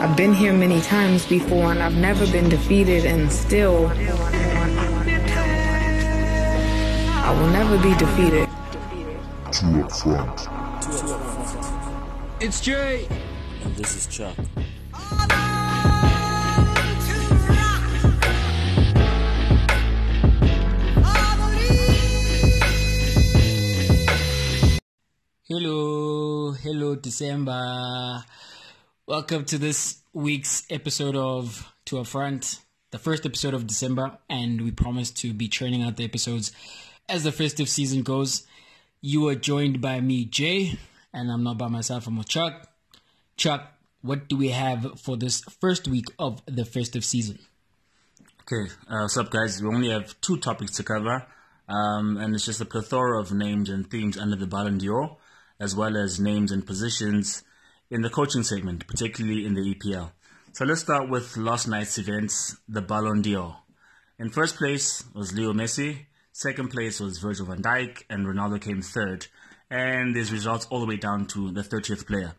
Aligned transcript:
I've 0.00 0.16
been 0.16 0.32
here 0.32 0.52
many 0.52 0.80
times 0.80 1.26
before 1.26 1.72
and 1.72 1.82
I've 1.82 1.96
never 1.96 2.24
been 2.30 2.48
defeated 2.48 3.04
and 3.04 3.32
still 3.32 3.88
I 7.28 7.32
will 7.32 7.48
never 7.48 7.76
be 7.82 7.92
defeated. 7.96 8.48
Two 9.50 9.82
up 9.82 9.90
front. 9.90 10.46
It's 12.40 12.60
Jay. 12.60 13.08
And 13.64 13.74
this 13.74 13.96
is 13.96 14.06
Chuck. 14.06 14.36
Hello, 25.48 26.52
hello, 26.52 26.94
December. 26.94 28.22
Welcome 29.08 29.46
to 29.46 29.56
this 29.56 30.02
week's 30.12 30.66
episode 30.68 31.16
of 31.16 31.72
Two 31.86 31.98
Up 31.98 32.06
Front, 32.06 32.60
the 32.90 32.98
first 32.98 33.24
episode 33.24 33.54
of 33.54 33.66
December, 33.66 34.18
and 34.28 34.60
we 34.60 34.70
promise 34.70 35.10
to 35.12 35.32
be 35.32 35.48
churning 35.48 35.82
out 35.82 35.96
the 35.96 36.04
episodes 36.04 36.52
as 37.08 37.24
the 37.24 37.32
festive 37.32 37.70
season 37.70 38.02
goes. 38.02 38.46
You 39.00 39.26
are 39.28 39.34
joined 39.34 39.80
by 39.80 40.02
me, 40.02 40.26
Jay, 40.26 40.78
and 41.14 41.32
I'm 41.32 41.42
not 41.42 41.56
by 41.56 41.68
myself, 41.68 42.06
I'm 42.06 42.18
with 42.18 42.28
Chuck. 42.28 42.68
Chuck, 43.38 43.72
what 44.02 44.28
do 44.28 44.36
we 44.36 44.50
have 44.50 45.00
for 45.00 45.16
this 45.16 45.40
first 45.58 45.88
week 45.88 46.04
of 46.18 46.42
the 46.44 46.66
festive 46.66 47.02
season? 47.02 47.38
Okay, 48.42 48.70
uh, 48.90 48.98
what's 49.00 49.16
up, 49.16 49.30
guys? 49.30 49.62
We 49.62 49.68
only 49.68 49.88
have 49.88 50.20
two 50.20 50.36
topics 50.36 50.72
to 50.72 50.82
cover, 50.82 51.26
um, 51.66 52.18
and 52.18 52.34
it's 52.34 52.44
just 52.44 52.60
a 52.60 52.66
plethora 52.66 53.18
of 53.18 53.32
names 53.32 53.70
and 53.70 53.90
themes 53.90 54.18
under 54.18 54.36
the 54.36 54.46
Ballon 54.46 54.76
d'Or, 54.76 55.16
as 55.58 55.74
well 55.74 55.96
as 55.96 56.20
names 56.20 56.52
and 56.52 56.66
positions 56.66 57.42
in 57.90 58.02
the 58.02 58.10
coaching 58.10 58.42
segment, 58.42 58.86
particularly 58.86 59.44
in 59.46 59.54
the 59.54 59.74
EPL. 59.74 60.12
So 60.52 60.64
let's 60.64 60.80
start 60.80 61.08
with 61.08 61.36
last 61.36 61.68
night's 61.68 61.98
events, 61.98 62.56
the 62.68 62.82
Ballon 62.82 63.22
d'Or. 63.22 63.56
In 64.18 64.30
first 64.30 64.56
place 64.56 65.04
was 65.14 65.32
Leo 65.32 65.52
Messi, 65.52 66.06
second 66.32 66.68
place 66.68 67.00
was 67.00 67.18
Virgil 67.18 67.46
van 67.46 67.62
Dijk, 67.62 68.02
and 68.10 68.26
Ronaldo 68.26 68.60
came 68.60 68.82
third. 68.82 69.26
And 69.70 70.16
there's 70.16 70.32
results 70.32 70.66
all 70.70 70.80
the 70.80 70.86
way 70.86 70.96
down 70.96 71.26
to 71.26 71.50
the 71.50 71.62
30th 71.62 72.06
player. 72.06 72.34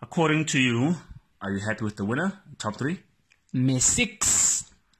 According 0.00 0.46
to 0.46 0.60
you, 0.60 0.96
are 1.42 1.50
you 1.50 1.60
happy 1.60 1.84
with 1.84 1.96
the 1.96 2.04
winner? 2.04 2.40
Top 2.58 2.76
three? 2.76 3.00
Messi, 3.54 4.18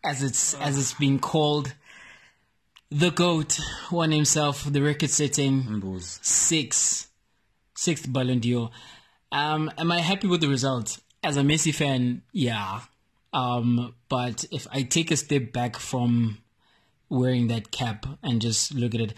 as 0.05 0.22
it's 0.22 0.55
as 0.55 0.78
it's 0.78 0.94
being 0.94 1.18
called, 1.18 1.74
the 2.90 3.10
goat, 3.10 3.60
won 3.90 4.12
himself 4.12 4.64
the 4.64 4.80
record-setting 4.83 5.98
six, 6.00 7.08
sixth 7.74 8.12
Ballon 8.12 8.40
d'Or. 8.40 8.70
Um, 9.30 9.70
am 9.78 9.92
I 9.92 10.00
happy 10.00 10.26
with 10.26 10.40
the 10.40 10.48
result? 10.48 10.98
As 11.22 11.36
a 11.36 11.42
Messi 11.42 11.74
fan, 11.74 12.22
yeah. 12.32 12.80
Um, 13.32 13.94
but 14.08 14.44
if 14.50 14.66
I 14.72 14.82
take 14.82 15.10
a 15.10 15.16
step 15.16 15.52
back 15.52 15.76
from 15.76 16.38
wearing 17.08 17.48
that 17.48 17.70
cap 17.70 18.06
and 18.22 18.40
just 18.40 18.74
look 18.74 18.94
at 18.94 19.00
it, 19.00 19.14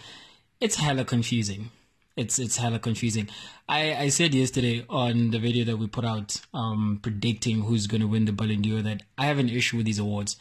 it's 0.59 0.75
hella 0.75 1.05
confusing. 1.05 1.71
It's 2.17 2.39
it's 2.39 2.57
hella 2.57 2.79
confusing. 2.79 3.29
I, 3.69 3.95
I 3.95 4.09
said 4.09 4.33
yesterday 4.33 4.85
on 4.89 5.31
the 5.31 5.39
video 5.39 5.63
that 5.65 5.77
we 5.77 5.87
put 5.87 6.03
out, 6.03 6.41
um, 6.53 6.99
predicting 7.01 7.61
who's 7.61 7.87
going 7.87 8.01
to 8.01 8.07
win 8.07 8.25
the 8.25 8.33
Ballon 8.33 8.61
d'Or, 8.61 8.81
that 8.81 9.03
I 9.17 9.25
have 9.25 9.39
an 9.39 9.49
issue 9.49 9.77
with 9.77 9.85
these 9.85 9.99
awards. 9.99 10.35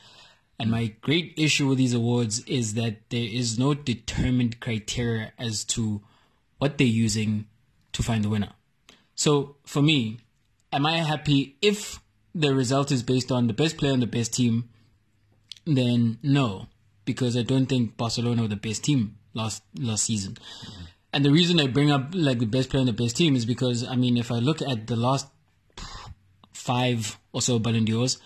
And 0.58 0.70
my 0.70 0.94
great 1.00 1.32
issue 1.38 1.68
with 1.68 1.78
these 1.78 1.94
awards 1.94 2.40
is 2.40 2.74
that 2.74 3.08
there 3.08 3.24
is 3.24 3.58
no 3.58 3.72
determined 3.72 4.60
criteria 4.60 5.32
as 5.38 5.64
to 5.64 6.02
what 6.58 6.76
they're 6.76 6.86
using 6.86 7.46
to 7.92 8.02
find 8.02 8.24
the 8.24 8.28
winner. 8.28 8.52
So 9.20 9.56
for 9.66 9.82
me, 9.82 10.20
am 10.72 10.86
I 10.86 10.96
happy 10.96 11.54
if 11.60 12.00
the 12.34 12.54
result 12.54 12.90
is 12.90 13.02
based 13.02 13.30
on 13.30 13.48
the 13.48 13.52
best 13.52 13.76
player 13.76 13.92
and 13.92 14.00
the 14.00 14.06
best 14.06 14.32
team? 14.32 14.70
Then 15.66 16.18
no, 16.22 16.68
because 17.04 17.36
I 17.36 17.42
don't 17.42 17.66
think 17.66 17.98
Barcelona 17.98 18.40
were 18.40 18.48
the 18.48 18.56
best 18.56 18.82
team 18.82 19.18
last 19.34 19.62
last 19.78 20.04
season. 20.04 20.38
And 21.12 21.22
the 21.22 21.30
reason 21.30 21.60
I 21.60 21.66
bring 21.66 21.90
up 21.90 22.14
like 22.14 22.38
the 22.38 22.46
best 22.46 22.70
player 22.70 22.80
and 22.80 22.88
the 22.88 23.02
best 23.04 23.14
team 23.14 23.36
is 23.36 23.44
because 23.44 23.86
I 23.86 23.94
mean, 23.94 24.16
if 24.16 24.32
I 24.32 24.38
look 24.38 24.62
at 24.62 24.86
the 24.86 24.96
last 24.96 25.26
five 26.54 27.18
or 27.34 27.42
so 27.42 27.58
Ballon 27.58 27.84
d'Ors, 27.84 28.16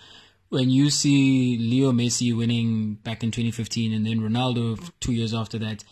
when 0.50 0.70
you 0.70 0.90
see 0.90 1.58
Leo 1.58 1.90
Messi 1.90 2.32
winning 2.36 2.94
back 3.02 3.24
in 3.24 3.32
2015 3.32 3.92
and 3.92 4.06
then 4.06 4.20
Ronaldo 4.20 4.92
two 5.00 5.12
years 5.12 5.34
after 5.34 5.58
that, 5.58 5.82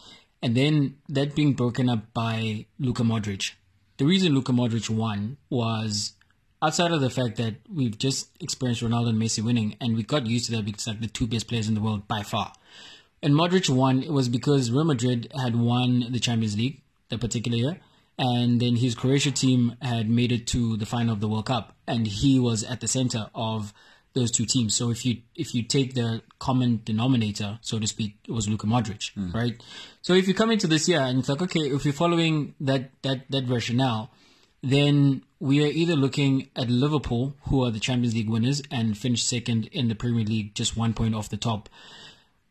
and 0.41 0.57
then 0.57 0.95
that 1.09 1.35
being 1.35 1.55
broken 1.55 1.89
up 1.89 2.15
by 2.15 2.67
Luka 2.79 3.03
Modric. 3.03 3.55
The 4.03 4.09
reason 4.09 4.35
Luka 4.35 4.51
Modric 4.51 4.91
won 4.91 5.37
was 5.49 6.15
outside 6.61 6.91
of 6.91 7.01
the 7.01 7.09
fact 7.09 7.37
that 7.37 7.55
we've 7.73 7.97
just 7.97 8.31
experienced 8.41 8.83
Ronaldo 8.83 9.11
and 9.11 9.23
Messi 9.23 9.45
winning, 9.45 9.77
and 9.81 9.95
we 9.95 10.03
got 10.03 10.27
used 10.27 10.47
to 10.47 10.57
that 10.57 10.65
because 10.65 10.89
like 10.89 11.01
the 11.01 11.07
two 11.07 11.29
best 11.29 11.47
players 11.47 11.69
in 11.69 11.75
the 11.75 11.81
world 11.81 12.09
by 12.09 12.25
far. 12.25 12.53
And 13.23 13.33
Modric 13.33 13.71
won, 13.71 14.03
it 14.03 14.11
was 14.11 14.29
because 14.29 14.73
Real 14.73 14.83
Madrid 14.83 15.31
had 15.41 15.55
won 15.55 16.11
the 16.11 16.19
Champions 16.19 16.57
League 16.57 16.81
that 17.11 17.21
particular 17.21 17.57
year, 17.57 17.81
and 18.19 18.61
then 18.61 18.75
his 18.75 18.97
Croatia 18.97 19.31
team 19.31 19.77
had 19.81 20.11
made 20.11 20.33
it 20.33 20.49
to 20.49 20.77
the 20.77 20.85
final 20.85 21.13
of 21.13 21.21
the 21.21 21.29
World 21.29 21.47
Cup, 21.47 21.77
and 21.87 22.09
he 22.09 22.41
was 22.41 22.65
at 22.65 22.81
the 22.81 22.89
center 22.89 23.31
of 23.37 23.73
those 24.15 24.31
two 24.31 24.47
teams. 24.47 24.75
So 24.75 24.91
if 24.91 25.05
you 25.07 25.19
if 25.35 25.55
you 25.55 25.63
take 25.63 25.95
the 25.95 26.23
common 26.39 26.83
denominator, 26.85 27.59
so 27.63 27.79
to 27.79 27.87
speak, 27.87 28.17
it 28.29 28.33
was 28.33 28.49
Luka 28.49 28.67
Modric, 28.67 29.13
hmm. 29.15 29.33
right? 29.33 29.63
So 30.03 30.15
if 30.15 30.29
you 30.29 30.35
come 30.35 30.51
into 30.51 30.67
this 30.67 30.89
year 30.89 31.01
and 31.01 31.19
it's 31.19 31.29
like, 31.29 31.43
okay, 31.43 31.61
if 31.61 31.85
you're 31.85 31.95
following 31.95 32.55
that 32.61 32.91
that 33.03 33.31
that 33.31 33.49
rationale, 33.49 34.11
then 34.63 35.23
we 35.41 35.65
are 35.65 35.69
either 35.69 35.97
looking 35.97 36.49
at 36.55 36.69
Liverpool, 36.69 37.37
who 37.49 37.65
are 37.65 37.71
the 37.71 37.81
Champions 37.81 38.15
League 38.15 38.31
winners 38.31 38.63
and 38.71 38.97
finished 38.97 39.29
second 39.29 39.67
in 39.67 39.89
the 39.89 39.95
Premier 39.95 40.25
League, 40.25 40.55
just 40.55 40.77
one 40.77 40.95
point 40.95 41.15
off 41.15 41.29
the 41.29 41.37
top, 41.37 41.69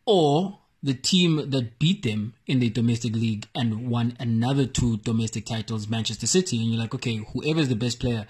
or 0.05 0.59
the 0.83 0.93
team 0.93 1.49
that 1.51 1.77
beat 1.79 2.03
them 2.03 2.33
in 2.47 2.59
the 2.59 2.69
domestic 2.69 3.13
league 3.13 3.47
and 3.53 3.87
won 3.89 4.17
another 4.19 4.65
two 4.65 4.97
domestic 4.97 5.45
titles, 5.45 5.87
Manchester 5.87 6.27
City, 6.27 6.59
and 6.59 6.71
you're 6.71 6.81
like, 6.81 6.95
okay, 6.95 7.17
whoever's 7.33 7.69
the 7.69 7.75
best 7.75 7.99
player 7.99 8.25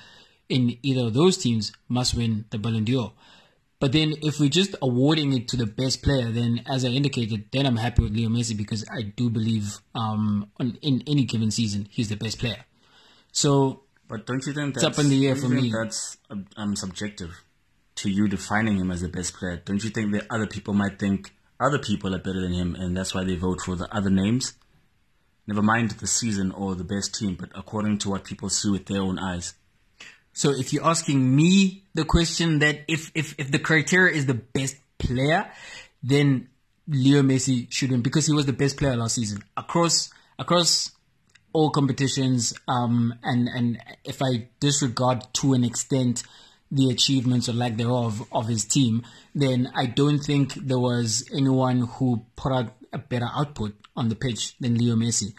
in 0.52 0.78
either 0.84 1.08
of 1.08 1.14
those 1.14 1.38
teams 1.38 1.72
must 1.88 2.14
win 2.14 2.46
the 2.52 2.58
Ballon 2.58 2.84
d'Or. 2.84 3.14
But 3.80 3.94
then 3.94 4.14
if 4.22 4.40
we're 4.40 4.50
just 4.50 4.76
awarding 4.82 5.34
it 5.34 5.48
to 5.50 5.58
the 5.58 5.66
best 5.66 6.04
player, 6.04 6.30
then 6.32 6.62
as 6.68 6.86
I 6.86 6.90
indicated, 6.90 7.46
then 7.52 7.66
I'm 7.66 7.78
happy 7.78 8.04
with 8.04 8.14
Leo 8.16 8.30
Messi 8.30 8.56
because 8.56 8.86
I 8.96 9.02
do 9.02 9.32
believe 9.32 9.80
um, 9.96 10.52
on, 10.60 10.78
in 10.84 11.02
any 11.08 11.24
given 11.26 11.50
season 11.50 11.88
he's 11.90 12.10
the 12.10 12.16
best 12.16 12.38
player. 12.38 12.64
So 13.32 13.82
But 14.08 14.28
don't 14.28 14.46
you 14.46 14.54
think 14.54 14.76
that's 14.76 14.86
up 14.86 15.00
in 15.04 15.10
the 15.10 15.28
air 15.28 15.36
for 15.36 15.50
me. 15.50 15.72
That's 15.72 16.18
um, 16.58 16.76
subjective 16.76 17.44
to 17.96 18.10
you 18.10 18.28
defining 18.28 18.78
him 18.78 18.92
as 18.92 19.02
the 19.02 19.10
best 19.10 19.34
player. 19.34 19.62
Don't 19.66 19.84
you 19.84 19.90
think 19.90 20.12
that 20.14 20.28
other 20.30 20.48
people 20.48 20.74
might 20.74 21.00
think 21.00 21.34
other 21.60 21.80
people 21.80 22.14
are 22.14 22.20
better 22.20 22.42
than 22.42 22.54
him, 22.54 22.76
and 22.76 22.96
that's 22.96 23.14
why 23.16 23.24
they 23.24 23.36
vote 23.36 23.62
for 23.62 23.76
the 23.76 23.88
other 23.96 24.10
names? 24.10 24.54
Never 25.48 25.62
mind 25.62 25.92
the 25.92 26.08
season 26.08 26.52
or 26.52 26.76
the 26.76 26.84
best 26.84 27.16
team, 27.16 27.36
but 27.40 27.50
according 27.56 27.98
to 28.00 28.10
what 28.12 28.26
people 28.26 28.50
see 28.50 28.70
with 28.70 28.86
their 28.86 29.02
own 29.02 29.18
eyes. 29.18 29.56
So 30.34 30.52
if 30.52 30.74
you're 30.74 30.86
asking 30.86 31.36
me 31.36 31.84
the 31.94 32.06
question 32.06 32.60
that 32.60 32.82
if 32.88 33.12
if 33.16 33.36
if 33.38 33.52
the 33.52 33.60
criteria 33.60 34.16
is 34.16 34.26
the 34.26 34.34
best 34.34 34.78
player, 34.98 35.52
then 36.02 36.50
Leo 36.88 37.22
Messi 37.22 37.72
should 37.72 37.92
win 37.92 38.02
because 38.02 38.28
he 38.28 38.34
was 38.34 38.46
the 38.46 38.54
best 38.54 38.78
player 38.78 38.96
last 38.96 39.16
season 39.16 39.44
across 39.58 40.10
across 40.40 40.92
all 41.54 41.70
competitions. 41.70 42.54
Um, 42.68 43.14
and 43.24 43.48
and 43.48 43.84
if 44.04 44.22
I 44.22 44.48
disregard 44.60 45.26
to 45.36 45.54
an 45.54 45.64
extent 45.64 46.24
the 46.72 46.90
achievements 46.90 47.50
or 47.50 47.54
lack 47.54 47.76
thereof 47.76 48.26
of 48.32 48.48
his 48.48 48.64
team, 48.64 49.04
then 49.36 49.70
I 49.76 49.88
don't 49.88 50.20
think 50.20 50.54
there 50.54 50.80
was 50.80 51.28
anyone 51.34 51.82
who 51.82 52.26
put 52.38 52.54
out 52.54 52.74
a 52.94 52.98
better 52.98 53.30
output 53.34 53.76
on 53.96 54.10
the 54.10 54.16
pitch 54.16 54.56
than 54.60 54.78
Leo 54.78 54.96
Messi. 54.96 55.34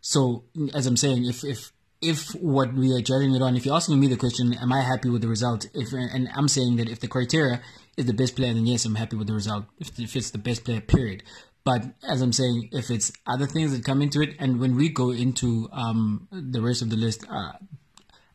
So 0.00 0.44
as 0.72 0.86
I'm 0.86 0.96
saying, 0.96 1.26
if 1.26 1.44
if 1.44 1.72
if 2.00 2.30
what 2.34 2.72
we 2.72 2.92
are 2.94 3.00
judging 3.00 3.34
it 3.34 3.42
on, 3.42 3.56
if 3.56 3.66
you're 3.66 3.74
asking 3.74 4.00
me 4.00 4.06
the 4.06 4.16
question, 4.16 4.54
am 4.54 4.72
I 4.72 4.82
happy 4.82 5.10
with 5.10 5.22
the 5.22 5.28
result? 5.28 5.66
If 5.74 5.92
and 5.92 6.28
I'm 6.34 6.48
saying 6.48 6.76
that 6.76 6.88
if 6.88 7.00
the 7.00 7.08
criteria 7.08 7.60
is 7.96 8.06
the 8.06 8.14
best 8.14 8.36
player, 8.36 8.54
then 8.54 8.66
yes, 8.66 8.84
I'm 8.84 8.94
happy 8.94 9.16
with 9.16 9.26
the 9.26 9.34
result. 9.34 9.66
If, 9.78 9.98
if 9.98 10.16
it's 10.16 10.30
the 10.30 10.38
best 10.38 10.64
player, 10.64 10.80
period. 10.80 11.22
But 11.62 11.84
as 12.08 12.22
I'm 12.22 12.32
saying, 12.32 12.70
if 12.72 12.90
it's 12.90 13.12
other 13.26 13.46
things 13.46 13.72
that 13.72 13.84
come 13.84 14.00
into 14.00 14.22
it, 14.22 14.34
and 14.38 14.58
when 14.58 14.76
we 14.76 14.88
go 14.88 15.10
into 15.10 15.68
um, 15.72 16.26
the 16.32 16.62
rest 16.62 16.80
of 16.80 16.88
the 16.88 16.96
list, 16.96 17.26
uh, 17.28 17.52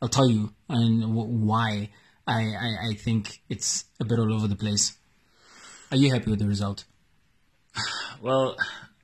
I'll 0.01 0.09
tell 0.09 0.29
you 0.29 0.53
and 0.69 1.01
w- 1.01 1.45
why 1.45 1.89
I, 2.27 2.41
I 2.41 2.89
I 2.89 2.93
think 2.93 3.41
it's 3.49 3.85
a 3.99 4.05
bit 4.05 4.19
all 4.19 4.31
over 4.31 4.47
the 4.47 4.55
place. 4.55 4.95
Are 5.91 5.97
you 5.97 6.13
happy 6.13 6.29
with 6.29 6.39
the 6.39 6.47
result? 6.47 6.85
Well, 8.21 8.55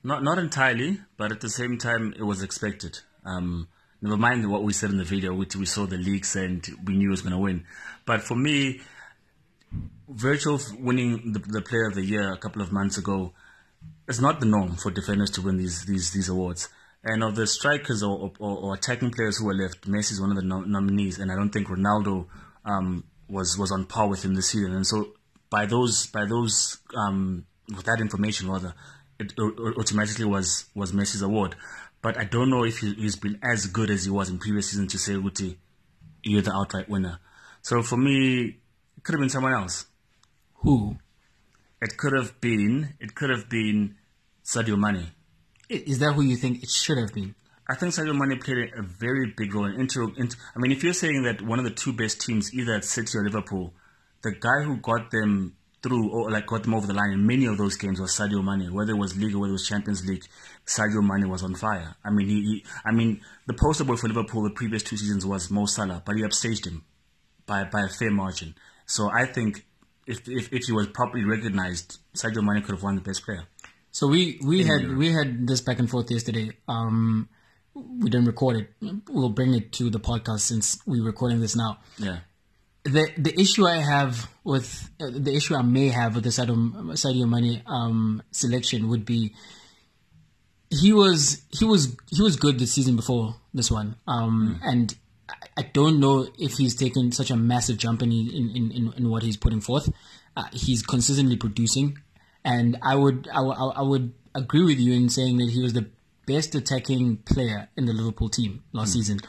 not 0.04 0.22
not 0.22 0.38
entirely, 0.38 1.00
but 1.16 1.32
at 1.32 1.40
the 1.40 1.50
same 1.50 1.78
time, 1.78 2.14
it 2.16 2.22
was 2.22 2.42
expected. 2.42 3.00
Um, 3.24 3.68
never 4.02 4.16
mind 4.16 4.50
what 4.50 4.62
we 4.62 4.72
said 4.72 4.90
in 4.90 4.98
the 4.98 5.04
video, 5.04 5.32
which 5.32 5.56
we 5.56 5.64
saw 5.64 5.86
the 5.86 5.96
leaks 5.96 6.36
and 6.36 6.66
we 6.84 6.94
knew 6.94 7.08
he 7.08 7.08
was 7.08 7.22
going 7.22 7.32
to 7.32 7.38
win. 7.38 7.64
But 8.04 8.22
for 8.22 8.34
me, 8.34 8.80
Virgil 10.08 10.60
winning 10.78 11.32
the, 11.32 11.38
the 11.38 11.62
Player 11.62 11.86
of 11.86 11.94
the 11.94 12.04
Year 12.04 12.32
a 12.32 12.36
couple 12.36 12.60
of 12.60 12.72
months 12.72 12.98
ago 12.98 13.32
is 14.08 14.20
not 14.20 14.40
the 14.40 14.46
norm 14.46 14.76
for 14.76 14.90
defenders 14.90 15.30
to 15.30 15.42
win 15.42 15.56
these 15.56 15.84
these 15.84 16.10
these 16.10 16.28
awards. 16.28 16.68
And 17.04 17.24
of 17.24 17.34
the 17.34 17.46
strikers 17.46 18.02
or, 18.02 18.32
or, 18.38 18.58
or 18.58 18.74
attacking 18.74 19.10
players 19.10 19.38
who 19.38 19.46
were 19.46 19.54
left, 19.54 19.88
Messi 19.88 20.12
is 20.12 20.20
one 20.20 20.30
of 20.30 20.36
the 20.36 20.42
nom- 20.42 20.70
nominees, 20.70 21.18
and 21.18 21.32
I 21.32 21.34
don't 21.34 21.50
think 21.50 21.66
Ronaldo 21.68 22.26
um, 22.64 23.04
was 23.28 23.56
was 23.58 23.72
on 23.72 23.86
par 23.86 24.08
with 24.08 24.24
him 24.24 24.34
this 24.34 24.50
season, 24.50 24.72
and 24.72 24.86
so 24.86 25.14
by 25.50 25.66
those 25.66 26.06
by 26.06 26.26
those 26.26 26.78
um, 26.94 27.46
with 27.68 27.86
that 27.86 28.00
information 28.00 28.50
rather, 28.50 28.74
it 29.18 29.32
automatically 29.38 30.24
was 30.24 30.66
was 30.74 30.92
Messi's 30.92 31.22
award. 31.22 31.56
But 32.02 32.18
I 32.18 32.24
don't 32.24 32.50
know 32.50 32.64
if 32.64 32.78
he, 32.78 32.94
has 33.04 33.16
been 33.16 33.38
as 33.42 33.66
good 33.66 33.88
as 33.88 34.04
he 34.04 34.10
was 34.10 34.28
in 34.28 34.38
previous 34.38 34.70
seasons 34.70 34.92
to 34.92 34.98
say, 34.98 35.12
Uti, 35.12 35.56
you're 36.24 36.42
the 36.42 36.52
outright 36.52 36.88
winner. 36.88 37.20
So 37.62 37.82
for 37.82 37.96
me, 37.96 38.56
it 38.96 39.04
could 39.04 39.14
have 39.14 39.20
been 39.20 39.30
someone 39.30 39.52
else. 39.52 39.86
Who? 40.56 40.96
It 41.80 41.96
could 41.96 42.12
have 42.12 42.40
been. 42.40 42.94
It 43.00 43.14
could 43.14 43.30
have 43.30 43.48
been 43.48 43.96
Sadio 44.44 44.76
Mane. 44.78 45.12
Is 45.68 46.00
that 46.00 46.12
who 46.12 46.22
you 46.22 46.36
think 46.36 46.62
it 46.62 46.70
should 46.70 46.98
have 46.98 47.14
been? 47.14 47.34
I 47.68 47.76
think 47.76 47.94
Sadio 47.94 48.16
Mane 48.18 48.38
played 48.40 48.72
a 48.76 48.82
very 48.82 49.32
big 49.36 49.54
role 49.54 49.66
in 49.66 49.80
inter, 49.80 50.08
inter. 50.16 50.36
I 50.54 50.58
mean, 50.58 50.72
if 50.72 50.82
you're 50.82 50.92
saying 50.92 51.22
that 51.22 51.40
one 51.40 51.58
of 51.58 51.64
the 51.64 51.70
two 51.70 51.92
best 51.92 52.20
teams, 52.20 52.52
either 52.52 52.74
at 52.74 52.84
City 52.84 53.16
or 53.16 53.24
Liverpool, 53.24 53.72
the 54.22 54.32
guy 54.32 54.62
who 54.62 54.76
got 54.76 55.10
them 55.10 55.56
through 55.82 56.10
or 56.10 56.30
like 56.30 56.46
got 56.46 56.62
them 56.62 56.74
over 56.74 56.86
the 56.86 56.94
line 56.94 57.10
in 57.10 57.26
many 57.26 57.46
of 57.46 57.58
those 57.58 57.76
games 57.76 58.00
was 58.00 58.16
Sadio 58.16 58.44
Mane. 58.44 58.72
Whether 58.72 58.92
it 58.92 58.98
was 58.98 59.16
League 59.16 59.34
or 59.34 59.40
whether 59.40 59.50
it 59.50 59.54
was 59.54 59.66
Champions 59.66 60.06
League, 60.06 60.24
Sadio 60.66 61.02
Mane 61.02 61.28
was 61.28 61.42
on 61.42 61.54
fire. 61.54 61.96
I 62.04 62.10
mean, 62.10 62.28
he, 62.28 62.42
he 62.42 62.64
I 62.84 62.92
mean, 62.92 63.20
the 63.46 63.54
poster 63.54 63.84
boy 63.84 63.96
for 63.96 64.08
Liverpool 64.08 64.42
the 64.42 64.50
previous 64.50 64.82
two 64.82 64.96
seasons 64.96 65.26
was 65.26 65.50
Mo 65.50 65.66
Salah, 65.66 66.02
but 66.04 66.16
he 66.16 66.22
upstaged 66.22 66.66
him 66.66 66.84
by 67.46 67.64
by 67.64 67.82
a 67.82 67.88
fair 67.88 68.10
margin. 68.10 68.54
So 68.86 69.10
I 69.10 69.26
think 69.26 69.64
if 70.06 70.28
if, 70.28 70.52
if 70.52 70.64
he 70.66 70.72
was 70.72 70.86
properly 70.88 71.24
recognized, 71.24 71.98
Sadio 72.14 72.42
Mane 72.42 72.62
could 72.62 72.74
have 72.74 72.82
won 72.82 72.94
the 72.94 73.02
best 73.02 73.24
player. 73.24 73.44
So 73.90 74.06
we 74.06 74.40
we 74.44 74.64
had 74.64 74.82
Europe. 74.82 74.98
we 74.98 75.12
had 75.12 75.46
this 75.46 75.60
back 75.60 75.78
and 75.78 75.90
forth 75.90 76.10
yesterday. 76.10 76.50
Um, 76.68 77.28
we 77.74 78.10
didn't 78.10 78.26
record 78.26 78.56
it. 78.56 78.94
We'll 79.08 79.30
bring 79.30 79.54
it 79.54 79.72
to 79.72 79.90
the 79.90 80.00
podcast 80.00 80.40
since 80.40 80.78
we're 80.86 81.04
recording 81.04 81.40
this 81.40 81.56
now. 81.56 81.78
Yeah 81.98 82.20
the 82.84 83.08
the 83.16 83.40
issue 83.40 83.66
I 83.66 83.76
have 83.76 84.28
with 84.44 84.90
uh, 85.00 85.10
the 85.10 85.34
issue 85.34 85.54
I 85.54 85.62
may 85.62 85.88
have 85.88 86.14
with 86.14 86.24
the 86.24 86.30
Sadio, 86.30 86.56
Sadio 86.92 87.28
Mane 87.28 87.62
um, 87.66 88.22
selection 88.30 88.88
would 88.88 89.04
be 89.04 89.34
he 90.72 90.92
was 90.92 91.42
he 91.50 91.64
was 91.64 91.96
he 92.10 92.22
was 92.22 92.36
good 92.36 92.58
the 92.58 92.66
season 92.66 92.96
before 92.96 93.34
this 93.52 93.70
one, 93.70 93.96
um, 94.06 94.58
mm. 94.60 94.68
and 94.70 94.94
I 95.56 95.62
don't 95.62 96.00
know 96.00 96.26
if 96.38 96.54
he's 96.54 96.74
taken 96.74 97.12
such 97.12 97.30
a 97.30 97.36
massive 97.36 97.76
jump 97.76 98.02
in 98.02 98.10
in, 98.10 98.72
in, 98.72 98.92
in 98.96 99.10
what 99.10 99.22
he's 99.22 99.36
putting 99.36 99.60
forth. 99.60 99.92
Uh, 100.34 100.44
he's 100.52 100.82
consistently 100.82 101.36
producing, 101.36 101.98
and 102.42 102.78
I 102.80 102.94
would 102.96 103.28
I, 103.32 103.42
I 103.42 103.82
would 103.82 104.14
agree 104.34 104.64
with 104.64 104.78
you 104.78 104.94
in 104.94 105.10
saying 105.10 105.36
that 105.38 105.50
he 105.50 105.62
was 105.62 105.74
the 105.74 105.90
best 106.26 106.54
attacking 106.54 107.18
player 107.18 107.68
in 107.76 107.84
the 107.84 107.92
Liverpool 107.92 108.30
team 108.30 108.62
last 108.72 108.90
mm. 108.90 108.94
season. 108.94 109.20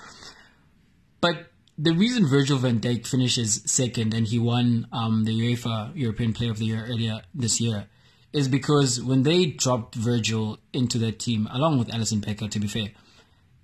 But 1.20 1.48
the 1.78 1.92
reason 1.92 2.26
Virgil 2.26 2.58
van 2.58 2.80
Dijk 2.80 3.06
finishes 3.06 3.64
second 3.66 4.14
and 4.14 4.28
he 4.28 4.40
won 4.40 4.88
um, 4.94 5.26
the 5.26 5.32
UEFA 5.32 5.92
European 5.96 6.32
Player 6.32 6.52
of 6.52 6.60
the 6.60 6.66
Year 6.66 6.86
earlier 6.88 7.22
this 7.34 7.60
year 7.60 7.88
is 8.34 8.48
because 8.48 9.02
when 9.02 9.24
they 9.24 9.46
dropped 9.46 9.96
Virgil 9.96 10.58
into 10.74 10.98
their 10.98 11.12
team, 11.12 11.48
along 11.52 11.78
with 11.78 11.90
Alisson 11.90 12.26
Becker, 12.26 12.48
to 12.48 12.60
be 12.60 12.68
fair, 12.68 12.90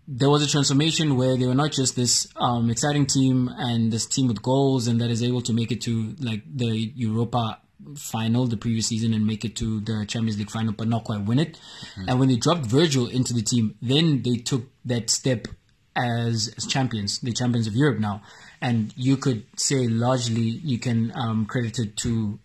there 0.07 0.30
was 0.30 0.44
a 0.44 0.50
transformation 0.50 1.18
where 1.18 1.38
they 1.38 1.45
were 1.45 1.56
not 1.56 1.71
just 1.71 1.95
this 1.95 2.27
um, 2.36 2.69
exciting 2.69 3.06
team 3.06 3.50
and 3.57 3.92
this 3.92 4.06
team 4.06 4.27
with 4.27 4.42
goals 4.42 4.88
and 4.88 5.01
that 5.01 5.10
is 5.10 5.21
able 5.21 5.42
to 5.42 5.54
make 5.54 5.71
it 5.71 5.81
to 5.81 6.16
like 6.19 6.42
the 6.51 6.92
Europa 6.95 7.60
final 7.95 8.45
the 8.48 8.57
previous 8.57 8.88
season 8.88 9.13
and 9.13 9.25
make 9.25 9.45
it 9.45 9.56
to 9.56 9.80
the 9.81 10.06
Champions 10.07 10.38
League 10.38 10.50
final, 10.50 10.74
but 10.74 10.88
not 10.88 11.04
quite 11.04 11.22
win 11.25 11.39
it. 11.39 11.54
Mm-hmm. 11.54 12.10
And 12.10 12.19
when 12.19 12.30
they 12.30 12.36
dropped 12.36 12.65
Virgil 12.65 13.07
into 13.07 13.33
the 13.33 13.42
team, 13.42 13.75
then 13.81 14.22
they 14.24 14.38
took 14.38 14.63
that 14.86 15.10
step 15.10 15.48
as, 15.95 16.54
as 16.57 16.65
champions, 16.65 17.19
the 17.19 17.31
champions 17.31 17.68
of 17.68 17.75
Europe 17.75 18.00
now. 18.00 18.22
And 18.62 18.94
you 18.98 19.18
could 19.18 19.45
say 19.57 19.88
largely 19.88 20.42
you 20.42 20.80
can 20.80 21.13
um, 21.15 21.45
credit 21.45 21.80
it 21.80 21.98
to 21.98 22.39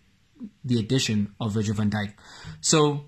the 0.63 0.79
addition 0.79 1.35
of 1.39 1.53
Virgil 1.53 1.75
van 1.75 1.89
Dijk. 1.89 2.13
So 2.61 3.05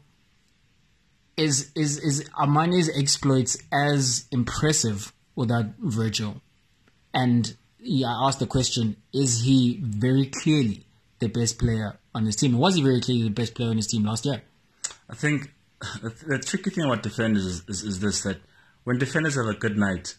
is 1.37 1.71
is 1.75 1.99
is 1.99 2.23
Armani's 2.29 2.89
exploits 2.89 3.57
as 3.71 4.25
impressive 4.31 5.13
without 5.35 5.65
Virgil? 5.77 6.41
And 7.13 7.55
yeah, 7.79 8.07
I 8.07 8.27
asked 8.27 8.39
the 8.39 8.47
question: 8.47 8.97
Is 9.13 9.41
he 9.41 9.79
very 9.81 10.31
clearly 10.41 10.87
the 11.19 11.27
best 11.27 11.59
player 11.59 11.99
on 12.13 12.25
his 12.25 12.35
team? 12.35 12.57
was 12.57 12.75
he 12.75 12.81
very 12.81 13.01
clearly 13.01 13.23
the 13.23 13.29
best 13.29 13.53
player 13.55 13.69
on 13.69 13.77
his 13.77 13.87
team 13.87 14.03
last 14.03 14.25
year? 14.25 14.41
I 15.09 15.15
think 15.15 15.53
the, 16.01 16.41
tricky 16.43 16.71
thing 16.71 16.85
about 16.85 17.03
defenders 17.03 17.45
is, 17.45 17.63
is, 17.67 17.83
is, 17.83 17.99
this: 17.99 18.21
that 18.23 18.37
when 18.83 18.97
defenders 18.97 19.35
have 19.35 19.45
a 19.45 19.53
good 19.53 19.77
night, 19.77 20.15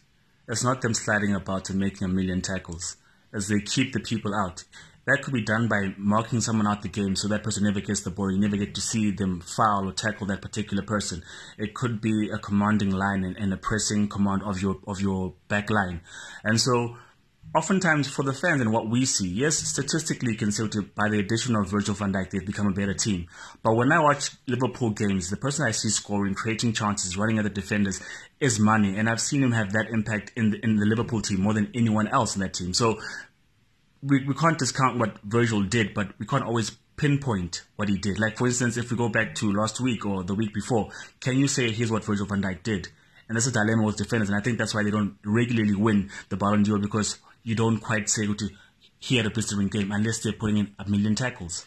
it's 0.47 0.63
not 0.63 0.81
them 0.81 0.93
sliding 0.93 1.35
about 1.35 1.69
and 1.69 1.79
making 1.79 2.05
a 2.05 2.07
million 2.07 2.41
tackles 2.41 2.95
as 3.33 3.47
they 3.49 3.59
keep 3.59 3.93
the 3.93 3.99
people 3.99 4.33
out. 4.33 4.63
That 5.09 5.23
could 5.23 5.33
be 5.33 5.41
done 5.41 5.67
by 5.67 5.95
marking 5.97 6.39
someone 6.39 6.67
out 6.67 6.83
the 6.83 6.87
game 6.87 7.15
so 7.15 7.27
that 7.29 7.41
person 7.41 7.63
never 7.63 7.79
gets 7.79 8.01
the 8.01 8.11
ball. 8.11 8.31
You 8.31 8.39
never 8.39 8.57
get 8.57 8.75
to 8.75 8.81
see 8.81 9.09
them 9.09 9.41
foul 9.41 9.89
or 9.89 9.91
tackle 9.91 10.27
that 10.27 10.39
particular 10.39 10.83
person. 10.83 11.23
It 11.57 11.73
could 11.73 11.99
be 11.99 12.29
a 12.29 12.37
commanding 12.37 12.91
line 12.91 13.23
and, 13.23 13.35
and 13.35 13.51
a 13.51 13.57
pressing 13.57 14.07
command 14.07 14.43
of 14.43 14.61
your 14.61 14.77
of 14.85 15.01
your 15.01 15.33
back 15.47 15.71
line. 15.71 16.01
And 16.43 16.61
so 16.61 16.97
oftentimes 17.55 18.07
for 18.07 18.21
the 18.23 18.33
fans 18.33 18.61
and 18.61 18.71
what 18.71 18.87
we 18.87 19.05
see, 19.05 19.27
yes, 19.27 19.57
statistically 19.57 20.37
say 20.51 20.67
by 20.95 21.09
the 21.09 21.19
addition 21.19 21.55
of 21.55 21.69
Virgil 21.69 21.95
van 21.95 22.13
Dijk, 22.13 22.29
they've 22.29 22.45
become 22.45 22.67
a 22.67 22.71
better 22.71 22.93
team. 22.93 23.25
But 23.63 23.75
when 23.75 23.91
I 23.91 23.99
watch 24.01 24.29
Liverpool 24.47 24.91
games, 24.91 25.29
the 25.29 25.37
person 25.37 25.65
I 25.65 25.71
see 25.71 25.89
scoring, 25.89 26.35
creating 26.35 26.73
chances, 26.73 27.17
running 27.17 27.39
at 27.39 27.45
the 27.45 27.49
defenders 27.49 28.01
is 28.39 28.59
Mane. 28.59 28.95
And 28.95 29.09
I've 29.09 29.21
seen 29.21 29.41
him 29.41 29.53
have 29.53 29.73
that 29.73 29.87
impact 29.91 30.33
in 30.35 30.51
the, 30.51 30.63
in 30.63 30.75
the 30.75 30.85
Liverpool 30.85 31.21
team 31.21 31.41
more 31.41 31.53
than 31.53 31.71
anyone 31.73 32.07
else 32.07 32.35
in 32.35 32.41
that 32.41 32.53
team. 32.53 32.73
So 32.73 32.99
we, 34.01 34.25
we 34.25 34.33
can't 34.33 34.57
discount 34.57 34.97
what 34.97 35.19
Virgil 35.23 35.63
did, 35.63 35.93
but 35.93 36.17
we 36.19 36.25
can't 36.25 36.43
always 36.43 36.71
pinpoint 36.97 37.63
what 37.75 37.89
he 37.89 37.97
did. 37.97 38.19
Like, 38.19 38.37
for 38.37 38.47
instance, 38.47 38.77
if 38.77 38.91
we 38.91 38.97
go 38.97 39.09
back 39.09 39.35
to 39.35 39.51
last 39.51 39.79
week 39.79 40.05
or 40.05 40.23
the 40.23 40.35
week 40.35 40.53
before, 40.53 40.89
can 41.19 41.37
you 41.37 41.47
say 41.47 41.71
here's 41.71 41.91
what 41.91 42.03
Virgil 42.03 42.25
van 42.25 42.41
Dijk 42.41 42.63
did? 42.63 42.89
And 43.27 43.35
that's 43.35 43.47
a 43.47 43.51
dilemma 43.51 43.83
with 43.83 43.97
defenders. 43.97 44.29
And 44.29 44.37
I 44.37 44.41
think 44.41 44.57
that's 44.57 44.73
why 44.73 44.83
they 44.83 44.91
don't 44.91 45.15
regularly 45.23 45.75
win 45.75 46.09
the 46.29 46.37
Ballon 46.37 46.63
d'Or 46.63 46.79
because 46.79 47.19
you 47.43 47.55
don't 47.55 47.79
quite 47.79 48.09
say, 48.09 48.27
he 48.99 49.17
had 49.17 49.25
a 49.25 49.29
blistering 49.29 49.67
game 49.67 49.91
unless 49.91 50.19
they're 50.19 50.33
putting 50.33 50.57
in 50.57 50.75
a 50.77 50.89
million 50.89 51.15
tackles. 51.15 51.65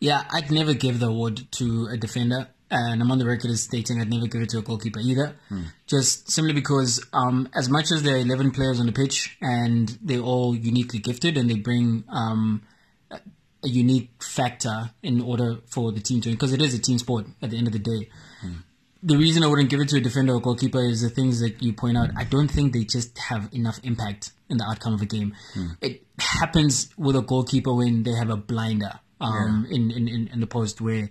Yeah, 0.00 0.24
I'd 0.30 0.50
never 0.50 0.74
give 0.74 0.98
the 0.98 1.08
award 1.08 1.46
to 1.52 1.86
a 1.92 1.96
defender. 1.96 2.48
And 2.72 3.02
I'm 3.02 3.10
on 3.10 3.18
the 3.18 3.26
record 3.26 3.50
as 3.50 3.62
stating 3.62 4.00
I'd 4.00 4.08
never 4.08 4.26
give 4.26 4.40
it 4.40 4.48
to 4.50 4.58
a 4.58 4.62
goalkeeper 4.62 4.98
either. 5.00 5.36
Hmm. 5.48 5.64
Just 5.86 6.30
simply 6.30 6.54
because, 6.54 7.04
um, 7.12 7.48
as 7.54 7.68
much 7.68 7.92
as 7.92 8.02
there 8.02 8.16
are 8.16 8.20
11 8.20 8.52
players 8.52 8.80
on 8.80 8.86
the 8.86 8.92
pitch 8.92 9.36
and 9.42 9.98
they're 10.02 10.20
all 10.20 10.56
uniquely 10.56 10.98
gifted 10.98 11.36
and 11.36 11.50
they 11.50 11.56
bring 11.56 12.04
um, 12.08 12.62
a 13.10 13.68
unique 13.68 14.10
factor 14.22 14.90
in 15.02 15.20
order 15.20 15.58
for 15.66 15.92
the 15.92 16.00
team 16.00 16.22
to 16.22 16.30
win, 16.30 16.36
because 16.36 16.54
it 16.54 16.62
is 16.62 16.74
a 16.74 16.80
team 16.80 16.98
sport 16.98 17.26
at 17.42 17.50
the 17.50 17.58
end 17.58 17.66
of 17.66 17.74
the 17.74 17.78
day. 17.78 18.08
Hmm 18.40 18.60
the 19.02 19.16
reason 19.16 19.42
I 19.42 19.48
wouldn't 19.48 19.68
give 19.68 19.80
it 19.80 19.88
to 19.88 19.96
a 19.96 20.00
defender 20.00 20.34
or 20.34 20.40
goalkeeper 20.40 20.80
is 20.80 21.02
the 21.02 21.10
things 21.10 21.40
that 21.40 21.60
you 21.60 21.72
point 21.72 21.96
out. 21.96 22.10
I 22.16 22.24
don't 22.24 22.48
think 22.48 22.72
they 22.72 22.84
just 22.84 23.18
have 23.18 23.48
enough 23.52 23.80
impact 23.82 24.30
in 24.48 24.58
the 24.58 24.64
outcome 24.64 24.94
of 24.94 25.02
a 25.02 25.06
game. 25.06 25.34
Hmm. 25.54 25.70
It 25.80 26.04
happens 26.18 26.90
with 26.96 27.16
a 27.16 27.22
goalkeeper 27.22 27.74
when 27.74 28.04
they 28.04 28.12
have 28.12 28.30
a 28.30 28.36
blinder 28.36 29.00
um, 29.20 29.66
yeah. 29.68 29.76
in, 29.76 29.90
in, 29.90 30.28
in, 30.32 30.40
the 30.40 30.46
post 30.46 30.80
where 30.80 31.10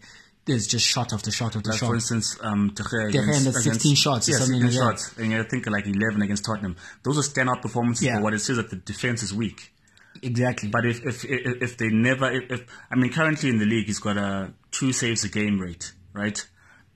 there's 0.52 0.68
just 0.68 0.86
shot 0.86 1.14
after 1.14 1.32
shot 1.32 1.56
after 1.56 1.70
like 1.70 1.80
shot. 1.80 1.88
For 1.88 1.96
instance, 1.96 2.38
um, 2.42 2.72
De 2.74 2.84
Gea, 2.84 3.10
against, 3.10 3.64
16 3.64 3.96
shots 3.96 4.30
yeah, 4.30 4.38
16 4.38 4.62
like 4.62 4.72
shots. 4.72 5.18
And 5.18 5.34
I 5.34 5.44
think 5.44 5.68
like 5.68 5.88
11 5.88 6.22
against 6.22 6.46
Tottenham. 6.46 6.76
Those 7.04 7.18
are 7.18 7.30
standout 7.30 7.62
performances 7.62 8.06
yeah. 8.06 8.18
for 8.18 8.24
what 8.24 8.34
it 8.34 8.40
says 8.40 8.58
that 8.58 8.70
the 8.70 8.76
defense 8.76 9.24
is 9.24 9.34
weak. 9.34 9.74
Exactly. 10.22 10.70
But 10.70 10.86
if 10.86 11.04
if 11.06 11.26
if, 11.26 11.62
if 11.64 11.78
they 11.78 11.90
never, 11.90 12.32
if, 12.32 12.52
if, 12.52 12.62
I 12.92 12.96
mean, 12.96 13.12
currently 13.12 13.50
in 13.50 13.58
the 13.58 13.66
league, 13.66 13.88
he's 13.88 14.00
got 14.00 14.18
a 14.18 14.54
two 14.72 14.92
saves 14.94 15.24
a 15.24 15.30
game 15.30 15.60
rate, 15.60 15.94
right? 16.14 16.46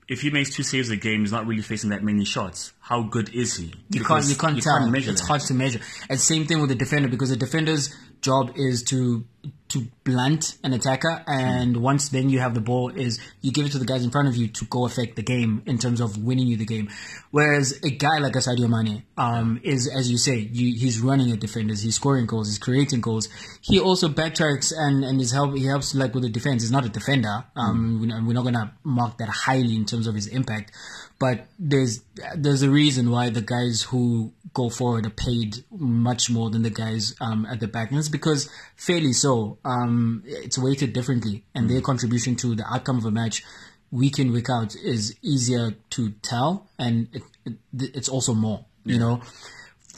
if 0.08 0.20
he 0.20 0.30
makes 0.30 0.54
two 0.54 0.62
saves 0.62 0.90
a 0.90 0.96
game, 0.96 1.20
he's 1.20 1.32
not 1.32 1.46
really 1.46 1.62
facing 1.62 1.90
that 1.90 2.02
many 2.02 2.24
shots. 2.24 2.72
How 2.80 3.02
good 3.02 3.34
is 3.34 3.56
he? 3.56 3.72
You 3.90 4.04
can't 4.04 4.24
you 4.26 4.36
can't 4.36 4.56
you 4.56 4.62
tell. 4.62 4.78
Can't 4.78 4.92
measure 4.92 5.10
it's 5.10 5.20
that. 5.20 5.26
hard 5.26 5.40
to 5.42 5.54
measure. 5.54 5.80
And 6.08 6.20
same 6.20 6.46
thing 6.46 6.60
with 6.60 6.68
the 6.68 6.76
defender 6.76 7.08
because 7.08 7.30
the 7.30 7.36
defender's 7.36 7.94
job 8.20 8.52
is 8.56 8.84
to 8.84 9.24
to 9.68 9.86
blunt 10.04 10.56
an 10.62 10.72
attacker, 10.72 11.24
and 11.26 11.76
once 11.78 12.08
then 12.10 12.30
you 12.30 12.38
have 12.38 12.54
the 12.54 12.60
ball, 12.60 12.90
is 12.90 13.18
you 13.40 13.52
give 13.52 13.66
it 13.66 13.72
to 13.72 13.78
the 13.78 13.84
guys 13.84 14.04
in 14.04 14.10
front 14.10 14.28
of 14.28 14.36
you 14.36 14.48
to 14.48 14.64
go 14.66 14.86
affect 14.86 15.16
the 15.16 15.22
game 15.22 15.62
in 15.66 15.78
terms 15.78 16.00
of 16.00 16.22
winning 16.22 16.46
you 16.46 16.56
the 16.56 16.64
game. 16.64 16.88
Whereas 17.30 17.78
a 17.82 17.90
guy 17.90 18.18
like 18.18 18.34
Sadio 18.34 18.68
Mane 18.68 19.02
um, 19.16 19.60
is, 19.62 19.88
as 19.88 20.10
you 20.10 20.18
say, 20.18 20.36
you, 20.36 20.78
he's 20.78 21.00
running 21.00 21.32
at 21.32 21.40
defenders, 21.40 21.82
he's 21.82 21.96
scoring 21.96 22.26
goals, 22.26 22.48
he's 22.48 22.58
creating 22.58 23.00
goals. 23.00 23.28
He 23.60 23.80
also 23.80 24.08
backtracks 24.08 24.72
and 24.76 25.04
and 25.04 25.20
is 25.20 25.32
help 25.32 25.56
he 25.56 25.66
helps 25.66 25.94
like 25.94 26.14
with 26.14 26.22
the 26.22 26.30
defense. 26.30 26.62
He's 26.62 26.72
not 26.72 26.84
a 26.84 26.88
defender. 26.88 27.44
Um, 27.56 28.00
mm. 28.00 28.26
We're 28.26 28.34
not 28.34 28.44
gonna 28.44 28.74
mark 28.84 29.18
that 29.18 29.28
highly 29.28 29.74
in 29.74 29.84
terms 29.84 30.06
of 30.06 30.14
his 30.14 30.28
impact, 30.28 30.72
but 31.18 31.46
there's 31.58 32.02
there's 32.36 32.62
a 32.62 32.70
reason 32.70 33.10
why 33.10 33.30
the 33.30 33.40
guys 33.40 33.82
who 33.82 34.32
go 34.56 34.70
forward 34.70 35.04
are 35.04 35.10
paid 35.10 35.64
much 35.70 36.30
more 36.30 36.48
than 36.48 36.62
the 36.62 36.70
guys 36.70 37.14
um, 37.20 37.44
at 37.44 37.60
the 37.60 37.68
back, 37.68 37.90
and 37.90 37.98
it's 37.98 38.08
because 38.08 38.48
fairly 38.74 39.12
so. 39.12 39.58
Um, 39.66 40.22
it's 40.24 40.56
weighted 40.58 40.94
differently, 40.94 41.44
and 41.54 41.66
mm 41.66 41.68
their 41.68 41.82
contribution 41.82 42.36
to 42.36 42.54
the 42.54 42.64
outcome 42.72 42.96
of 42.96 43.04
a 43.04 43.10
match 43.10 43.42
week 43.90 44.18
in 44.18 44.32
week 44.32 44.48
out 44.48 44.74
is 44.76 45.14
easier 45.20 45.74
to 45.90 46.10
tell, 46.22 46.70
and 46.78 47.08
it, 47.12 47.22
it, 47.44 47.54
it's 47.98 48.08
also 48.08 48.32
more. 48.32 48.64
Yeah. 48.84 48.94
You 48.94 49.00
know, 49.00 49.22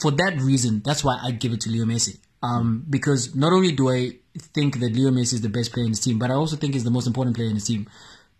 for 0.01 0.11
that 0.11 0.41
reason, 0.41 0.81
that's 0.83 1.03
why 1.03 1.19
I 1.23 1.31
give 1.31 1.53
it 1.53 1.61
to 1.61 1.69
Leo 1.69 1.85
Messi. 1.85 2.17
Um, 2.41 2.85
because 2.89 3.35
not 3.35 3.53
only 3.53 3.71
do 3.71 3.89
I 3.89 4.17
think 4.37 4.79
that 4.79 4.93
Leo 4.93 5.11
Messi 5.11 5.33
is 5.33 5.41
the 5.41 5.49
best 5.49 5.71
player 5.71 5.85
in 5.85 5.91
his 5.91 6.01
team, 6.01 6.19
but 6.19 6.31
I 6.31 6.33
also 6.33 6.57
think 6.57 6.73
he's 6.73 6.83
the 6.83 6.91
most 6.91 7.07
important 7.07 7.35
player 7.35 7.49
in 7.49 7.55
his 7.55 7.65
team. 7.65 7.87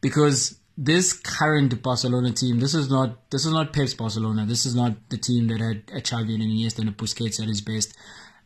Because 0.01 0.58
this 0.81 1.11
current 1.11 1.83
Barcelona 1.83 2.31
team, 2.31 2.59
this 2.59 2.73
is 2.73 2.89
not 2.89 3.29
this 3.31 3.45
is 3.45 3.51
not 3.51 3.73
Pep's 3.73 3.93
Barcelona. 3.93 4.45
This 4.45 4.65
is 4.65 4.75
not 4.75 4.93
the 5.09 5.17
team 5.17 5.49
that 5.49 5.59
had 5.59 5.83
a 5.93 6.01
Xavi 6.01 6.35
and 6.35 6.43
Iniesta 6.43 6.79
and 6.79 6.87
a 6.87 6.93
Busquets 6.93 7.41
at 7.41 7.49
his 7.49 7.59
best, 7.59 7.93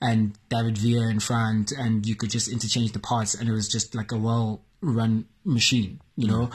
and 0.02 0.36
David 0.50 0.76
Villa 0.80 1.10
in 1.12 1.20
front, 1.20 1.72
and 1.72 2.08
you 2.08 2.16
could 2.16 2.32
just 2.32 2.48
interchange 2.48 2.92
the 2.92 3.00
parts, 3.00 3.36
and 3.36 3.48
it 3.48 3.52
was 3.52 3.68
just 3.68 3.94
like 3.94 4.12
a 4.12 4.18
well-run 4.18 5.26
machine. 5.46 6.02
You 6.16 6.28
know, 6.28 6.50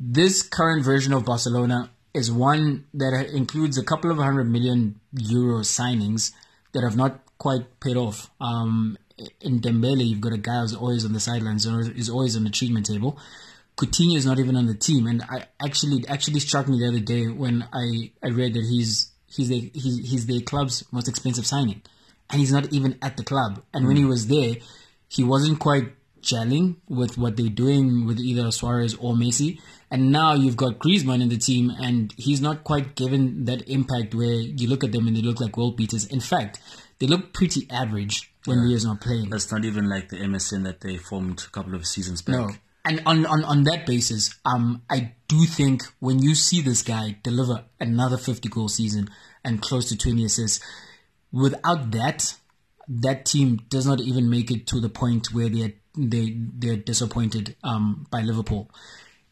this 0.00 0.42
current 0.42 0.84
version 0.84 1.12
of 1.12 1.24
Barcelona 1.24 1.90
is 2.12 2.32
one 2.32 2.86
that 2.92 3.28
includes 3.32 3.78
a 3.78 3.84
couple 3.84 4.10
of 4.10 4.16
hundred 4.18 4.50
million 4.50 4.98
euro 5.12 5.60
signings 5.60 6.32
that 6.72 6.82
have 6.82 6.96
not 6.96 7.20
quite 7.38 7.78
paid 7.78 7.96
off. 7.96 8.28
Um, 8.40 8.98
in 9.40 9.60
Dembele, 9.60 10.04
you've 10.04 10.20
got 10.20 10.32
a 10.32 10.38
guy 10.38 10.62
who's 10.62 10.74
always 10.74 11.04
on 11.04 11.12
the 11.12 11.20
sidelines, 11.20 11.64
is 11.64 12.10
always 12.10 12.36
on 12.36 12.42
the 12.42 12.50
treatment 12.50 12.86
table. 12.86 13.16
Coutinho 13.76 14.16
is 14.16 14.24
not 14.24 14.38
even 14.38 14.56
on 14.56 14.66
the 14.66 14.74
team, 14.74 15.06
and 15.06 15.22
I 15.22 15.46
actually 15.62 15.98
it 15.98 16.10
actually 16.10 16.40
struck 16.40 16.66
me 16.66 16.78
the 16.78 16.88
other 16.88 17.00
day 17.00 17.26
when 17.26 17.62
I, 17.72 18.10
I 18.24 18.30
read 18.30 18.54
that 18.54 18.64
he's 18.64 19.12
he's 19.28 19.48
the 19.48 19.70
he's, 19.74 20.10
he's 20.10 20.26
the 20.26 20.40
club's 20.40 20.82
most 20.92 21.08
expensive 21.08 21.46
signing, 21.46 21.82
and 22.30 22.40
he's 22.40 22.52
not 22.52 22.72
even 22.72 22.98
at 23.02 23.18
the 23.18 23.24
club. 23.24 23.62
And 23.74 23.84
mm. 23.84 23.88
when 23.88 23.96
he 23.96 24.04
was 24.06 24.28
there, 24.28 24.56
he 25.08 25.22
wasn't 25.22 25.58
quite 25.58 25.92
gelling 26.22 26.76
with 26.88 27.18
what 27.18 27.36
they're 27.36 27.48
doing 27.50 28.06
with 28.06 28.18
either 28.18 28.50
Suarez 28.50 28.94
or 28.94 29.14
Messi. 29.14 29.60
And 29.90 30.10
now 30.10 30.34
you've 30.34 30.56
got 30.56 30.78
Griezmann 30.78 31.22
in 31.22 31.28
the 31.28 31.36
team, 31.36 31.70
and 31.78 32.14
he's 32.16 32.40
not 32.40 32.64
quite 32.64 32.96
given 32.96 33.44
that 33.44 33.68
impact 33.68 34.14
where 34.14 34.32
you 34.32 34.68
look 34.68 34.84
at 34.84 34.92
them 34.92 35.06
and 35.06 35.16
they 35.16 35.22
look 35.22 35.40
like 35.40 35.56
world 35.56 35.76
beaters. 35.76 36.06
In 36.06 36.20
fact, 36.20 36.60
they 36.98 37.06
look 37.06 37.34
pretty 37.34 37.68
average 37.70 38.32
when 38.46 38.58
yeah. 38.58 38.64
Leo's 38.64 38.86
not 38.86 39.02
playing. 39.02 39.28
That's 39.28 39.52
not 39.52 39.66
even 39.66 39.88
like 39.88 40.08
the 40.08 40.16
MSN 40.16 40.64
that 40.64 40.80
they 40.80 40.96
formed 40.96 41.44
a 41.46 41.50
couple 41.50 41.74
of 41.74 41.86
seasons 41.86 42.22
back. 42.22 42.36
No 42.36 42.50
and 42.86 43.02
on, 43.04 43.26
on, 43.26 43.44
on 43.44 43.64
that 43.64 43.84
basis, 43.84 44.32
um, 44.44 44.82
I 44.88 45.12
do 45.26 45.44
think 45.44 45.82
when 45.98 46.22
you 46.22 46.36
see 46.36 46.60
this 46.60 46.82
guy 46.82 47.16
deliver 47.24 47.64
another 47.80 48.16
50 48.16 48.48
goal 48.48 48.68
season 48.68 49.08
and 49.44 49.60
close 49.60 49.88
to 49.88 49.98
20 49.98 50.24
assists, 50.24 50.64
without 51.32 51.90
that, 51.90 52.36
that 52.88 53.26
team 53.26 53.60
does 53.68 53.86
not 53.86 54.00
even 54.00 54.30
make 54.30 54.52
it 54.52 54.68
to 54.68 54.80
the 54.80 54.88
point 54.88 55.32
where 55.32 55.48
they're, 55.48 55.72
they, 55.98 56.36
they're 56.36 56.76
disappointed 56.76 57.56
um, 57.64 58.06
by 58.08 58.20
Liverpool. 58.20 58.70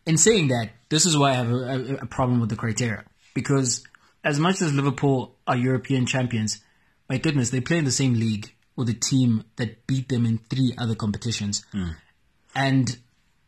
In 0.05 0.17
saying 0.17 0.49
that, 0.49 0.71
this 0.89 1.07
is 1.07 1.17
why 1.17 1.31
I 1.31 1.35
have 1.35 1.51
a, 1.51 1.99
a 2.03 2.07
problem 2.07 2.41
with 2.41 2.51
the 2.51 2.57
criteria. 2.57 3.05
Because 3.35 3.87
as 4.25 4.41
much 4.41 4.63
as 4.63 4.73
Liverpool 4.73 5.37
are 5.47 5.57
European 5.57 6.07
champions, 6.07 6.61
my 7.09 7.19
goodness, 7.19 7.51
they 7.51 7.61
play 7.61 7.79
in 7.79 7.85
the 7.85 7.93
same 7.93 8.15
league 8.15 8.53
with 8.75 8.89
a 8.89 8.95
team 8.95 9.45
that 9.57 9.87
beat 9.87 10.09
them 10.09 10.27
in 10.27 10.39
three 10.39 10.75
other 10.77 10.97
competitions. 10.97 11.65
Mm. 11.73 11.95
And 12.57 12.99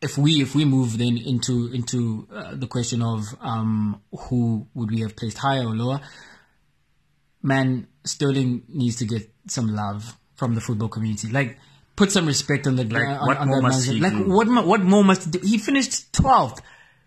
if 0.07 0.17
we 0.17 0.41
if 0.41 0.55
we 0.55 0.65
move 0.65 0.97
then 0.97 1.19
into 1.19 1.55
into 1.73 2.27
uh, 2.35 2.55
the 2.55 2.67
question 2.67 3.03
of 3.03 3.37
um, 3.41 4.01
who 4.13 4.67
would 4.75 4.91
we 4.91 5.01
have 5.01 5.15
placed 5.15 5.39
higher 5.39 5.67
or 5.67 5.75
lower, 5.75 6.01
man, 7.43 7.87
Sterling 8.05 8.63
needs 8.69 8.97
to 8.97 9.05
get 9.05 9.31
some 9.49 9.69
love 9.69 10.17
from 10.37 10.55
the 10.55 10.61
football 10.61 10.89
community. 10.89 11.29
Like, 11.29 11.59
put 11.97 12.13
some 12.13 12.27
respect 12.27 12.67
on 12.67 12.77
the 12.77 12.85
like, 12.85 13.09
uh, 13.09 13.19
what 13.21 13.37
on, 13.39 13.49
more 13.49 13.63
must 13.63 13.87
he 13.87 14.01
Like, 14.01 14.13
do? 14.13 14.29
what 14.29 14.49
what 14.67 14.81
more 14.83 15.05
must 15.05 15.25
he 15.25 15.31
do? 15.33 15.41
He 15.43 15.59
finished 15.59 16.13
twelfth 16.13 16.63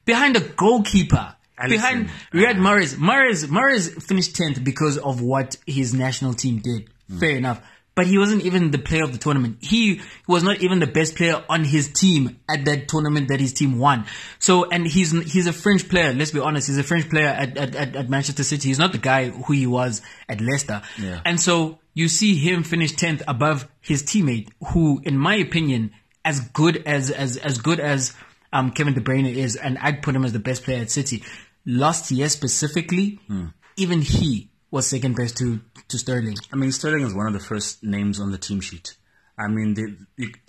behind 0.05 0.35
a 0.35 0.41
goalkeeper. 0.41 1.35
Alisson. 1.59 1.69
Behind 1.69 2.09
Riyad 2.33 2.55
Mahrez, 2.55 2.95
Mahrez, 2.95 3.45
Mahrez 3.47 4.01
finished 4.01 4.33
tenth 4.33 4.63
because 4.63 4.97
of 4.97 5.21
what 5.21 5.57
his 5.67 5.93
national 5.93 6.33
team 6.33 6.59
did. 6.59 6.89
Mm. 7.11 7.19
Fair 7.19 7.35
enough 7.35 7.61
but 7.99 8.07
he 8.07 8.17
wasn't 8.17 8.45
even 8.45 8.71
the 8.71 8.77
player 8.77 9.03
of 9.03 9.11
the 9.11 9.17
tournament. 9.17 9.57
He 9.59 9.99
was 10.25 10.41
not 10.41 10.61
even 10.61 10.79
the 10.79 10.87
best 10.87 11.17
player 11.17 11.43
on 11.49 11.65
his 11.65 11.91
team 11.91 12.39
at 12.49 12.63
that 12.63 12.87
tournament 12.87 13.27
that 13.27 13.41
his 13.41 13.51
team 13.51 13.77
won. 13.77 14.05
So, 14.39 14.69
and 14.69 14.87
he's 14.87 15.11
he's 15.29 15.47
a 15.47 15.51
French 15.51 15.89
player. 15.89 16.13
Let's 16.13 16.31
be 16.31 16.39
honest, 16.39 16.67
he's 16.67 16.77
a 16.77 16.83
French 16.83 17.09
player 17.09 17.27
at, 17.27 17.57
at, 17.57 17.75
at 17.97 18.09
Manchester 18.09 18.45
City. 18.45 18.69
He's 18.69 18.79
not 18.79 18.93
the 18.93 18.99
guy 18.99 19.31
who 19.31 19.51
he 19.51 19.67
was 19.67 20.01
at 20.29 20.39
Leicester. 20.39 20.81
Yeah. 20.97 21.19
And 21.25 21.41
so 21.41 21.79
you 21.93 22.07
see 22.07 22.35
him 22.35 22.63
finish 22.63 22.93
tenth 22.93 23.21
above 23.27 23.67
his 23.81 24.01
teammate, 24.03 24.47
who, 24.67 25.01
in 25.03 25.17
my 25.17 25.35
opinion, 25.35 25.91
as 26.23 26.39
good 26.39 26.81
as 26.85 27.11
as 27.11 27.35
as 27.35 27.57
good 27.57 27.81
as 27.81 28.13
um, 28.53 28.71
Kevin 28.71 28.93
De 28.93 29.01
Bruyne 29.01 29.35
is, 29.35 29.57
and 29.57 29.77
I'd 29.77 30.01
put 30.01 30.15
him 30.15 30.23
as 30.23 30.31
the 30.31 30.39
best 30.39 30.63
player 30.63 30.79
at 30.79 30.89
City. 30.89 31.21
Last 31.65 32.11
year 32.11 32.29
specifically, 32.29 33.19
hmm. 33.27 33.47
even 33.75 34.01
he 34.01 34.51
was 34.71 34.87
second 34.87 35.15
best 35.15 35.37
to 35.37 35.61
to 35.87 35.97
Sterling. 35.97 36.37
I 36.53 36.55
mean, 36.55 36.71
Sterling 36.71 37.03
is 37.03 37.13
one 37.13 37.27
of 37.27 37.33
the 37.33 37.39
first 37.39 37.83
names 37.83 38.19
on 38.19 38.31
the 38.31 38.37
team 38.37 38.61
sheet. 38.61 38.95
I 39.37 39.47
mean, 39.47 40.05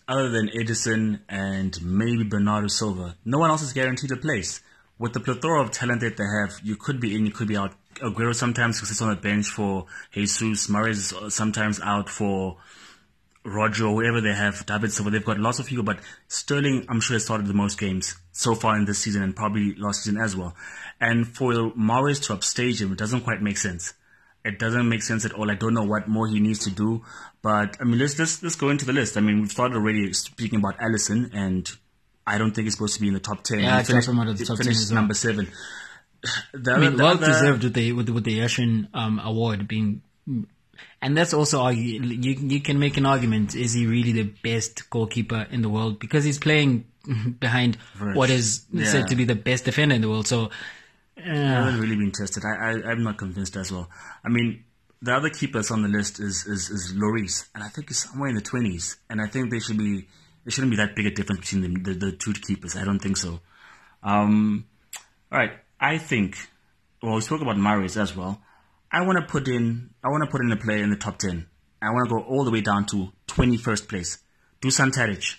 other 0.09 0.29
than 0.29 0.49
Ederson 0.49 1.21
and 1.29 1.81
maybe 1.83 2.25
Bernardo 2.25 2.67
Silva, 2.67 3.17
no 3.25 3.39
one 3.39 3.51
else 3.51 3.63
is 3.63 3.73
guaranteed 3.73 4.11
a 4.13 4.17
place. 4.17 4.61
With 4.99 5.15
the 5.15 5.21
plethora 5.21 5.63
of 5.63 5.71
talent 5.71 6.03
that 6.03 6.19
they 6.19 6.25
have, 6.25 6.61
you 6.63 6.77
could 6.77 7.01
be 7.01 7.17
in, 7.17 7.25
you 7.25 7.33
could 7.33 7.49
be 7.49 7.57
out. 7.57 7.73
Aguero 8.03 8.35
sometimes 8.35 8.87
sits 8.87 9.01
on 9.01 9.11
the 9.11 9.17
bench 9.17 9.47
for 9.47 9.87
Jesus. 10.13 10.43
Is 10.43 11.15
sometimes 11.35 11.81
out 11.81 12.11
for 12.11 12.59
Roger 13.45 13.87
or 13.87 14.03
whoever 14.03 14.21
they 14.21 14.35
have. 14.35 14.67
David 14.67 14.93
Silva. 14.93 15.11
They've 15.11 15.25
got 15.25 15.39
lots 15.39 15.59
of 15.59 15.67
people, 15.67 15.85
but 15.85 16.01
Sterling, 16.29 16.85
I'm 16.91 17.01
sure, 17.01 17.15
has 17.15 17.25
started 17.25 17.47
the 17.47 17.55
most 17.55 17.79
games 17.79 18.17
so 18.33 18.55
far 18.55 18.77
in 18.77 18.85
this 18.85 18.99
season 18.99 19.23
and 19.23 19.35
probably 19.35 19.75
last 19.77 20.03
season 20.03 20.21
as 20.21 20.37
well. 20.37 20.55
And 21.01 21.27
for 21.27 21.53
Mahrez 21.53 22.23
to 22.25 22.35
upstage 22.35 22.83
him, 22.83 22.93
it 22.93 22.99
doesn't 22.99 23.23
quite 23.23 23.41
make 23.41 23.57
sense 23.57 23.95
it 24.45 24.59
doesn't 24.59 24.89
make 24.89 25.03
sense 25.03 25.25
at 25.25 25.33
all. 25.33 25.51
I 25.51 25.55
don't 25.55 25.75
know 25.75 25.85
what 25.85 26.09
more 26.09 26.27
he 26.27 26.41
needs 26.41 26.61
to 26.61 26.71
do. 26.71 27.03
But 27.43 27.77
I 27.81 27.85
mean, 27.85 27.99
let's 27.99 28.19
let's 28.19 28.43
let's 28.43 28.57
go 28.57 28.71
into 28.71 28.85
the 28.85 28.93
list. 28.93 29.17
I 29.17 29.21
mean, 29.21 29.41
we've 29.41 29.51
started 29.51 29.77
already 29.77 30.13
speaking 30.13 30.59
about 30.59 30.79
Alisson, 30.79 31.31
and 31.33 31.71
I 32.27 32.39
don't 32.39 32.53
think 32.53 32.67
he's 32.67 32.75
supposed 32.75 32.95
to 32.95 33.01
be 33.01 33.09
in 33.09 33.15
the 33.15 33.21
top 33.21 33.43
ten. 33.43 33.61
Yeah, 33.61 33.79
he 33.79 33.85
finished, 33.85 34.09
out 34.09 34.29
of 34.29 34.39
the 34.39 34.45
top 34.45 34.59
ten 34.59 34.73
well. 34.73 34.95
number 34.95 35.15
seven. 35.15 35.49
The 36.53 36.73
I 36.73 36.79
mean, 36.79 36.99
well 36.99 37.15
other, 37.15 37.25
deserved 37.25 37.65
with 37.65 37.73
the 37.73 37.93
with 37.93 38.11
with 38.11 38.25
the 38.25 38.41
Yashin 38.41 38.89
um, 38.93 39.19
award 39.21 39.67
being, 39.67 40.03
and 41.01 41.17
that's 41.17 41.33
also 41.33 41.63
argue, 41.63 42.03
you 42.03 42.33
you 42.33 42.61
can 42.61 42.79
make 42.79 42.99
an 42.99 43.07
argument: 43.07 43.55
is 43.55 43.73
he 43.73 43.87
really 43.87 44.13
the 44.13 44.25
best 44.43 44.91
goalkeeper 44.91 45.47
in 45.51 45.63
the 45.63 45.71
world 45.71 45.99
because 45.99 46.23
he's 46.23 46.39
playing 46.39 46.85
behind 47.41 47.79
what 48.13 48.29
is 48.29 48.67
yeah. 48.71 48.85
said 48.85 49.09
to 49.09 49.17
be 49.17 49.25
the 49.25 49.35
best 49.35 49.65
defender 49.65 49.95
in 49.95 50.03
the 50.03 50.11
world? 50.11 50.27
So. 50.27 50.51
I 51.25 51.65
haven't 51.65 51.81
really 51.81 51.97
been 51.97 52.13
tested. 52.13 52.45
I, 52.45 52.73
I 52.73 52.93
am 52.93 53.03
not 53.03 53.19
convinced 53.19 53.57
as 53.57 53.73
well. 53.73 53.89
I 54.25 54.29
mean, 54.29 54.65
the 55.03 55.15
other 55.15 55.31
keepers 55.31 55.71
on 55.71 55.83
the 55.83 55.89
list 55.89 56.21
is 56.21 56.47
is, 56.47 56.71
is 56.71 56.93
Lloris, 56.95 57.49
and 57.55 57.65
I 57.65 57.69
think 57.69 57.89
he's 57.89 57.99
somewhere 57.99 58.29
in 58.29 58.35
the 58.35 58.41
twenties. 58.41 58.97
And 59.09 59.21
I 59.21 59.27
think 59.27 59.51
they 59.51 59.61
should 59.61 59.79
be 59.79 60.07
there 60.45 60.51
shouldn't 60.51 60.71
be 60.71 60.77
that 60.77 60.95
big 60.95 61.07
a 61.07 61.11
difference 61.11 61.41
between 61.41 61.63
them, 61.63 61.83
the 61.83 61.95
the 61.95 62.13
two 62.13 62.33
keepers. 62.33 62.77
I 62.77 62.85
don't 62.85 62.99
think 62.99 63.17
so. 63.17 63.41
Um, 64.03 64.67
all 65.33 65.39
right, 65.39 65.53
I 65.79 65.99
think. 65.99 66.37
Well, 67.03 67.15
we 67.15 67.23
spoke 67.23 67.41
about 67.41 67.57
Mahrez 67.57 67.97
as 67.97 68.15
well. 68.15 68.43
I 68.93 69.03
want 69.07 69.19
to 69.19 69.25
put 69.25 69.49
in 69.49 69.91
I 70.05 70.09
want 70.09 70.25
to 70.25 70.31
put 70.31 70.43
in 70.43 70.53
a 70.53 70.57
player 70.57 70.83
in 70.83 70.91
the 70.91 70.97
top 70.97 71.19
ten. 71.19 71.47
I 71.81 71.91
want 71.91 72.09
to 72.09 72.15
go 72.15 72.23
all 72.23 72.45
the 72.45 72.51
way 72.51 72.61
down 72.61 72.87
to 72.87 73.13
twenty 73.27 73.57
first 73.57 73.89
place. 73.89 74.19
Dusan 74.61 74.93
Tadic, 74.93 75.37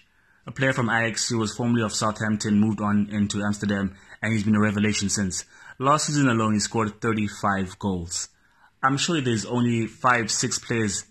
a 0.47 0.51
player 0.51 0.73
from 0.73 0.89
Ajax 0.89 1.29
who 1.29 1.37
was 1.37 1.55
formerly 1.55 1.83
of 1.83 1.93
Southampton, 1.93 2.59
moved 2.59 2.81
on 2.81 3.09
into 3.11 3.43
Amsterdam, 3.43 3.95
and 4.21 4.33
he's 4.33 4.43
been 4.43 4.55
a 4.55 4.59
revelation 4.59 5.09
since. 5.09 5.45
Last 5.81 6.05
season 6.05 6.29
alone, 6.29 6.53
he 6.53 6.59
scored 6.59 7.01
35 7.01 7.79
goals. 7.79 8.29
I'm 8.83 8.97
sure 8.97 9.19
there's 9.19 9.47
only 9.47 9.87
five, 9.87 10.29
six 10.29 10.59
players 10.59 11.05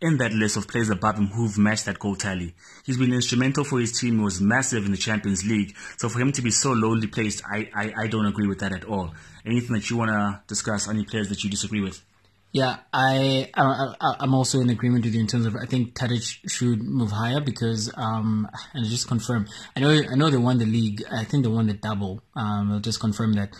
in 0.00 0.16
that 0.16 0.32
list 0.32 0.56
of 0.56 0.66
players 0.66 0.90
above 0.90 1.16
him 1.16 1.28
who've 1.28 1.56
matched 1.56 1.84
that 1.84 2.00
goal 2.00 2.16
tally. 2.16 2.56
He's 2.84 2.96
been 2.96 3.12
instrumental 3.12 3.62
for 3.62 3.78
his 3.78 3.96
team. 3.96 4.20
Was 4.20 4.40
massive 4.40 4.84
in 4.84 4.90
the 4.90 4.96
Champions 4.96 5.44
League. 5.44 5.76
So 5.96 6.08
for 6.08 6.18
him 6.18 6.32
to 6.32 6.42
be 6.42 6.50
so 6.50 6.72
lowly 6.72 7.06
placed, 7.06 7.44
I, 7.48 7.70
I, 7.72 7.92
I 7.96 8.06
don't 8.08 8.26
agree 8.26 8.48
with 8.48 8.58
that 8.58 8.72
at 8.72 8.82
all. 8.82 9.14
Anything 9.46 9.74
that 9.74 9.88
you 9.88 9.96
want 9.96 10.10
to 10.10 10.42
discuss? 10.48 10.88
Any 10.88 11.04
players 11.04 11.28
that 11.28 11.44
you 11.44 11.48
disagree 11.50 11.80
with? 11.80 12.02
Yeah, 12.50 12.78
I, 12.92 13.48
I 13.54 13.94
I'm 14.18 14.34
also 14.34 14.60
in 14.60 14.70
agreement 14.70 15.04
with 15.04 15.14
you 15.14 15.20
in 15.20 15.28
terms 15.28 15.46
of 15.46 15.54
I 15.54 15.66
think 15.66 15.94
Tadic 15.94 16.50
should 16.50 16.82
move 16.82 17.12
higher 17.12 17.40
because 17.40 17.92
um 17.96 18.50
and 18.74 18.84
just 18.86 19.06
confirm 19.06 19.46
I 19.76 19.78
know 19.78 19.90
I 19.90 20.16
know 20.16 20.30
they 20.30 20.36
won 20.36 20.58
the 20.58 20.66
league 20.66 21.04
I 21.12 21.22
think 21.22 21.44
they 21.44 21.48
won 21.48 21.68
the 21.68 21.74
double 21.74 22.24
um 22.34 22.72
I'll 22.72 22.80
just 22.80 22.98
confirm 22.98 23.34
that 23.34 23.54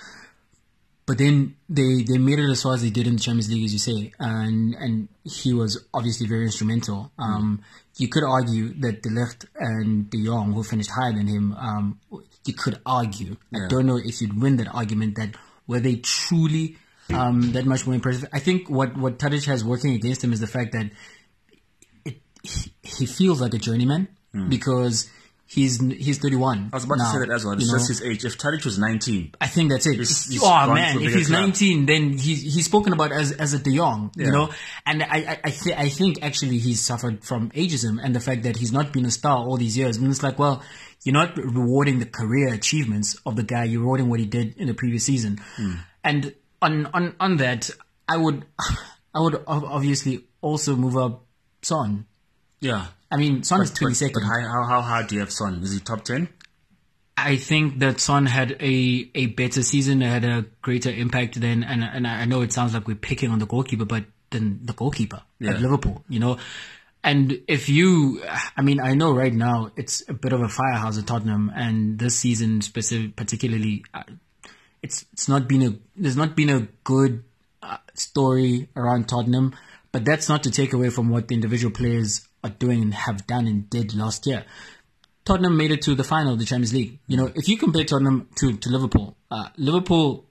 but 1.11 1.19
then 1.19 1.57
they, 1.69 2.05
they 2.05 2.19
made 2.19 2.39
it 2.39 2.49
as 2.49 2.63
far 2.63 2.75
as 2.75 2.83
they 2.83 2.91
did 2.91 3.09
in 3.09 3.15
the 3.15 3.21
Champions 3.21 3.51
League, 3.51 3.65
as 3.65 3.73
you 3.73 3.81
say, 3.81 4.13
and 4.21 4.77
and 4.77 5.09
he 5.25 5.53
was 5.53 5.85
obviously 5.93 6.29
very 6.29 6.45
instrumental. 6.45 7.11
Um, 7.19 7.65
you 7.97 8.07
could 8.07 8.23
argue 8.23 8.75
that 8.75 9.03
De 9.03 9.09
Ligt 9.09 9.45
and 9.57 10.09
De 10.09 10.25
Jong, 10.25 10.53
who 10.53 10.63
finished 10.63 10.91
higher 10.93 11.13
than 11.13 11.27
him, 11.27 11.53
um, 11.55 11.99
you 12.45 12.55
could 12.55 12.79
argue. 12.87 13.37
Yeah. 13.51 13.65
I 13.65 13.69
don't 13.69 13.87
know 13.87 13.97
if 13.97 14.21
you'd 14.21 14.41
win 14.41 14.59
that 14.59 14.69
argument 14.73 15.17
that 15.17 15.35
were 15.67 15.81
they 15.81 15.97
truly 15.97 16.77
um, 17.13 17.51
that 17.55 17.67
much 17.67 17.87
more 17.87 17.97
impressive. 17.97 18.29
I 18.33 18.39
think 18.39 18.71
what 18.71 18.97
what 18.97 19.19
Tadic 19.19 19.47
has 19.47 19.65
working 19.65 19.95
against 19.95 20.23
him 20.23 20.33
is 20.33 20.39
the 20.39 20.47
fact 20.47 20.71
that 20.75 20.93
it, 22.05 22.21
he, 22.45 22.73
he 22.85 23.07
feels 23.07 23.41
like 23.41 23.53
a 23.53 23.59
journeyman 23.59 24.07
mm. 24.33 24.49
because 24.49 25.11
He's 25.53 25.81
he's 25.81 26.19
31. 26.19 26.71
I 26.73 26.77
was 26.77 26.85
about 26.85 26.99
now, 26.99 27.13
to 27.13 27.19
say 27.19 27.27
that 27.27 27.35
as 27.35 27.45
well. 27.45 27.55
It's 27.55 27.65
just 27.69 27.75
know? 27.75 27.87
his 27.89 28.03
age. 28.03 28.25
If 28.25 28.39
Tadic 28.39 28.65
was 28.65 28.79
19, 28.79 29.35
I 29.41 29.49
think 29.49 29.73
that's 29.73 29.85
it. 29.85 29.97
He's- 29.97 30.27
he's 30.31 30.41
oh 30.45 30.73
man, 30.73 31.03
if 31.03 31.13
he's 31.13 31.27
club. 31.27 31.41
19, 31.41 31.87
then 31.87 32.13
he's 32.17 32.43
he's 32.55 32.67
spoken 32.67 32.93
about 32.93 33.11
as 33.11 33.33
as 33.33 33.53
a 33.53 33.59
De 33.59 33.75
Jong, 33.77 34.13
Yeah. 34.15 34.27
you 34.27 34.31
know. 34.33 34.51
And 34.87 35.03
I 35.03 35.07
I 35.33 35.41
I, 35.43 35.51
th- 35.51 35.77
I 35.77 35.89
think 35.89 36.23
actually 36.23 36.59
he's 36.59 36.81
suffered 36.81 37.25
from 37.25 37.51
ageism 37.51 37.99
and 38.01 38.15
the 38.15 38.21
fact 38.21 38.45
that 38.45 38.59
he's 38.59 38.71
not 38.71 38.93
been 38.93 39.05
a 39.05 39.11
star 39.11 39.39
all 39.39 39.57
these 39.57 39.77
years. 39.77 39.97
And 39.97 40.07
it's 40.09 40.23
like, 40.23 40.39
well, 40.39 40.63
you're 41.03 41.15
not 41.15 41.37
rewarding 41.37 41.99
the 41.99 42.07
career 42.07 42.55
achievements 42.55 43.17
of 43.27 43.35
the 43.35 43.43
guy. 43.43 43.65
You're 43.65 43.81
rewarding 43.81 44.09
what 44.09 44.21
he 44.21 44.27
did 44.27 44.57
in 44.57 44.69
the 44.69 44.75
previous 44.75 45.05
season. 45.05 45.41
Hmm. 45.57 45.73
And 46.05 46.33
on 46.63 46.87
on 46.95 47.17
on 47.19 47.39
that, 47.39 47.71
I 48.07 48.19
would 48.19 48.45
I 49.17 49.21
would 49.21 49.43
obviously 49.49 50.27
also 50.43 50.77
move 50.77 50.97
up 50.97 51.25
Son. 51.63 52.07
yeah. 52.61 52.87
I 53.11 53.17
mean, 53.17 53.43
Son 53.43 53.61
is 53.61 53.71
But, 53.71 53.81
22nd. 53.81 54.15
but 54.15 54.23
how, 54.23 54.41
how, 54.41 54.63
how 54.65 54.81
hard 54.83 55.09
do 55.09 55.17
you 55.17 55.21
have 55.21 55.33
Son? 55.33 55.63
Is 55.63 55.73
he 55.73 55.81
top 55.81 56.05
10? 56.05 56.29
I 57.17 57.37
think 57.37 57.81
that 57.81 58.01
Son 58.01 58.25
had 58.27 58.53
a, 58.61 59.11
a 59.15 59.27
better 59.27 59.63
season, 59.63 60.01
had 60.01 60.25
a 60.25 60.47
greater 60.63 60.91
impact 60.91 61.39
than, 61.41 61.63
and, 61.65 61.83
and 61.85 62.07
I 62.07 62.25
know 62.25 62.41
it 62.43 62.53
sounds 62.53 62.73
like 62.73 62.87
we're 62.87 62.97
picking 62.97 63.31
on 63.31 63.39
the 63.41 63.47
goalkeeper, 63.47 63.85
but 63.85 64.05
then 64.31 64.61
the 64.63 64.73
goalkeeper 64.73 65.23
Yeah. 65.39 65.51
at 65.53 65.61
Liverpool, 65.61 66.03
you 66.09 66.19
know. 66.21 66.39
And 67.03 67.41
if 67.49 67.69
you, 67.69 68.23
I 68.57 68.63
mean, 68.63 68.79
I 68.81 68.95
know 68.95 69.13
right 69.13 69.33
now 69.33 69.71
it's 69.77 70.03
a 70.09 70.13
bit 70.15 70.33
of 70.33 70.41
a 70.43 70.49
firehouse 70.49 70.99
at 70.99 71.07
Tottenham, 71.07 71.51
and 71.55 71.99
this 71.99 72.19
season 72.19 72.61
specific, 72.61 73.17
particularly, 73.17 73.85
uh, 73.95 74.03
it's 74.83 75.05
it's 75.13 75.27
not 75.29 75.49
been 75.49 75.63
a 75.63 75.75
there's 75.97 76.17
not 76.17 76.37
been 76.37 76.49
a 76.51 76.69
good 76.85 77.25
uh, 77.63 77.79
story 77.95 78.69
around 78.77 79.09
Tottenham, 79.09 79.55
but 79.93 80.05
that's 80.05 80.29
not 80.29 80.43
to 80.45 80.51
take 80.51 80.73
away 80.75 80.91
from 80.91 81.09
what 81.09 81.29
the 81.29 81.35
individual 81.35 81.73
players 81.73 82.27
are 82.43 82.51
doing 82.51 82.83
and 82.83 82.95
have 82.95 83.27
done 83.27 83.47
and 83.47 83.69
did 83.71 83.95
last 83.95 84.27
year. 84.27 84.45
Tottenham 85.25 85.57
made 85.57 85.71
it 85.71 85.83
to 85.83 85.95
the 85.95 86.05
final 86.05 86.33
of 86.33 86.39
the 86.39 86.45
Champions 86.45 86.73
League. 86.73 86.99
You 87.07 87.17
know, 87.17 87.31
if 87.35 87.49
you 87.49 87.57
compare 87.57 87.85
Tottenham 87.85 88.29
to, 88.37 88.57
to 88.57 88.71
Liverpool, 88.71 89.17
uh, 89.31 89.49
Liverpool 89.57 90.27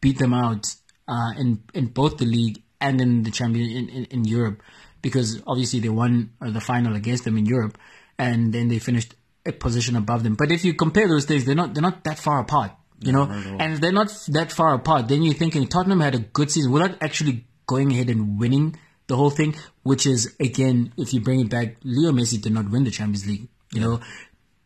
beat 0.00 0.18
them 0.18 0.34
out 0.34 0.66
uh, 1.08 1.32
in 1.38 1.62
in 1.74 1.86
both 1.86 2.18
the 2.18 2.26
league 2.26 2.62
and 2.80 3.00
in 3.00 3.22
the 3.22 3.30
champion 3.30 3.70
in, 3.70 3.88
in, 3.88 4.04
in 4.06 4.24
Europe 4.24 4.62
because 5.02 5.42
obviously 5.46 5.80
they 5.80 5.88
won 5.88 6.30
uh, 6.40 6.50
the 6.50 6.60
final 6.60 6.94
against 6.94 7.24
them 7.24 7.36
in 7.38 7.46
Europe 7.46 7.78
and 8.18 8.52
then 8.52 8.68
they 8.68 8.78
finished 8.78 9.14
a 9.46 9.52
position 9.52 9.96
above 9.96 10.22
them. 10.22 10.34
But 10.34 10.50
if 10.50 10.64
you 10.64 10.74
compare 10.74 11.08
those 11.08 11.24
things, 11.24 11.44
they're 11.44 11.54
not 11.54 11.74
they're 11.74 11.82
not 11.82 12.04
that 12.04 12.18
far 12.18 12.40
apart. 12.40 12.72
You 12.98 13.12
know, 13.12 13.24
and 13.24 13.74
if 13.74 13.80
they're 13.80 13.92
not 13.92 14.08
that 14.28 14.50
far 14.52 14.74
apart, 14.74 15.08
then 15.08 15.22
you're 15.22 15.34
thinking 15.34 15.66
Tottenham 15.68 16.00
had 16.00 16.14
a 16.14 16.18
good 16.18 16.50
season 16.50 16.72
without 16.72 16.96
actually 17.02 17.44
going 17.66 17.92
ahead 17.92 18.08
and 18.08 18.38
winning 18.38 18.78
the 19.06 19.16
whole 19.16 19.30
thing. 19.30 19.54
Which 19.82 20.06
is 20.06 20.34
again, 20.40 20.92
if 20.96 21.12
you 21.14 21.20
bring 21.20 21.40
it 21.40 21.50
back, 21.50 21.76
Leo 21.82 22.12
Messi 22.12 22.40
did 22.40 22.52
not 22.52 22.70
win 22.70 22.84
the 22.84 22.90
Champions 22.90 23.26
League. 23.26 23.48
You 23.72 23.80
know, 23.80 24.00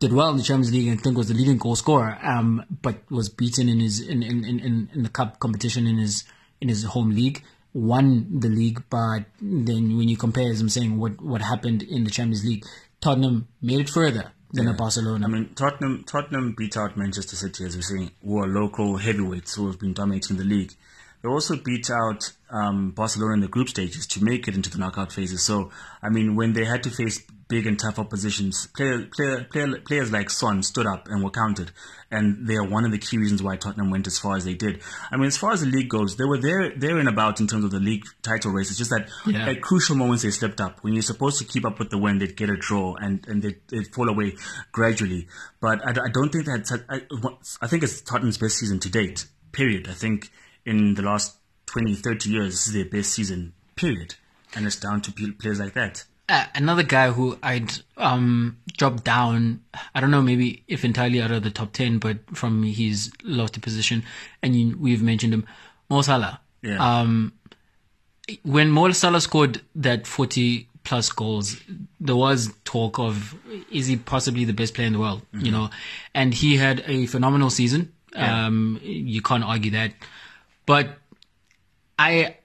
did 0.00 0.12
well 0.12 0.30
in 0.30 0.38
the 0.38 0.42
Champions 0.42 0.72
League 0.72 0.88
and 0.88 0.98
I 0.98 1.02
think 1.02 1.16
was 1.16 1.28
the 1.28 1.34
leading 1.34 1.58
goal 1.58 1.76
scorer, 1.76 2.18
um, 2.22 2.64
but 2.82 2.98
was 3.10 3.28
beaten 3.28 3.68
in 3.68 3.80
his 3.80 4.00
in, 4.00 4.22
in, 4.22 4.44
in, 4.44 4.90
in, 4.94 5.02
the 5.02 5.08
cup 5.08 5.38
competition 5.38 5.86
in 5.86 5.98
his 5.98 6.24
in 6.60 6.68
his 6.68 6.82
home 6.84 7.10
league. 7.10 7.42
Won 7.72 8.40
the 8.40 8.48
league, 8.48 8.82
but 8.90 9.26
then 9.40 9.96
when 9.96 10.08
you 10.08 10.16
compare, 10.16 10.50
as 10.50 10.60
I'm 10.60 10.68
saying, 10.68 10.98
what 10.98 11.20
what 11.22 11.40
happened 11.40 11.82
in 11.84 12.02
the 12.02 12.10
Champions 12.10 12.44
League, 12.44 12.64
Tottenham 13.00 13.46
made 13.62 13.78
it 13.78 13.88
further 13.88 14.32
than 14.52 14.66
a 14.66 14.72
Barcelona. 14.72 15.26
I 15.26 15.28
mean, 15.28 15.50
Tottenham 15.54 16.02
Tottenham 16.04 16.54
beat 16.56 16.76
out 16.76 16.96
Manchester 16.96 17.36
City, 17.36 17.64
as 17.64 17.76
we're 17.76 17.82
saying, 17.82 18.10
who 18.24 18.38
are 18.38 18.48
local 18.48 18.96
heavyweights 18.96 19.54
who 19.54 19.68
have 19.68 19.78
been 19.78 19.92
dominating 19.92 20.36
the 20.36 20.44
league. 20.44 20.72
They 21.22 21.28
also 21.28 21.56
beat 21.56 21.90
out 21.90 22.32
um, 22.50 22.92
Barcelona 22.92 23.34
in 23.34 23.40
the 23.40 23.48
group 23.48 23.68
stages 23.68 24.06
to 24.08 24.24
make 24.24 24.48
it 24.48 24.54
into 24.54 24.70
the 24.70 24.78
knockout 24.78 25.12
phases. 25.12 25.42
So, 25.44 25.70
I 26.02 26.08
mean, 26.08 26.34
when 26.34 26.54
they 26.54 26.64
had 26.64 26.82
to 26.84 26.90
face 26.90 27.22
big 27.48 27.66
and 27.66 27.78
tough 27.78 27.98
oppositions, 27.98 28.68
player, 28.68 29.06
player, 29.14 29.44
player, 29.44 29.80
players 29.80 30.12
like 30.12 30.30
Son 30.30 30.62
stood 30.62 30.86
up 30.86 31.08
and 31.08 31.22
were 31.22 31.30
counted. 31.30 31.72
And 32.10 32.46
they 32.48 32.54
are 32.56 32.64
one 32.66 32.84
of 32.84 32.90
the 32.92 32.98
key 32.98 33.18
reasons 33.18 33.42
why 33.42 33.56
Tottenham 33.56 33.90
went 33.90 34.06
as 34.06 34.18
far 34.18 34.36
as 34.36 34.44
they 34.44 34.54
did. 34.54 34.80
I 35.10 35.16
mean, 35.16 35.26
as 35.26 35.36
far 35.36 35.52
as 35.52 35.60
the 35.60 35.66
league 35.66 35.88
goes, 35.88 36.16
they 36.16 36.24
were 36.24 36.38
there, 36.38 36.72
there 36.76 36.98
and 36.98 37.08
about 37.08 37.40
in 37.40 37.46
terms 37.48 37.64
of 37.64 37.70
the 37.70 37.80
league 37.80 38.04
title 38.22 38.52
race. 38.52 38.70
It's 38.70 38.78
just 38.78 38.90
that 38.90 39.08
Yeah. 39.26 39.46
at 39.48 39.62
crucial 39.62 39.96
moments 39.96 40.22
they 40.22 40.30
slipped 40.30 40.60
up. 40.60 40.82
When 40.82 40.92
you're 40.92 41.02
supposed 41.02 41.38
to 41.38 41.44
keep 41.44 41.64
up 41.64 41.78
with 41.78 41.90
the 41.90 41.98
win, 41.98 42.18
they'd 42.18 42.36
get 42.36 42.50
a 42.50 42.56
draw 42.56 42.94
and, 42.96 43.26
and 43.28 43.42
they'd, 43.42 43.60
they'd 43.68 43.92
fall 43.92 44.08
away 44.08 44.36
gradually. 44.72 45.26
But 45.60 45.84
I, 45.84 45.90
I 45.90 46.08
don't 46.12 46.30
think 46.30 46.46
that's, 46.46 46.72
I, 46.72 47.02
I 47.60 47.66
think 47.66 47.82
it's 47.82 48.00
Tottenham's 48.00 48.38
best 48.38 48.58
season 48.58 48.78
to 48.80 48.90
date, 48.90 49.26
period. 49.52 49.88
I 49.88 49.94
think 49.94 50.30
in 50.66 50.94
the 50.94 51.02
last 51.02 51.36
20, 51.66 51.94
30 51.94 52.30
years, 52.30 52.52
this 52.52 52.66
is 52.68 52.72
their 52.74 52.84
best 52.84 53.12
season, 53.12 53.52
period. 53.76 54.14
And 54.54 54.66
it's 54.66 54.76
down 54.76 55.00
to 55.02 55.12
players 55.38 55.60
like 55.60 55.74
that. 55.74 56.04
uh, 56.28 56.44
another 56.54 56.82
guy 56.82 57.10
who 57.10 57.38
I'd 57.42 57.70
um 57.96 58.58
dropped 58.76 59.04
down. 59.04 59.62
I 59.94 60.00
don't 60.00 60.10
know, 60.10 60.22
maybe 60.22 60.62
if 60.68 60.84
entirely 60.84 61.20
out 61.20 61.30
of 61.30 61.42
the 61.42 61.50
top 61.50 61.72
ten, 61.72 61.98
but 61.98 62.18
from 62.36 62.62
his 62.64 63.12
lofty 63.22 63.60
position, 63.60 64.02
and 64.42 64.54
you, 64.56 64.76
we've 64.78 65.02
mentioned 65.02 65.32
him, 65.34 65.46
Mo 65.88 66.02
Salah. 66.02 66.40
Yeah. 66.62 66.78
Um, 66.78 67.32
when 68.42 68.70
Mo 68.70 68.90
Salah 68.92 69.20
scored 69.20 69.60
that 69.74 70.06
forty 70.06 70.68
plus 70.84 71.10
goals, 71.10 71.56
there 72.00 72.16
was 72.16 72.52
talk 72.64 72.98
of 72.98 73.34
is 73.70 73.86
he 73.86 73.96
possibly 73.96 74.44
the 74.44 74.52
best 74.52 74.74
player 74.74 74.86
in 74.86 74.92
the 74.94 74.98
world? 75.00 75.22
You 75.32 75.50
know, 75.52 75.70
and 76.14 76.32
he 76.34 76.56
had 76.56 76.82
a 76.86 77.06
phenomenal 77.06 77.50
season. 77.50 77.92
Um, 78.14 78.80
you 78.82 79.22
can't 79.22 79.44
argue 79.44 79.70
that, 79.72 79.92
but 80.70 80.90
I 81.98 82.36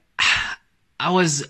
I 0.98 1.12
was 1.12 1.46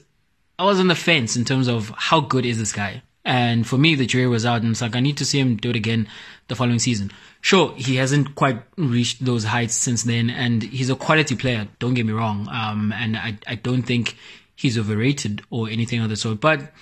I 0.59 0.65
was 0.65 0.79
on 0.79 0.89
the 0.89 0.95
fence 0.95 1.35
in 1.35 1.47
terms 1.47 1.69
of 1.69 1.89
how 1.97 2.21
good 2.21 2.45
is 2.45 2.59
this 2.59 2.75
guy. 2.75 3.03
And 3.25 3.67
for 3.67 3.79
me, 3.79 3.95
the 3.95 4.05
jury 4.05 4.27
was 4.27 4.45
out, 4.45 4.61
and 4.61 4.73
it's 4.73 4.83
like 4.83 4.95
I 4.95 5.01
need 5.01 5.17
to 5.17 5.25
see 5.25 5.41
him 5.41 5.57
do 5.57 5.71
it 5.71 5.77
again 5.77 6.07
the 6.49 6.55
following 6.55 6.79
season. 6.79 7.13
Sure, 7.41 7.75
he 7.77 7.97
hasn't 7.97 8.35
quite 8.35 8.63
reached 8.77 9.25
those 9.25 9.45
heights 9.45 9.75
since 9.75 10.03
then, 10.03 10.29
and 10.29 10.65
he's 10.65 10.91
a 10.91 10.97
quality 10.97 11.35
player. 11.35 11.67
Don't 11.79 11.95
get 11.95 12.05
me 12.05 12.13
wrong, 12.13 12.47
um, 12.51 12.93
and 12.93 13.17
I 13.17 13.39
I 13.47 13.55
don't 13.55 13.85
think 13.85 14.15
he's 14.55 14.77
overrated 14.77 15.41
or 15.49 15.71
anything 15.71 16.03
of 16.03 16.11
the 16.11 16.17
sort. 16.17 16.43
But 16.43 16.75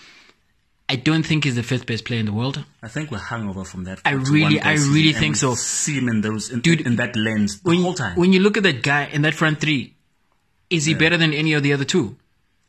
I 0.88 0.96
don't 0.96 1.22
think 1.24 1.44
he's 1.44 1.54
the 1.56 1.62
fifth 1.62 1.86
best 1.86 2.04
player 2.04 2.20
in 2.20 2.26
the 2.26 2.32
world. 2.32 2.62
I 2.82 2.88
think 2.88 3.10
we're 3.10 3.18
hungover 3.18 3.66
from 3.66 3.84
that. 3.84 4.00
I 4.04 4.10
really- 4.12 4.60
I 4.60 4.74
really 4.74 5.12
think 5.14 5.36
so. 5.36 5.54
See 5.54 5.94
him 5.96 6.08
in 6.08 6.20
those, 6.20 6.50
in, 6.50 6.60
Dude, 6.60 6.82
in 6.82 6.96
that 6.96 7.16
lens 7.16 7.60
the 7.60 7.70
When, 7.70 7.80
whole 7.82 7.94
time. 7.94 8.16
when 8.16 8.32
you 8.34 8.40
look 8.40 8.56
at 8.58 8.62
that 8.64 8.82
guy 8.82 9.06
in 9.06 9.22
that 9.22 9.34
front 9.34 9.60
three, 9.60 9.94
is 10.68 10.84
he 10.84 10.94
better 10.94 11.16
than 11.16 11.32
any 11.32 11.54
of 11.54 11.62
the 11.62 11.72
other 11.72 11.84
two? 11.84 12.16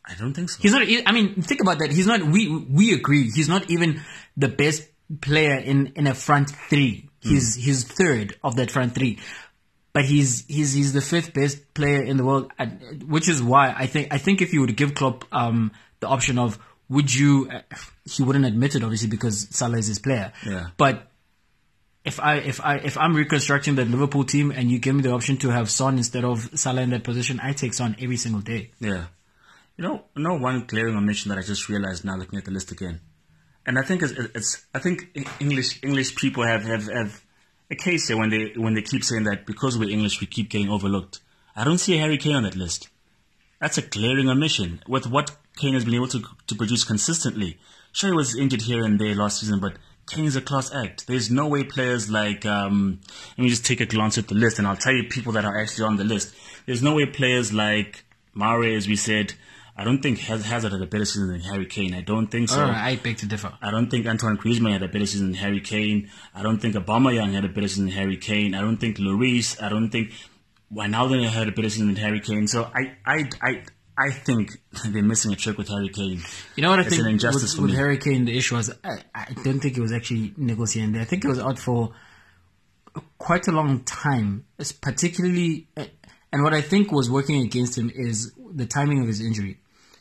I 0.04 0.14
don't 0.14 0.32
think 0.34 0.50
so. 0.50 0.58
He's 0.62 0.72
not. 0.72 0.82
I 0.82 1.12
mean, 1.12 1.42
think 1.42 1.60
about 1.60 1.78
that. 1.80 1.90
He's 1.92 2.06
not. 2.06 2.22
We 2.22 2.48
we 2.48 2.92
agree. 2.94 3.28
He's 3.30 3.48
not 3.48 3.68
even 3.70 4.02
the 4.36 4.48
best 4.48 4.84
player 5.20 5.56
in 5.56 5.92
in 5.96 6.06
a 6.06 6.14
front 6.14 6.50
three. 6.70 7.08
He's 7.20 7.56
he's 7.56 7.82
third 7.82 8.36
of 8.44 8.54
that 8.56 8.70
front 8.70 8.94
three, 8.94 9.18
but 9.92 10.04
he's 10.04 10.44
he's 10.46 10.72
he's 10.74 10.92
the 10.92 11.00
fifth 11.00 11.34
best 11.34 11.74
player 11.74 12.02
in 12.02 12.18
the 12.18 12.24
world. 12.24 12.52
Which 13.08 13.28
is 13.28 13.42
why 13.42 13.74
I 13.76 13.86
think 13.88 14.08
I 14.12 14.18
think 14.18 14.40
if 14.42 14.52
you 14.52 14.60
would 14.60 14.76
give 14.76 14.94
Klopp 14.94 15.24
um 15.32 15.72
the 15.98 16.06
option 16.06 16.38
of 16.38 16.56
would 16.88 17.12
you, 17.12 17.48
uh, 17.50 17.60
he 18.04 18.22
wouldn't 18.22 18.44
admit 18.44 18.74
it 18.74 18.82
obviously 18.82 19.08
because 19.08 19.48
Salah 19.50 19.78
is 19.78 19.86
his 19.86 19.98
player. 19.98 20.32
Yeah. 20.44 20.68
But 20.76 21.10
if 22.04 22.20
I 22.20 22.36
if 22.36 22.60
I 22.60 22.76
if 22.76 22.96
I'm 22.96 23.14
reconstructing 23.16 23.74
that 23.74 23.88
Liverpool 23.88 24.24
team 24.24 24.52
and 24.52 24.70
you 24.70 24.78
give 24.78 24.94
me 24.94 25.02
the 25.02 25.10
option 25.10 25.36
to 25.38 25.50
have 25.50 25.68
Son 25.68 25.96
instead 25.98 26.24
of 26.24 26.50
Salah 26.54 26.82
in 26.82 26.90
that 26.90 27.02
position, 27.02 27.40
I 27.42 27.52
take 27.52 27.74
Son 27.74 27.96
every 28.00 28.16
single 28.16 28.40
day. 28.40 28.70
Yeah. 28.78 29.06
You 29.76 29.84
know, 29.84 30.04
know 30.16 30.34
one 30.34 30.64
glaring 30.66 30.96
omission 30.96 31.28
that 31.30 31.38
I 31.38 31.42
just 31.42 31.68
realized 31.68 32.04
now 32.04 32.16
looking 32.16 32.38
at 32.38 32.44
the 32.46 32.50
list 32.50 32.70
again, 32.70 33.00
and 33.66 33.78
I 33.78 33.82
think 33.82 34.02
it's, 34.02 34.12
it's 34.12 34.64
I 34.72 34.78
think 34.78 35.18
English 35.40 35.80
English 35.82 36.14
people 36.16 36.44
have, 36.44 36.62
have, 36.62 36.86
have 36.86 37.22
a 37.70 37.74
case 37.74 38.08
here 38.08 38.16
when 38.16 38.30
they 38.30 38.52
when 38.56 38.74
they 38.74 38.82
keep 38.82 39.04
saying 39.04 39.24
that 39.24 39.44
because 39.44 39.76
we're 39.76 39.90
English 39.90 40.20
we 40.20 40.28
keep 40.28 40.48
getting 40.48 40.70
overlooked. 40.70 41.20
I 41.54 41.64
don't 41.64 41.78
see 41.78 41.96
a 41.96 42.00
Harry 42.00 42.18
Kane 42.18 42.36
on 42.36 42.44
that 42.44 42.56
list. 42.56 42.88
That's 43.60 43.78
a 43.78 43.82
glaring 43.82 44.28
omission 44.28 44.80
with 44.86 45.06
what 45.06 45.30
Kane 45.56 45.74
has 45.74 45.84
been 45.84 45.94
able 45.94 46.08
to 46.08 46.22
to 46.46 46.54
produce 46.54 46.84
consistently. 46.84 47.58
Sure, 47.92 48.10
he 48.10 48.16
was 48.16 48.36
injured 48.36 48.62
here 48.62 48.84
and 48.84 49.00
there 49.00 49.14
last 49.14 49.40
season, 49.40 49.58
but 49.58 49.76
Kane's 50.08 50.36
a 50.36 50.40
class 50.40 50.72
act. 50.72 51.06
There's 51.06 51.30
no 51.30 51.48
way 51.48 51.64
players 51.64 52.08
like 52.10 52.44
um, 52.46 53.00
let 53.36 53.42
me 53.44 53.48
just 53.48 53.64
take 53.64 53.80
a 53.80 53.86
glance 53.86 54.18
at 54.18 54.28
the 54.28 54.34
list, 54.34 54.58
and 54.58 54.66
I'll 54.68 54.76
tell 54.76 54.94
you 54.94 55.04
people 55.04 55.32
that 55.32 55.44
are 55.44 55.58
actually 55.58 55.86
on 55.86 55.96
the 55.96 56.04
list. 56.04 56.34
There's 56.66 56.82
no 56.82 56.94
way 56.94 57.06
players 57.06 57.52
like 57.52 58.04
Mare, 58.34 58.76
as 58.76 58.86
we 58.86 58.96
said. 58.96 59.34
I 59.78 59.84
don't 59.84 60.00
think 60.00 60.18
Haz- 60.20 60.46
Hazard 60.46 60.72
had 60.72 60.80
a 60.80 60.86
better 60.86 61.04
season 61.04 61.28
than 61.28 61.40
Harry 61.40 61.66
Kane. 61.66 61.92
I 61.92 62.00
don't 62.00 62.28
think 62.28 62.48
so. 62.48 62.62
Right, 62.62 62.92
I 62.92 62.96
beg 62.96 63.18
to 63.18 63.26
differ. 63.26 63.52
I 63.60 63.70
don't 63.70 63.90
think 63.90 64.06
Antoine 64.06 64.38
Griezmann 64.38 64.72
had 64.72 64.82
a 64.82 64.88
better 64.88 65.04
season 65.04 65.26
than 65.32 65.34
Harry 65.34 65.60
Kane. 65.60 66.10
I 66.34 66.42
don't 66.42 66.58
think 66.58 66.74
Aubameyang 66.76 67.34
had 67.34 67.44
a 67.44 67.48
better 67.48 67.68
season 67.68 67.86
than 67.86 67.94
Harry 67.94 68.16
Kane. 68.16 68.54
I 68.54 68.62
don't 68.62 68.78
think 68.78 68.96
Lloris. 68.96 69.62
I 69.62 69.68
don't 69.68 69.90
think 69.90 70.12
Wijnaldum 70.72 71.28
had 71.28 71.48
a 71.48 71.52
better 71.52 71.68
season 71.68 71.88
than 71.88 71.96
Harry 71.96 72.20
Kane. 72.20 72.46
So 72.48 72.70
I, 72.74 72.96
I, 73.04 73.28
I, 73.42 73.62
I 73.98 74.10
think 74.10 74.60
they're 74.84 75.02
missing 75.02 75.32
a 75.32 75.36
trick 75.36 75.56
with 75.58 75.68
Harry 75.68 75.88
Kane. 75.88 76.20
You 76.54 76.62
know 76.62 76.70
what 76.70 76.80
I 76.80 76.82
It's 76.82 76.90
think 76.90 77.02
an 77.02 77.08
injustice 77.08 77.42
with, 77.42 77.56
for 77.56 77.62
with 77.62 77.70
me. 77.70 77.76
Harry 77.76 77.98
Kane, 77.98 78.24
the 78.26 78.36
issue 78.36 78.56
was 78.56 78.70
I, 78.84 79.02
I 79.14 79.32
don't 79.42 79.60
think 79.60 79.76
it 79.76 79.80
was 79.80 79.92
actually 79.92 80.34
negotiating. 80.36 80.96
I 80.96 81.04
think 81.04 81.24
it 81.24 81.28
was 81.28 81.38
out 81.38 81.58
for 81.58 81.92
quite 83.18 83.48
a 83.48 83.52
long 83.52 83.80
time, 83.84 84.44
It's 84.58 84.72
particularly. 84.72 85.68
Eh, 85.76 85.86
and 86.32 86.42
what 86.42 86.52
I 86.52 86.60
think 86.60 86.92
was 86.92 87.10
working 87.10 87.40
against 87.42 87.78
him 87.78 87.90
is 87.94 88.32
the 88.54 88.66
timing 88.66 89.00
of 89.00 89.06
his 89.06 89.20
injury, 89.20 89.60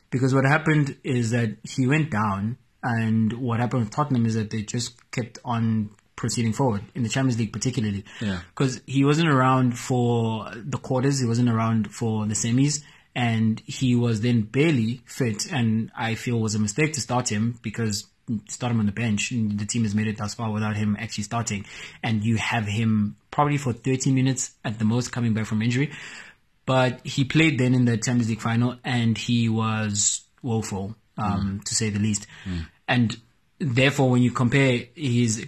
because 0.10 0.34
what 0.34 0.44
happened 0.46 0.98
is 1.04 1.32
that 1.32 1.56
he 1.64 1.88
went 1.88 2.10
down, 2.12 2.58
and 2.84 3.32
what 3.34 3.60
happened 3.60 3.84
with 3.84 3.92
Tottenham 3.92 4.26
is 4.26 4.34
that 4.36 4.50
they 4.50 4.62
just 4.64 4.96
kept 5.12 5.40
on 5.46 5.92
proceeding 6.16 6.54
forward 6.54 6.82
in 6.96 7.04
the 7.04 7.10
Champions 7.10 7.38
League, 7.38 7.54
particularly. 7.54 8.04
Yeah. 8.22 8.40
Because 8.50 8.82
he 8.86 9.04
wasn't 9.06 9.30
around 9.30 9.78
for 9.78 10.50
the 10.56 10.78
quarters, 10.78 11.20
he 11.20 11.26
wasn't 11.28 11.50
around 11.50 11.94
for 11.94 12.26
the 12.26 12.34
semis, 12.34 12.84
and 13.16 13.62
he 13.66 13.96
was 13.96 14.22
then 14.22 14.42
barely 14.42 15.02
fit. 15.06 15.52
And 15.52 15.92
I 15.96 16.16
feel 16.16 16.40
was 16.40 16.56
a 16.56 16.60
mistake 16.60 16.94
to 16.94 17.02
start 17.02 17.32
him 17.32 17.58
because 17.62 18.06
start 18.48 18.72
him 18.72 18.80
on 18.80 18.86
the 18.86 18.92
bench. 18.92 19.32
And 19.32 19.58
the 19.58 19.66
team 19.66 19.84
has 19.84 19.96
made 19.96 20.08
it 20.08 20.18
thus 20.18 20.34
far 20.34 20.52
without 20.52 20.76
him 20.76 20.98
actually 21.00 21.24
starting, 21.24 21.66
and 22.04 22.24
you 22.24 22.38
have 22.38 22.66
him 22.66 23.16
probably 23.32 23.58
for 23.58 23.74
30 23.74 24.12
minutes 24.12 24.52
at 24.64 24.80
the 24.80 24.86
most 24.86 25.12
coming 25.12 25.34
back 25.34 25.46
from 25.46 25.62
injury. 25.62 25.92
But 26.66 27.06
he 27.06 27.24
played 27.24 27.60
then 27.60 27.74
in 27.74 27.86
the 27.86 27.98
Champions 27.98 28.30
League 28.30 28.42
final, 28.42 28.78
and 28.84 29.18
he 29.18 29.50
was 29.50 30.22
woeful, 30.42 30.96
um, 31.18 31.62
to 31.66 31.76
say 31.76 31.90
the 31.90 32.00
least. 32.00 32.28
And 32.88 33.16
therefore, 33.60 34.10
when 34.10 34.24
you 34.24 34.32
compare 34.32 34.86
his, 34.96 35.46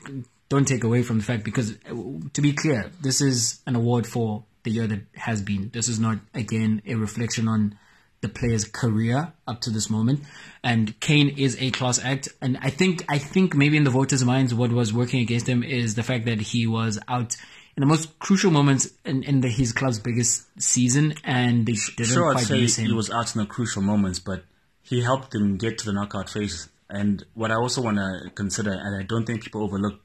don't 0.47 0.67
take 0.67 0.83
away 0.83 1.01
from 1.01 1.17
the 1.17 1.23
fact 1.23 1.43
because 1.43 1.71
uh, 1.89 1.95
to 2.33 2.41
be 2.41 2.53
clear, 2.53 2.91
this 3.01 3.21
is 3.21 3.61
an 3.65 3.75
award 3.75 4.05
for 4.05 4.43
the 4.67 4.73
year 4.73 4.87
that 4.87 5.01
has 5.15 5.41
been. 5.41 5.69
This 5.73 5.87
is 5.87 5.99
not 5.99 6.17
again 6.33 6.81
a 6.85 6.95
reflection 6.95 7.47
on 7.47 7.77
the 8.21 8.29
player's 8.29 8.65
career 8.65 9.31
up 9.47 9.61
to 9.61 9.69
this 9.69 9.89
moment. 9.89 10.21
And 10.63 10.99
Kane 10.99 11.29
is 11.37 11.55
a 11.59 11.71
class 11.71 12.03
act, 12.03 12.29
and 12.41 12.57
I 12.61 12.69
think 12.69 13.05
I 13.07 13.17
think 13.17 13.55
maybe 13.55 13.77
in 13.77 13.85
the 13.85 13.89
voters' 13.91 14.25
minds, 14.25 14.53
what 14.53 14.71
was 14.71 14.91
working 14.93 15.21
against 15.21 15.47
him 15.47 15.63
is 15.63 15.95
the 15.95 16.03
fact 16.03 16.25
that 16.25 16.41
he 16.41 16.67
was 16.67 16.99
out 17.07 17.35
in 17.75 17.81
the 17.81 17.85
most 17.85 18.17
crucial 18.19 18.51
moments 18.51 18.89
in, 19.05 19.23
in 19.23 19.41
the, 19.41 19.49
his 19.49 19.71
club's 19.71 19.99
biggest 19.99 20.45
season, 20.61 21.13
and 21.23 21.65
they 21.65 21.77
didn't 21.95 22.13
Sure, 22.13 22.29
I'd 22.29 22.33
quite 22.33 22.47
say 22.47 22.59
use 22.59 22.77
him. 22.77 22.87
he 22.87 22.93
was 22.93 23.09
out 23.11 23.33
in 23.35 23.41
the 23.41 23.47
crucial 23.47 23.83
moments, 23.83 24.19
but 24.19 24.43
he 24.81 25.01
helped 25.01 25.31
them 25.31 25.57
get 25.57 25.77
to 25.79 25.85
the 25.85 25.93
knockout 25.93 26.29
phase. 26.29 26.69
And 26.89 27.23
what 27.35 27.51
I 27.51 27.55
also 27.55 27.81
want 27.81 27.97
to 27.97 28.31
consider, 28.33 28.71
and 28.71 29.01
I 29.01 29.03
don't 29.03 29.25
think 29.25 29.43
people 29.43 29.61
overlook 29.61 29.99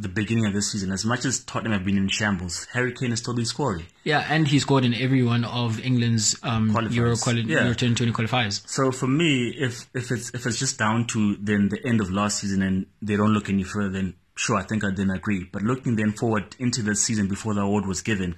the 0.00 0.08
beginning 0.08 0.46
of 0.46 0.52
this 0.52 0.70
season, 0.72 0.92
as 0.92 1.04
much 1.04 1.24
as 1.24 1.40
Tottenham 1.40 1.72
have 1.72 1.84
been 1.84 1.96
in 1.98 2.08
shambles, 2.08 2.66
Harry 2.72 2.92
Kane 2.92 3.10
has 3.10 3.18
still 3.20 3.34
been 3.34 3.44
scoring. 3.44 3.86
Yeah, 4.04 4.24
and 4.28 4.46
he 4.46 4.58
scored 4.58 4.84
in 4.84 4.94
every 4.94 5.22
one 5.22 5.44
of 5.44 5.80
England's 5.80 6.36
um, 6.42 6.70
Qualifiers. 6.70 6.94
Euro, 6.94 7.16
quali- 7.16 7.42
Yeah. 7.42 7.62
Euro 7.64 7.74
2020 7.74 8.12
qualifiers. 8.12 8.68
So 8.68 8.92
for 8.92 9.06
me, 9.08 9.48
if 9.58 9.86
if 9.94 10.10
it's 10.10 10.30
if 10.34 10.46
it's 10.46 10.58
just 10.58 10.78
down 10.78 11.06
to 11.08 11.36
then 11.40 11.68
the 11.68 11.84
end 11.84 12.00
of 12.00 12.10
last 12.10 12.38
season 12.40 12.62
and 12.62 12.86
they 13.02 13.16
don't 13.16 13.32
look 13.32 13.48
any 13.48 13.64
further, 13.64 13.88
then 13.90 14.14
sure, 14.36 14.56
I 14.56 14.62
think 14.62 14.84
I 14.84 14.90
then 14.90 15.10
agree. 15.10 15.44
But 15.52 15.62
looking 15.62 15.96
then 15.96 16.12
forward 16.12 16.54
into 16.58 16.82
the 16.82 16.94
season 16.94 17.26
before 17.28 17.54
the 17.54 17.62
award 17.62 17.86
was 17.86 18.00
given, 18.02 18.36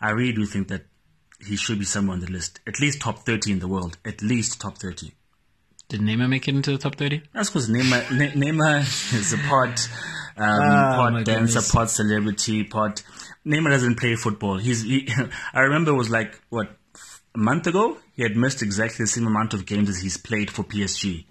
I 0.00 0.10
really 0.10 0.32
do 0.32 0.46
think 0.46 0.68
that 0.68 0.86
he 1.44 1.56
should 1.56 1.78
be 1.78 1.84
somewhere 1.86 2.14
on 2.14 2.20
the 2.20 2.30
list, 2.30 2.60
at 2.66 2.78
least 2.80 3.00
top 3.00 3.20
thirty 3.26 3.50
in 3.50 3.58
the 3.58 3.68
world, 3.68 3.98
at 4.04 4.22
least 4.22 4.60
top 4.60 4.78
thirty. 4.78 5.14
Did 5.88 6.02
Neymar 6.02 6.28
make 6.28 6.46
it 6.46 6.54
into 6.54 6.70
the 6.70 6.78
top 6.78 6.94
30? 6.94 7.20
That's 7.34 7.48
because 7.50 7.68
Neymar, 7.68 8.16
Ne- 8.16 8.30
Neymar 8.30 8.82
is 9.12 9.32
a 9.32 9.38
part, 9.38 9.88
um, 10.36 10.60
Ah, 10.62 11.10
dancer, 11.24 11.58
goodness. 11.60 11.72
part 11.72 11.90
celebrity, 11.90 12.64
part. 12.64 13.02
Neymar 13.46 13.70
doesn't 13.70 13.96
play 13.98 14.14
football. 14.16 14.58
He's. 14.58 14.82
He, 14.82 15.08
I 15.54 15.60
remember 15.60 15.90
it 15.92 15.94
was 15.96 16.10
like 16.10 16.40
what 16.50 16.76
a 17.34 17.38
month 17.38 17.66
ago. 17.66 17.98
He 18.14 18.22
had 18.22 18.36
missed 18.36 18.62
exactly 18.62 19.04
the 19.04 19.08
same 19.10 19.26
amount 19.26 19.54
of 19.54 19.64
games 19.66 19.88
as 19.88 20.00
he's 20.00 20.16
played 20.16 20.50
for 20.50 20.62
PSG, 20.62 21.24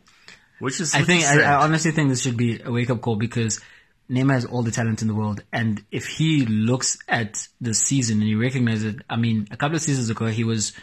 which 0.59 0.79
is. 0.79 0.93
I 0.95 1.03
think 1.03 1.21
is 1.23 1.29
I. 1.29 1.41
I 1.41 1.63
honestly 1.63 1.91
think 1.91 2.09
this 2.09 2.21
should 2.21 2.37
be 2.37 2.61
a 2.61 2.71
wake 2.71 2.89
up 2.89 3.01
call 3.01 3.15
because 3.15 3.61
Neymar 4.09 4.33
has 4.33 4.45
all 4.45 4.63
the 4.63 4.71
talent 4.71 5.01
in 5.03 5.07
the 5.07 5.13
world, 5.15 5.43
and 5.53 5.83
if 5.91 6.07
he 6.07 6.45
looks 6.47 6.97
at 7.07 7.47
the 7.61 7.73
season 7.75 8.17
and 8.17 8.27
he 8.27 8.35
recognizes 8.35 8.95
it, 8.95 9.01
I 9.09 9.17
mean, 9.17 9.47
a 9.51 9.57
couple 9.57 9.75
of 9.75 9.81
seasons 9.83 10.09
ago 10.09 10.25
he 10.25 10.43
was 10.43 10.73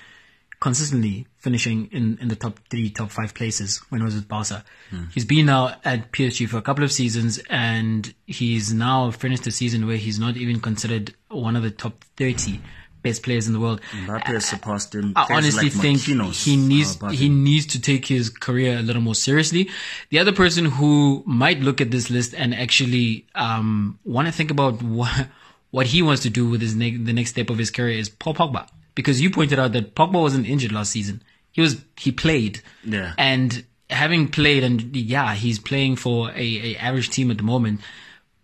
consistently 0.60 1.26
finishing 1.38 1.88
in, 1.92 2.18
in 2.20 2.28
the 2.28 2.36
top 2.36 2.58
three, 2.70 2.90
top 2.90 3.10
five 3.10 3.34
places 3.34 3.78
when 3.88 4.00
he 4.00 4.04
was 4.04 4.14
with 4.14 4.28
Barca. 4.28 4.64
He's 5.12 5.24
been 5.24 5.46
now 5.46 5.76
at 5.84 6.12
PSG 6.12 6.48
for 6.48 6.56
a 6.58 6.62
couple 6.62 6.84
of 6.84 6.92
seasons, 6.92 7.38
and 7.50 8.12
he's 8.26 8.72
now 8.72 9.10
finished 9.10 9.46
a 9.46 9.50
season 9.50 9.86
where 9.86 9.96
he's 9.96 10.18
not 10.18 10.36
even 10.36 10.60
considered 10.60 11.14
one 11.28 11.56
of 11.56 11.62
the 11.62 11.70
top 11.70 12.04
thirty 12.16 12.60
best 13.02 13.22
players 13.22 13.46
in 13.46 13.52
the 13.52 13.60
world. 13.60 13.80
Mbappe 13.92 14.24
has 14.24 14.46
surpassed 14.46 14.94
him. 14.94 15.12
I 15.14 15.26
honestly 15.30 15.64
like 15.70 15.72
think 15.72 16.00
Marquinhos 16.00 16.44
he 16.44 16.56
needs 16.56 17.00
are 17.02 17.12
he 17.12 17.28
needs 17.28 17.66
to 17.66 17.80
take 17.80 18.06
his 18.06 18.30
career 18.30 18.78
a 18.78 18.82
little 18.82 19.02
more 19.02 19.14
seriously. 19.14 19.70
The 20.10 20.18
other 20.18 20.32
person 20.32 20.64
who 20.64 21.22
might 21.26 21.60
look 21.60 21.80
at 21.80 21.90
this 21.90 22.10
list 22.10 22.34
and 22.34 22.54
actually 22.54 23.26
um, 23.34 23.98
want 24.04 24.26
to 24.26 24.32
think 24.32 24.50
about 24.50 24.82
what 24.82 25.28
what 25.70 25.86
he 25.86 26.02
wants 26.02 26.22
to 26.22 26.30
do 26.30 26.48
with 26.48 26.60
his 26.60 26.74
ne- 26.74 26.96
the 26.96 27.12
next 27.12 27.30
step 27.30 27.50
of 27.50 27.58
his 27.58 27.70
career 27.70 27.98
is 27.98 28.08
Paul 28.08 28.34
Pogba, 28.34 28.68
because 28.96 29.20
you 29.20 29.30
pointed 29.30 29.60
out 29.60 29.72
that 29.72 29.94
Pogba 29.94 30.20
wasn't 30.20 30.48
injured 30.48 30.72
last 30.72 30.90
season. 30.90 31.22
He 31.52 31.60
was 31.60 31.76
he 31.96 32.10
played, 32.10 32.60
Yeah. 32.82 33.12
and 33.16 33.64
having 33.88 34.26
played 34.28 34.64
and 34.64 34.96
yeah, 34.96 35.34
he's 35.34 35.60
playing 35.60 35.94
for 35.94 36.30
a, 36.30 36.74
a 36.74 36.76
average 36.76 37.10
team 37.10 37.30
at 37.30 37.36
the 37.36 37.44
moment, 37.44 37.80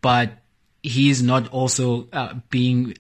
but 0.01 0.39
he's 0.85 1.21
not 1.23 1.49
also 1.49 2.07
uh, 2.13 2.35
being. 2.51 2.95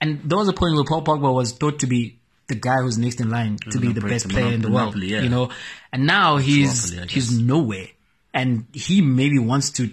And 0.00 0.20
there 0.28 0.36
was 0.36 0.48
a 0.48 0.52
point 0.52 0.74
where 0.74 0.84
Paul 0.84 1.02
Pogba 1.02 1.32
was 1.32 1.52
thought 1.52 1.78
to 1.78 1.86
be 1.86 2.18
the 2.48 2.54
guy 2.54 2.76
who's 2.82 2.98
next 2.98 3.20
in 3.20 3.30
line 3.30 3.56
to 3.70 3.78
be 3.78 3.92
the 3.92 4.00
best 4.00 4.28
player 4.28 4.52
in 4.52 4.60
the 4.60 4.70
world, 4.70 4.96
yeah. 4.96 5.22
you 5.22 5.28
know. 5.28 5.50
And 5.92 6.06
now 6.06 6.36
he's 6.36 6.92
Monopoly, 6.92 7.12
he's 7.12 7.40
nowhere, 7.40 7.88
and 8.34 8.66
he 8.72 9.00
maybe 9.00 9.38
wants 9.38 9.70
to 9.70 9.90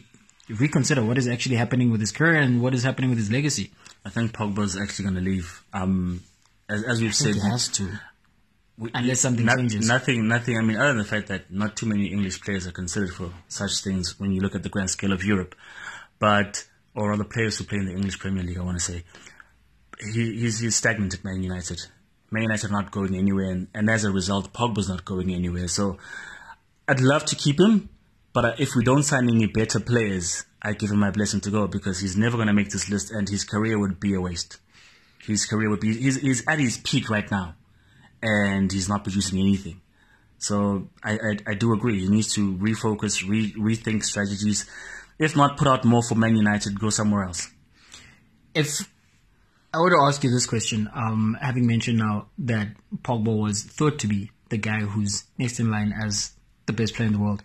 reconsider 0.50 1.04
what 1.04 1.18
is 1.18 1.28
actually 1.28 1.56
happening 1.56 1.90
with 1.90 2.02
his 2.02 2.12
career 2.12 2.36
and 2.36 2.62
what 2.62 2.74
is 2.74 2.84
happening 2.84 3.10
with 3.10 3.18
his 3.18 3.32
legacy. 3.32 3.72
I 4.06 4.10
think 4.10 4.34
Pogba's 4.34 4.78
actually 4.78 5.04
going 5.04 5.16
to 5.16 5.22
leave. 5.22 5.64
Um, 5.72 6.22
as, 6.70 6.84
as 6.84 7.02
we've 7.02 7.16
said, 7.16 7.36
He 7.36 7.42
has 7.42 7.68
to. 7.70 7.90
we- 8.78 8.92
unless 8.94 9.22
something 9.22 9.46
no- 9.46 9.56
changes. 9.56 9.88
Nothing, 9.88 10.28
nothing. 10.28 10.58
I 10.58 10.62
mean, 10.62 10.78
other 10.78 10.90
than 10.90 10.98
the 10.98 11.04
fact 11.06 11.28
that 11.28 11.52
not 11.52 11.76
too 11.76 11.86
many 11.86 12.08
English 12.08 12.42
players 12.42 12.66
are 12.68 12.72
considered 12.72 13.14
for 13.14 13.32
such 13.48 13.82
things 13.84 14.20
when 14.20 14.32
you 14.32 14.42
look 14.42 14.56
at 14.56 14.64
the 14.64 14.70
grand 14.70 14.90
scale 14.90 15.14
of 15.14 15.24
Europe, 15.24 15.56
but 16.20 16.66
or 16.96 17.12
other 17.12 17.24
players 17.24 17.58
who 17.58 17.64
play 17.64 17.80
in 17.80 17.86
the 17.86 17.92
English 17.92 18.20
Premier 18.20 18.44
League. 18.44 18.58
I 18.58 18.62
want 18.62 18.78
to 18.78 18.84
say 18.84 19.04
he, 20.00 20.40
he's 20.40 20.60
he's 20.60 20.76
stagnant 20.76 21.14
at 21.14 21.24
Man 21.24 21.42
United. 21.44 21.82
Man 22.32 22.44
United 22.44 22.70
are 22.70 22.74
not 22.74 22.92
going 22.92 23.16
anywhere, 23.16 23.52
and, 23.52 23.68
and 23.76 23.90
as 23.90 24.04
a 24.04 24.12
result, 24.12 24.54
Pogba's 24.54 24.90
not 24.90 25.06
going 25.06 25.32
anywhere. 25.34 25.68
So 25.68 25.98
I'd 26.88 27.00
love 27.02 27.26
to 27.26 27.36
keep 27.36 27.60
him, 27.60 27.90
but 28.34 28.60
if 28.60 28.76
we 28.76 28.84
don't 28.84 29.04
sign 29.04 29.30
any 29.30 29.46
better 29.46 29.80
players, 29.80 30.46
I 30.62 30.74
give 30.74 30.90
him 30.92 31.00
my 31.00 31.12
blessing 31.12 31.42
to 31.42 31.52
go 31.52 31.68
because 31.68 32.00
he's 32.00 32.18
never 32.18 32.38
going 32.38 32.48
to 32.48 32.54
make 32.54 32.70
this 32.72 32.90
list, 32.90 33.12
and 33.12 33.30
his 33.30 33.44
career 33.44 33.78
would 33.78 34.00
be 34.00 34.14
a 34.16 34.22
waste. 34.22 34.58
His 35.26 35.46
career 35.46 35.70
would 35.70 35.80
be 35.80 35.96
he's, 35.98 36.18
he's 36.22 36.44
at 36.48 36.60
his 36.60 36.78
peak 36.78 37.10
right 37.10 37.30
now, 37.32 37.56
and 38.22 38.72
he's 38.72 38.90
not 38.90 39.04
producing 39.04 39.40
anything. 39.40 39.82
So 40.38 40.90
I, 41.04 41.14
I, 41.14 41.38
I 41.48 41.54
do 41.54 41.74
agree. 41.74 42.02
He 42.02 42.10
needs 42.10 42.34
to 42.36 42.56
refocus, 42.58 43.28
re, 43.28 43.54
rethink 43.54 44.04
strategies. 44.04 44.70
If 45.18 45.36
not, 45.36 45.58
put 45.58 45.68
out 45.68 45.86
more 45.86 46.04
for 46.04 46.16
Man 46.16 46.36
United, 46.36 46.80
go 46.80 46.90
somewhere 46.90 47.24
else. 47.24 47.50
if 48.54 48.90
I 49.74 49.80
were 49.80 49.90
to 49.90 50.02
ask 50.08 50.24
you 50.24 50.30
this 50.30 50.46
question, 50.46 50.90
um, 50.94 51.38
having 51.42 51.66
mentioned 51.66 51.98
now 51.98 52.28
that 52.40 52.68
Pogba 53.02 53.36
was 53.36 53.64
thought 53.64 54.00
to 54.00 54.08
be 54.08 54.32
the 54.50 54.58
guy 54.58 54.82
who's 54.82 55.24
next 55.38 55.60
in 55.60 55.72
line 55.72 55.94
as 56.00 56.34
the 56.68 56.74
best 56.74 56.94
player 56.96 57.08
in 57.08 57.14
the 57.14 57.20
world, 57.20 57.42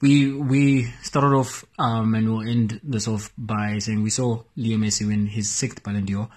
we 0.00 0.32
we 0.32 0.84
started 1.02 1.34
off 1.36 1.64
um, 1.78 2.14
and 2.14 2.28
we'll 2.28 2.48
end 2.48 2.80
this 2.82 3.06
off 3.06 3.32
by 3.38 3.78
saying 3.78 4.02
we 4.02 4.10
saw 4.10 4.42
Leo 4.56 4.76
Messi 4.78 5.06
win 5.06 5.26
his 5.26 5.48
sixth 5.48 5.82
Ballon 5.82 6.04
d'Or, 6.04 6.28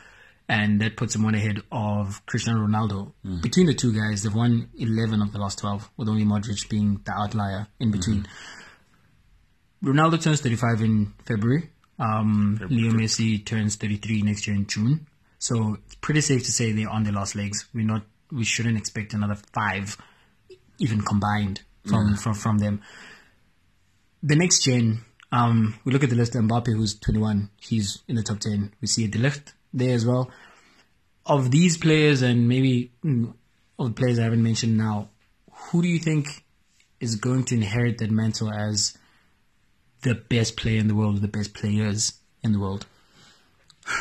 and 0.50 0.80
that 0.82 0.96
puts 0.96 1.16
him 1.16 1.24
one 1.24 1.36
ahead 1.36 1.62
of 1.72 2.26
Cristiano 2.26 2.66
Ronaldo. 2.66 3.14
Between 3.42 3.66
the 3.66 3.74
two 3.74 3.94
guys, 3.94 4.24
they've 4.24 4.34
won 4.34 4.70
eleven 4.80 5.22
of 5.22 5.34
the 5.34 5.40
last 5.40 5.60
twelve, 5.60 5.90
with 5.98 6.08
only 6.08 6.24
Modric 6.24 6.70
being 6.70 7.02
the 7.04 7.12
outlier 7.12 7.68
in 7.80 7.92
between. 7.92 8.26
Ronaldo 9.84 10.22
turns 10.22 10.42
35 10.42 10.82
in 10.82 11.14
February. 11.26 11.70
Um, 12.00 12.60
Leo 12.70 12.92
Messi 12.92 13.46
turns 13.46 13.76
33 13.76 14.22
next 14.24 14.48
year 14.48 14.56
in 14.56 14.66
June. 14.66 15.08
So 15.40 15.78
it's 15.86 15.96
pretty 15.96 16.22
safe 16.22 16.44
to 16.46 16.52
say 16.52 16.72
they're 16.72 16.90
on 16.90 17.04
their 17.04 17.14
last 17.14 17.36
legs. 17.36 17.68
We're 17.74 17.86
not, 17.86 18.04
we 18.32 18.44
shouldn't 18.44 18.78
expect 18.78 19.14
another 19.14 19.38
five, 19.54 19.98
even 20.80 21.02
combined 21.02 21.62
from, 21.86 22.16
from, 22.16 22.34
from 22.34 22.58
them. 22.58 22.82
The 24.24 24.36
next 24.36 24.64
gen, 24.64 25.06
um, 25.32 25.80
we 25.86 25.94
look 25.94 26.04
at 26.04 26.10
the 26.10 26.16
list 26.16 26.36
of 26.36 26.44
Mbappe, 26.44 26.76
who's 26.76 26.98
21. 27.00 27.50
He's 27.62 28.04
in 28.08 28.16
the 28.16 28.24
top 28.24 28.40
10. 28.40 28.74
We 28.82 28.88
see 28.88 29.08
De 29.08 29.20
Ligt 29.20 29.54
there 29.78 29.94
as 29.94 30.06
well. 30.06 30.30
Of 31.26 31.52
these 31.52 31.78
players, 31.78 32.22
and 32.22 32.48
maybe 32.48 32.92
mm, 33.04 33.34
of 33.78 33.88
the 33.88 33.94
players 33.94 34.20
I 34.20 34.24
haven't 34.24 34.44
mentioned 34.44 34.78
now, 34.78 35.10
who 35.52 35.82
do 35.82 35.88
you 35.88 36.00
think 36.00 36.28
is 37.00 37.16
going 37.16 37.44
to 37.46 37.56
inherit 37.56 37.98
that 38.00 38.12
mantle 38.12 38.52
as 38.52 38.98
the 40.02 40.16
best 40.16 40.56
player 40.58 40.80
in 40.80 40.88
the 40.88 40.96
world, 40.96 41.22
the 41.22 41.28
best 41.28 41.54
players 41.54 42.14
in 42.44 42.54
the 42.54 42.60
world? 42.60 42.86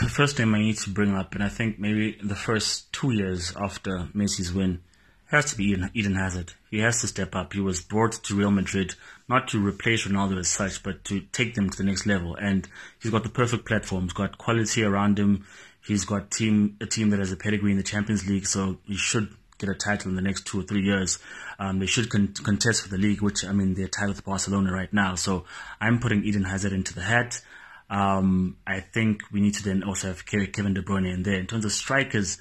The 0.02 0.08
first 0.08 0.38
name 0.38 0.54
I 0.54 0.58
need 0.58 0.78
to 0.78 0.90
bring 0.90 1.14
up, 1.14 1.34
and 1.34 1.44
I 1.44 1.48
think 1.48 1.78
maybe 1.78 2.18
the 2.22 2.34
first 2.34 2.92
two 2.92 3.12
years 3.12 3.52
after 3.56 4.08
Messi's 4.14 4.52
win, 4.52 4.80
has 5.26 5.46
to 5.46 5.56
be 5.56 5.64
Eden, 5.64 5.90
Eden 5.94 6.14
Hazard. 6.14 6.52
He 6.70 6.78
has 6.78 7.00
to 7.00 7.08
step 7.08 7.34
up. 7.34 7.52
He 7.52 7.60
was 7.60 7.80
brought 7.80 8.12
to 8.12 8.34
Real 8.34 8.50
Madrid 8.50 8.94
not 9.28 9.48
to 9.48 9.64
replace 9.64 10.06
Ronaldo 10.06 10.38
as 10.38 10.48
such, 10.48 10.82
but 10.82 11.04
to 11.04 11.20
take 11.32 11.54
them 11.54 11.68
to 11.68 11.76
the 11.76 11.84
next 11.84 12.06
level. 12.06 12.36
And 12.36 12.68
he's 13.00 13.10
got 13.10 13.24
the 13.24 13.28
perfect 13.28 13.64
platform. 13.64 14.04
He's 14.04 14.12
got 14.12 14.38
quality 14.38 14.84
around 14.84 15.18
him. 15.18 15.44
He's 15.86 16.04
got 16.04 16.30
team 16.30 16.76
a 16.80 16.86
team 16.86 17.10
that 17.10 17.20
has 17.20 17.32
a 17.32 17.36
pedigree 17.36 17.70
in 17.70 17.76
the 17.76 17.84
Champions 17.84 18.26
League, 18.28 18.46
so 18.46 18.78
he 18.84 18.96
should 18.96 19.34
get 19.58 19.68
a 19.68 19.74
title 19.74 20.10
in 20.10 20.16
the 20.16 20.22
next 20.22 20.46
two 20.46 20.60
or 20.60 20.62
three 20.62 20.82
years. 20.82 21.18
Um, 21.58 21.78
they 21.78 21.86
should 21.86 22.10
con- 22.10 22.34
contest 22.34 22.82
for 22.82 22.88
the 22.88 22.98
league, 22.98 23.22
which 23.22 23.44
I 23.44 23.52
mean 23.52 23.74
they're 23.74 23.88
tied 23.88 24.08
with 24.08 24.24
Barcelona 24.24 24.72
right 24.72 24.92
now. 24.92 25.14
So 25.14 25.44
I'm 25.80 25.98
putting 25.98 26.24
Eden 26.24 26.44
Hazard 26.44 26.72
into 26.72 26.94
the 26.94 27.02
hat. 27.02 27.40
Um, 27.88 28.56
I 28.66 28.80
think 28.80 29.22
we 29.32 29.40
need 29.40 29.54
to 29.54 29.62
then 29.62 29.84
also 29.84 30.08
have 30.08 30.26
Kevin 30.26 30.74
De 30.74 30.82
Bruyne 30.82 31.12
in 31.12 31.22
there. 31.22 31.38
In 31.38 31.46
terms 31.46 31.64
of 31.64 31.72
strikers, 31.72 32.38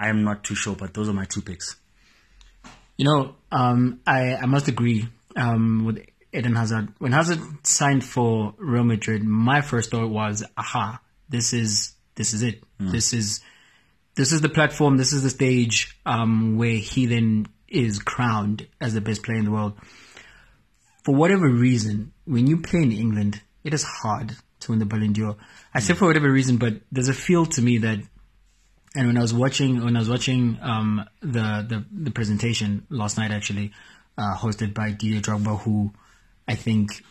I'm 0.00 0.24
not 0.24 0.42
too 0.42 0.54
sure, 0.54 0.74
but 0.74 0.94
those 0.94 1.08
are 1.08 1.12
my 1.12 1.26
two 1.26 1.42
picks. 1.42 1.76
You 2.96 3.04
know, 3.04 3.34
um, 3.52 4.00
I, 4.06 4.36
I 4.36 4.46
must 4.46 4.68
agree 4.68 5.08
um, 5.36 5.84
with 5.84 6.02
Eden 6.32 6.56
Hazard. 6.56 6.94
When 6.98 7.12
Hazard 7.12 7.40
signed 7.66 8.04
for 8.04 8.54
Real 8.56 8.84
Madrid, 8.84 9.22
my 9.22 9.60
first 9.60 9.90
thought 9.90 10.08
was, 10.08 10.42
aha, 10.56 11.00
this 11.28 11.52
is 11.52 11.92
this 12.16 12.32
is 12.34 12.42
it. 12.42 12.62
Mm. 12.80 12.90
This 12.90 13.12
is 13.12 13.40
this 14.16 14.32
is 14.32 14.40
the 14.40 14.48
platform. 14.48 14.96
This 14.96 15.12
is 15.12 15.22
the 15.22 15.30
stage 15.30 15.96
um, 16.04 16.56
where 16.56 16.76
he 16.76 17.06
then 17.06 17.46
is 17.68 17.98
crowned 17.98 18.66
as 18.80 18.94
the 18.94 19.00
best 19.00 19.22
player 19.22 19.38
in 19.38 19.44
the 19.44 19.50
world. 19.50 19.74
For 21.04 21.14
whatever 21.14 21.48
reason, 21.48 22.12
when 22.24 22.46
you 22.46 22.62
play 22.62 22.82
in 22.82 22.92
England, 22.92 23.40
it 23.62 23.74
is 23.74 23.84
hard 23.84 24.34
to 24.60 24.72
win 24.72 24.78
the 24.78 24.86
Ballon 24.86 25.12
d'Or. 25.12 25.36
I 25.72 25.80
say 25.80 25.94
for 25.94 26.06
whatever 26.06 26.30
reason, 26.30 26.56
but 26.56 26.74
there's 26.90 27.08
a 27.08 27.14
feel 27.14 27.46
to 27.46 27.62
me 27.62 27.78
that, 27.78 27.98
and 28.94 29.06
when 29.06 29.18
I 29.18 29.20
was 29.20 29.34
watching, 29.34 29.84
when 29.84 29.96
I 29.96 29.98
was 29.98 30.08
watching 30.08 30.58
um, 30.62 31.04
the, 31.20 31.64
the 31.68 31.84
the 31.92 32.10
presentation 32.10 32.86
last 32.88 33.18
night, 33.18 33.30
actually, 33.30 33.72
uh, 34.16 34.34
hosted 34.34 34.72
by 34.72 34.92
Didier 34.92 35.20
Drogba, 35.20 35.60
who 35.60 35.92
I 36.48 36.54
think 36.54 37.04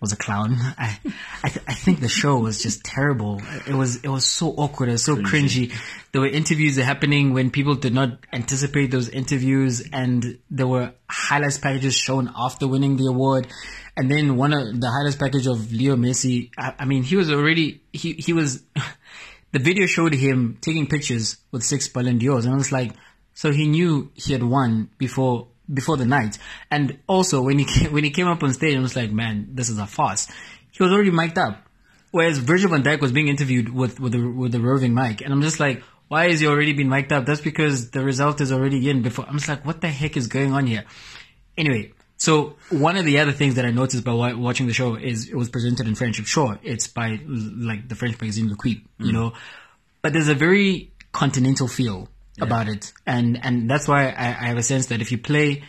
was 0.00 0.12
a 0.12 0.16
clown. 0.16 0.56
I 0.78 0.98
I, 1.42 1.48
th- 1.48 1.64
I, 1.66 1.74
think 1.74 2.00
the 2.00 2.08
show 2.08 2.38
was 2.38 2.62
just 2.62 2.84
terrible. 2.84 3.40
It 3.66 3.74
was 3.74 3.96
it 3.96 4.08
was 4.08 4.24
so 4.24 4.48
awkward. 4.50 4.88
It 4.88 4.92
was 4.92 5.04
so 5.04 5.16
cringy. 5.16 5.72
There 6.12 6.20
were 6.20 6.28
interviews 6.28 6.76
happening 6.76 7.32
when 7.32 7.50
people 7.50 7.74
did 7.74 7.94
not 7.94 8.18
anticipate 8.32 8.90
those 8.90 9.08
interviews, 9.08 9.82
and 9.92 10.38
there 10.50 10.66
were 10.66 10.92
highlights 11.08 11.58
packages 11.58 11.94
shown 11.94 12.32
after 12.36 12.68
winning 12.68 12.96
the 12.96 13.06
award. 13.06 13.48
And 13.96 14.10
then 14.10 14.36
one 14.36 14.52
of 14.52 14.80
the 14.80 14.90
highlights 14.90 15.16
package 15.16 15.46
of 15.46 15.72
Leo 15.72 15.96
Messi. 15.96 16.50
I, 16.58 16.74
I 16.80 16.84
mean, 16.84 17.02
he 17.02 17.16
was 17.16 17.30
already 17.30 17.82
he 17.92 18.12
he 18.14 18.32
was. 18.32 18.62
the 19.52 19.58
video 19.58 19.86
showed 19.86 20.12
him 20.12 20.58
taking 20.60 20.86
pictures 20.86 21.38
with 21.50 21.62
six 21.62 21.88
Ballon 21.88 22.18
d'Ors, 22.18 22.44
and 22.44 22.54
I 22.54 22.56
was 22.56 22.72
like, 22.72 22.92
so 23.34 23.52
he 23.52 23.66
knew 23.66 24.10
he 24.14 24.32
had 24.32 24.42
won 24.42 24.90
before 24.98 25.48
before 25.72 25.96
the 25.96 26.06
night. 26.06 26.38
And 26.70 26.98
also 27.06 27.42
when 27.42 27.58
he 27.58 27.64
came, 27.74 27.92
when 27.92 28.04
he 28.04 28.10
came 28.10 28.26
up 28.26 28.42
on 28.42 28.52
stage, 28.52 28.76
I 28.76 28.80
was 28.80 28.96
like, 28.96 29.10
man, 29.10 29.48
this 29.52 29.68
is 29.68 29.78
a 29.78 29.86
farce. 29.86 30.28
He 30.70 30.82
was 30.82 30.92
already 30.92 31.10
mic'd 31.10 31.38
up. 31.38 31.62
Whereas 32.10 32.38
Virgil 32.38 32.70
van 32.70 32.82
Dijk 32.82 33.00
was 33.00 33.12
being 33.12 33.28
interviewed 33.28 33.72
with, 33.72 34.00
with 34.00 34.12
the, 34.12 34.26
with 34.26 34.52
the 34.52 34.60
roving 34.60 34.94
mic. 34.94 35.20
And 35.20 35.32
I'm 35.32 35.42
just 35.42 35.60
like, 35.60 35.82
why 36.08 36.26
is 36.26 36.40
he 36.40 36.46
already 36.46 36.72
been 36.72 36.88
mic'd 36.88 37.12
up? 37.12 37.26
That's 37.26 37.40
because 37.40 37.90
the 37.90 38.02
result 38.04 38.40
is 38.40 38.52
already 38.52 38.88
in 38.88 39.02
before. 39.02 39.26
I'm 39.28 39.36
just 39.36 39.48
like, 39.48 39.66
what 39.66 39.80
the 39.80 39.88
heck 39.88 40.16
is 40.16 40.28
going 40.28 40.52
on 40.52 40.66
here? 40.66 40.84
Anyway, 41.58 41.92
so 42.16 42.56
one 42.70 42.96
of 42.96 43.04
the 43.04 43.18
other 43.18 43.32
things 43.32 43.56
that 43.56 43.64
I 43.64 43.70
noticed 43.70 44.04
by 44.04 44.12
watching 44.34 44.66
the 44.66 44.72
show 44.72 44.94
is 44.94 45.28
it 45.28 45.34
was 45.34 45.48
presented 45.48 45.86
in 45.86 45.94
French. 45.94 46.16
Sure, 46.26 46.58
it's 46.62 46.86
by 46.86 47.20
like 47.26 47.88
the 47.88 47.94
French 47.94 48.20
magazine 48.20 48.50
L'Equipe, 48.50 48.86
mm. 49.00 49.06
you 49.06 49.12
know, 49.12 49.32
but 50.00 50.12
there's 50.12 50.28
a 50.28 50.34
very 50.34 50.92
continental 51.12 51.68
feel 51.68 52.08
yeah. 52.38 52.44
about 52.44 52.68
it, 52.68 52.92
and 53.06 53.38
and 53.44 53.70
that's 53.70 53.88
why 53.88 54.08
I, 54.10 54.26
I, 54.28 54.46
have 54.46 54.56
a 54.56 54.62
sense 54.62 54.86
that 54.86 55.00
if 55.00 55.12
you 55.12 55.18
play 55.18 55.64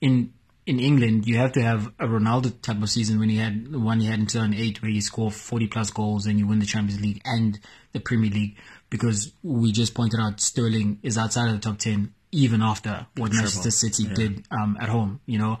in 0.00 0.32
in 0.66 0.78
England, 0.78 1.26
you 1.26 1.36
have 1.38 1.52
to 1.52 1.62
have 1.62 1.88
a 1.98 2.06
Ronaldo 2.06 2.60
type 2.62 2.80
of 2.80 2.88
season 2.88 3.18
when 3.18 3.28
he 3.28 3.38
had 3.38 3.72
the 3.72 3.78
one 3.78 4.00
he 4.00 4.06
had 4.06 4.20
in 4.20 4.26
2008, 4.26 4.82
where 4.82 4.90
he 4.90 5.00
scored 5.00 5.34
40 5.34 5.66
plus 5.66 5.90
goals 5.90 6.26
and 6.26 6.38
you 6.38 6.46
win 6.46 6.60
the 6.60 6.66
Champions 6.66 7.00
League 7.00 7.20
and 7.24 7.58
the 7.92 8.00
Premier 8.00 8.30
League, 8.30 8.56
because 8.88 9.32
we 9.42 9.72
just 9.72 9.94
pointed 9.94 10.20
out 10.20 10.40
Sterling 10.40 10.98
is 11.02 11.18
outside 11.18 11.48
of 11.48 11.54
the 11.54 11.60
top 11.60 11.78
10 11.78 12.14
even 12.32 12.62
after 12.62 13.06
what 13.16 13.30
Manchester 13.32 13.70
City 13.70 14.04
yeah. 14.04 14.14
did 14.14 14.46
um, 14.50 14.78
at 14.80 14.88
home, 14.88 15.20
you 15.26 15.38
know. 15.38 15.58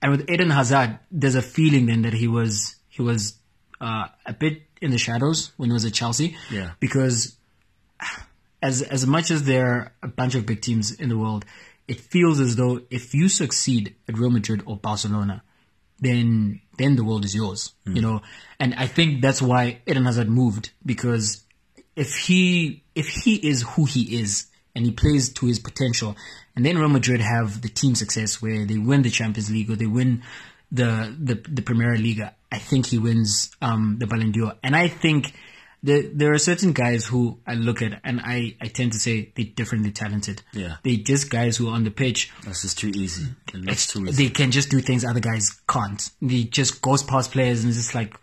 And 0.00 0.12
with 0.12 0.30
Eden 0.30 0.50
Hazard, 0.50 0.98
there's 1.10 1.34
a 1.34 1.42
feeling 1.42 1.86
then 1.86 2.02
that 2.02 2.14
he 2.14 2.26
was 2.26 2.76
he 2.88 3.02
was 3.02 3.34
uh, 3.80 4.06
a 4.24 4.32
bit 4.32 4.62
in 4.80 4.90
the 4.90 4.98
shadows 4.98 5.52
when 5.56 5.68
he 5.68 5.74
was 5.74 5.84
at 5.84 5.92
Chelsea, 5.92 6.36
yeah, 6.50 6.72
because 6.80 7.36
as 8.62 8.82
as 8.82 9.06
much 9.06 9.30
as 9.30 9.44
there 9.44 9.66
are 9.66 9.92
a 10.02 10.08
bunch 10.08 10.34
of 10.34 10.46
big 10.46 10.60
teams 10.60 10.90
in 10.90 11.08
the 11.08 11.18
world, 11.18 11.44
it 11.88 12.00
feels 12.00 12.40
as 12.40 12.56
though 12.56 12.80
if 12.90 13.14
you 13.14 13.28
succeed 13.28 13.94
at 14.08 14.18
Real 14.18 14.30
Madrid 14.30 14.62
or 14.66 14.76
Barcelona, 14.76 15.42
then 16.00 16.60
then 16.78 16.96
the 16.96 17.04
world 17.04 17.24
is 17.24 17.34
yours. 17.34 17.72
Mm. 17.86 17.96
You 17.96 18.02
know, 18.02 18.22
and 18.58 18.74
I 18.74 18.86
think 18.86 19.22
that's 19.22 19.42
why 19.42 19.80
Eden 19.86 20.04
Hazard 20.04 20.28
moved 20.28 20.70
because 20.84 21.44
if 21.94 22.16
he 22.16 22.84
if 22.94 23.08
he 23.08 23.36
is 23.36 23.62
who 23.62 23.84
he 23.84 24.18
is 24.20 24.46
and 24.74 24.84
he 24.84 24.92
plays 24.92 25.32
to 25.32 25.46
his 25.46 25.58
potential, 25.58 26.16
and 26.54 26.64
then 26.64 26.78
Real 26.78 26.88
Madrid 26.88 27.20
have 27.20 27.62
the 27.62 27.68
team 27.68 27.94
success 27.94 28.42
where 28.42 28.66
they 28.66 28.78
win 28.78 29.02
the 29.02 29.10
Champions 29.10 29.50
League 29.50 29.70
or 29.70 29.76
they 29.76 29.86
win 29.86 30.22
the 30.70 31.14
the 31.18 31.34
the 31.48 31.62
Premier 31.62 31.96
Liga, 31.96 32.34
I 32.50 32.58
think 32.58 32.86
he 32.86 32.98
wins 32.98 33.50
um, 33.62 33.96
the 33.98 34.06
Ballon 34.06 34.32
d'Or, 34.32 34.54
and 34.62 34.74
I 34.74 34.88
think 34.88 35.32
there, 35.86 36.02
there 36.02 36.32
are 36.32 36.38
certain 36.38 36.72
guys 36.72 37.06
who 37.06 37.38
I 37.46 37.54
look 37.54 37.80
at 37.80 38.00
and 38.02 38.20
I, 38.20 38.56
I 38.60 38.66
tend 38.66 38.92
to 38.92 38.98
say 38.98 39.32
they're 39.36 39.44
differently 39.44 39.92
talented. 39.92 40.42
Yeah. 40.52 40.78
They're 40.82 40.96
just 40.96 41.30
guys 41.30 41.56
who 41.56 41.68
are 41.68 41.74
on 41.74 41.84
the 41.84 41.92
pitch. 41.92 42.32
That's 42.44 42.62
just 42.62 42.76
too 42.76 42.88
easy. 42.88 43.28
It's 43.54 43.86
too 43.86 44.04
easy. 44.04 44.24
They 44.24 44.30
can 44.30 44.50
just 44.50 44.68
do 44.68 44.80
things 44.80 45.04
other 45.04 45.20
guys 45.20 45.60
can't. 45.68 46.10
They 46.20 46.42
just 46.42 46.82
goes 46.82 47.04
past 47.04 47.30
players 47.30 47.60
and 47.60 47.68
it's 47.68 47.78
just 47.78 47.94
like, 47.94 48.16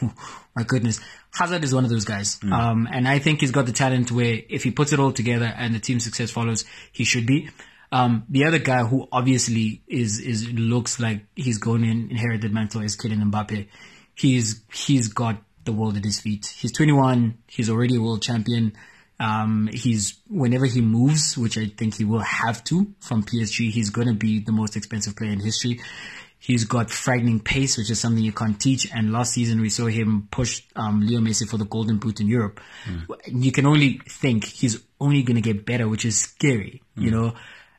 my 0.56 0.62
goodness. 0.66 0.98
Hazard 1.34 1.64
is 1.64 1.74
one 1.74 1.84
of 1.84 1.90
those 1.90 2.06
guys. 2.06 2.40
Mm. 2.40 2.52
Um, 2.52 2.88
and 2.90 3.06
I 3.06 3.18
think 3.18 3.42
he's 3.42 3.50
got 3.50 3.66
the 3.66 3.72
talent 3.72 4.10
where 4.10 4.40
if 4.48 4.64
he 4.64 4.70
puts 4.70 4.94
it 4.94 4.98
all 4.98 5.12
together 5.12 5.52
and 5.54 5.74
the 5.74 5.80
team 5.80 6.00
success 6.00 6.30
follows, 6.30 6.64
he 6.92 7.04
should 7.04 7.26
be. 7.26 7.50
Um, 7.92 8.24
the 8.30 8.46
other 8.46 8.58
guy 8.58 8.84
who 8.84 9.06
obviously 9.12 9.82
is, 9.86 10.18
is, 10.18 10.50
looks 10.50 10.98
like 10.98 11.26
he's 11.36 11.58
going 11.58 11.82
to 11.82 11.90
inherit 11.90 12.40
the 12.40 12.48
mantle 12.48 12.80
is 12.80 12.96
Kylian 12.96 13.30
Mbappe. 13.30 13.68
He's, 14.14 14.62
he's 14.72 15.08
got 15.08 15.42
the 15.66 15.72
world 15.72 15.96
at 15.96 16.04
his 16.04 16.20
feet. 16.20 16.46
He's 16.46 16.72
21. 16.72 17.38
He's 17.46 17.68
already 17.68 17.96
a 17.96 18.00
world 18.00 18.22
champion. 18.22 18.72
Um, 19.18 19.68
he's 19.72 20.18
whenever 20.28 20.66
he 20.66 20.80
moves, 20.80 21.36
which 21.38 21.56
I 21.56 21.66
think 21.66 21.96
he 21.96 22.04
will 22.04 22.20
have 22.20 22.62
to 22.64 22.94
from 23.00 23.22
PSG, 23.22 23.70
he's 23.70 23.90
going 23.90 24.08
to 24.08 24.14
be 24.14 24.40
the 24.40 24.52
most 24.52 24.76
expensive 24.76 25.16
player 25.16 25.32
in 25.32 25.40
history. 25.40 25.80
He's 26.38 26.64
got 26.64 26.90
frightening 26.90 27.40
pace, 27.40 27.76
which 27.76 27.90
is 27.90 27.98
something 27.98 28.22
you 28.22 28.32
can't 28.32 28.60
teach. 28.60 28.92
And 28.94 29.12
last 29.12 29.32
season 29.32 29.60
we 29.60 29.70
saw 29.70 29.86
him 29.86 30.28
push 30.30 30.62
um, 30.76 31.00
Leo 31.00 31.20
Messi 31.20 31.48
for 31.48 31.56
the 31.56 31.64
Golden 31.64 31.98
Boot 31.98 32.20
in 32.20 32.28
Europe. 32.28 32.60
Mm. 32.84 33.18
You 33.44 33.52
can 33.52 33.66
only 33.66 34.00
think 34.08 34.44
he's 34.44 34.82
only 35.00 35.22
going 35.22 35.36
to 35.36 35.40
get 35.40 35.64
better, 35.64 35.88
which 35.88 36.04
is 36.04 36.20
scary, 36.20 36.82
mm. 36.96 37.04
you 37.04 37.10
know. 37.10 37.34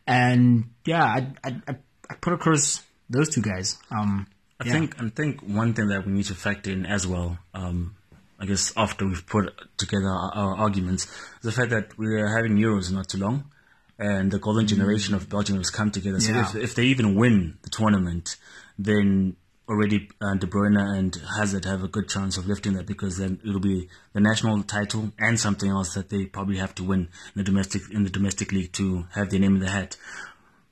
And 0.08 0.72
yeah, 0.86 1.04
I, 1.04 1.28
I, 1.44 1.76
I 2.10 2.14
put 2.16 2.34
across 2.34 2.82
those 3.10 3.30
two 3.30 3.42
guys. 3.42 3.78
Um, 3.92 4.28
I 4.60 4.66
yeah. 4.66 4.74
think 4.74 5.02
I 5.02 5.10
think 5.10 5.42
one 5.42 5.74
thing 5.74 5.88
that 5.90 6.06
we 6.06 6.12
need 6.12 6.26
to 6.26 6.36
factor 6.36 6.72
in 6.72 6.86
as 6.86 7.06
well, 7.06 7.38
um, 7.54 7.96
I 8.40 8.46
guess 8.46 8.74
after 8.76 9.06
we've 9.06 9.26
put 9.26 9.54
together 9.78 10.08
our, 10.08 10.32
our, 10.34 10.56
arguments, 10.56 11.06
is 11.06 11.44
the 11.44 11.52
fact 11.52 11.70
that 11.70 11.98
we 11.98 12.16
are 12.16 12.28
having 12.28 12.58
Euros 12.58 12.92
not 12.92 13.08
too 13.08 13.20
long, 13.20 13.52
and 14.00 14.32
the 14.32 14.40
golden 14.40 14.66
mm. 14.66 14.70
generation 14.70 15.14
of 15.14 15.30
Belgium 15.30 15.58
has 15.58 15.70
come 15.70 15.92
together. 15.92 16.20
So 16.20 16.32
yeah. 16.32 16.50
if, 16.50 16.56
if 16.56 16.76
they 16.76 16.86
even 16.86 17.16
win 17.16 17.60
the 17.62 17.70
tournament, 17.70 18.38
then 18.80 19.36
already 19.70 20.10
uh, 20.22 20.36
De 20.36 20.48
Bruyne 20.48 20.80
and 20.80 21.16
Hazard 21.38 21.66
have 21.66 21.84
a 21.84 21.88
good 21.88 22.08
chance 22.10 22.38
of 22.38 22.48
lifting 22.48 22.74
that 22.74 22.86
because 22.86 23.18
then 23.18 23.40
it'll 23.44 23.60
be 23.60 23.90
the 24.14 24.22
national 24.22 24.64
title 24.64 25.12
and 25.20 25.40
something 25.40 25.70
else 25.70 25.94
that 25.94 26.10
they 26.10 26.26
probably 26.26 26.58
have 26.58 26.74
to 26.76 26.84
win 26.84 27.02
in 27.02 27.10
the 27.36 27.44
domestic 27.44 27.84
in 27.92 28.04
the 28.04 28.10
domestic 28.10 28.52
league 28.52 28.72
to 28.74 29.06
have 29.12 29.30
their 29.30 29.40
name 29.40 29.56
in 29.56 29.62
the 29.62 29.70
hat. 29.70 29.98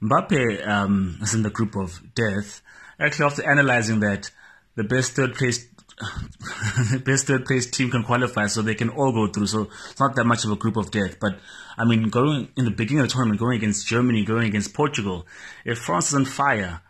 Mbappe 0.01 0.67
um, 0.67 1.19
is 1.21 1.33
in 1.33 1.43
the 1.43 1.49
group 1.49 1.75
of 1.75 2.01
death 2.15 2.61
actually 2.99 3.25
after 3.25 3.49
analyzing 3.49 3.99
that, 4.01 4.31
the 4.75 4.83
best 4.83 5.13
third 5.13 5.35
place 5.35 5.67
best 7.05 7.27
third 7.27 7.45
place 7.45 7.69
team 7.69 7.89
can 7.89 8.03
qualify, 8.03 8.47
so 8.47 8.61
they 8.61 8.75
can 8.75 8.89
all 8.89 9.13
go 9.13 9.31
through. 9.31 9.47
So 9.47 9.69
it's 9.89 9.99
not 9.99 10.15
that 10.15 10.25
much 10.25 10.43
of 10.43 10.51
a 10.51 10.55
group 10.55 10.75
of 10.75 10.91
death. 10.91 11.17
But 11.19 11.39
I 11.77 11.85
mean, 11.85 12.09
going 12.09 12.49
in 12.57 12.65
the 12.65 12.71
beginning 12.71 13.03
of 13.03 13.07
the 13.07 13.13
tournament, 13.13 13.39
going 13.39 13.57
against 13.57 13.87
Germany, 13.87 14.25
going 14.25 14.47
against 14.47 14.73
Portugal, 14.73 15.25
if 15.63 15.79
France 15.79 16.09
is 16.09 16.15
on 16.15 16.25
fire, 16.25 16.81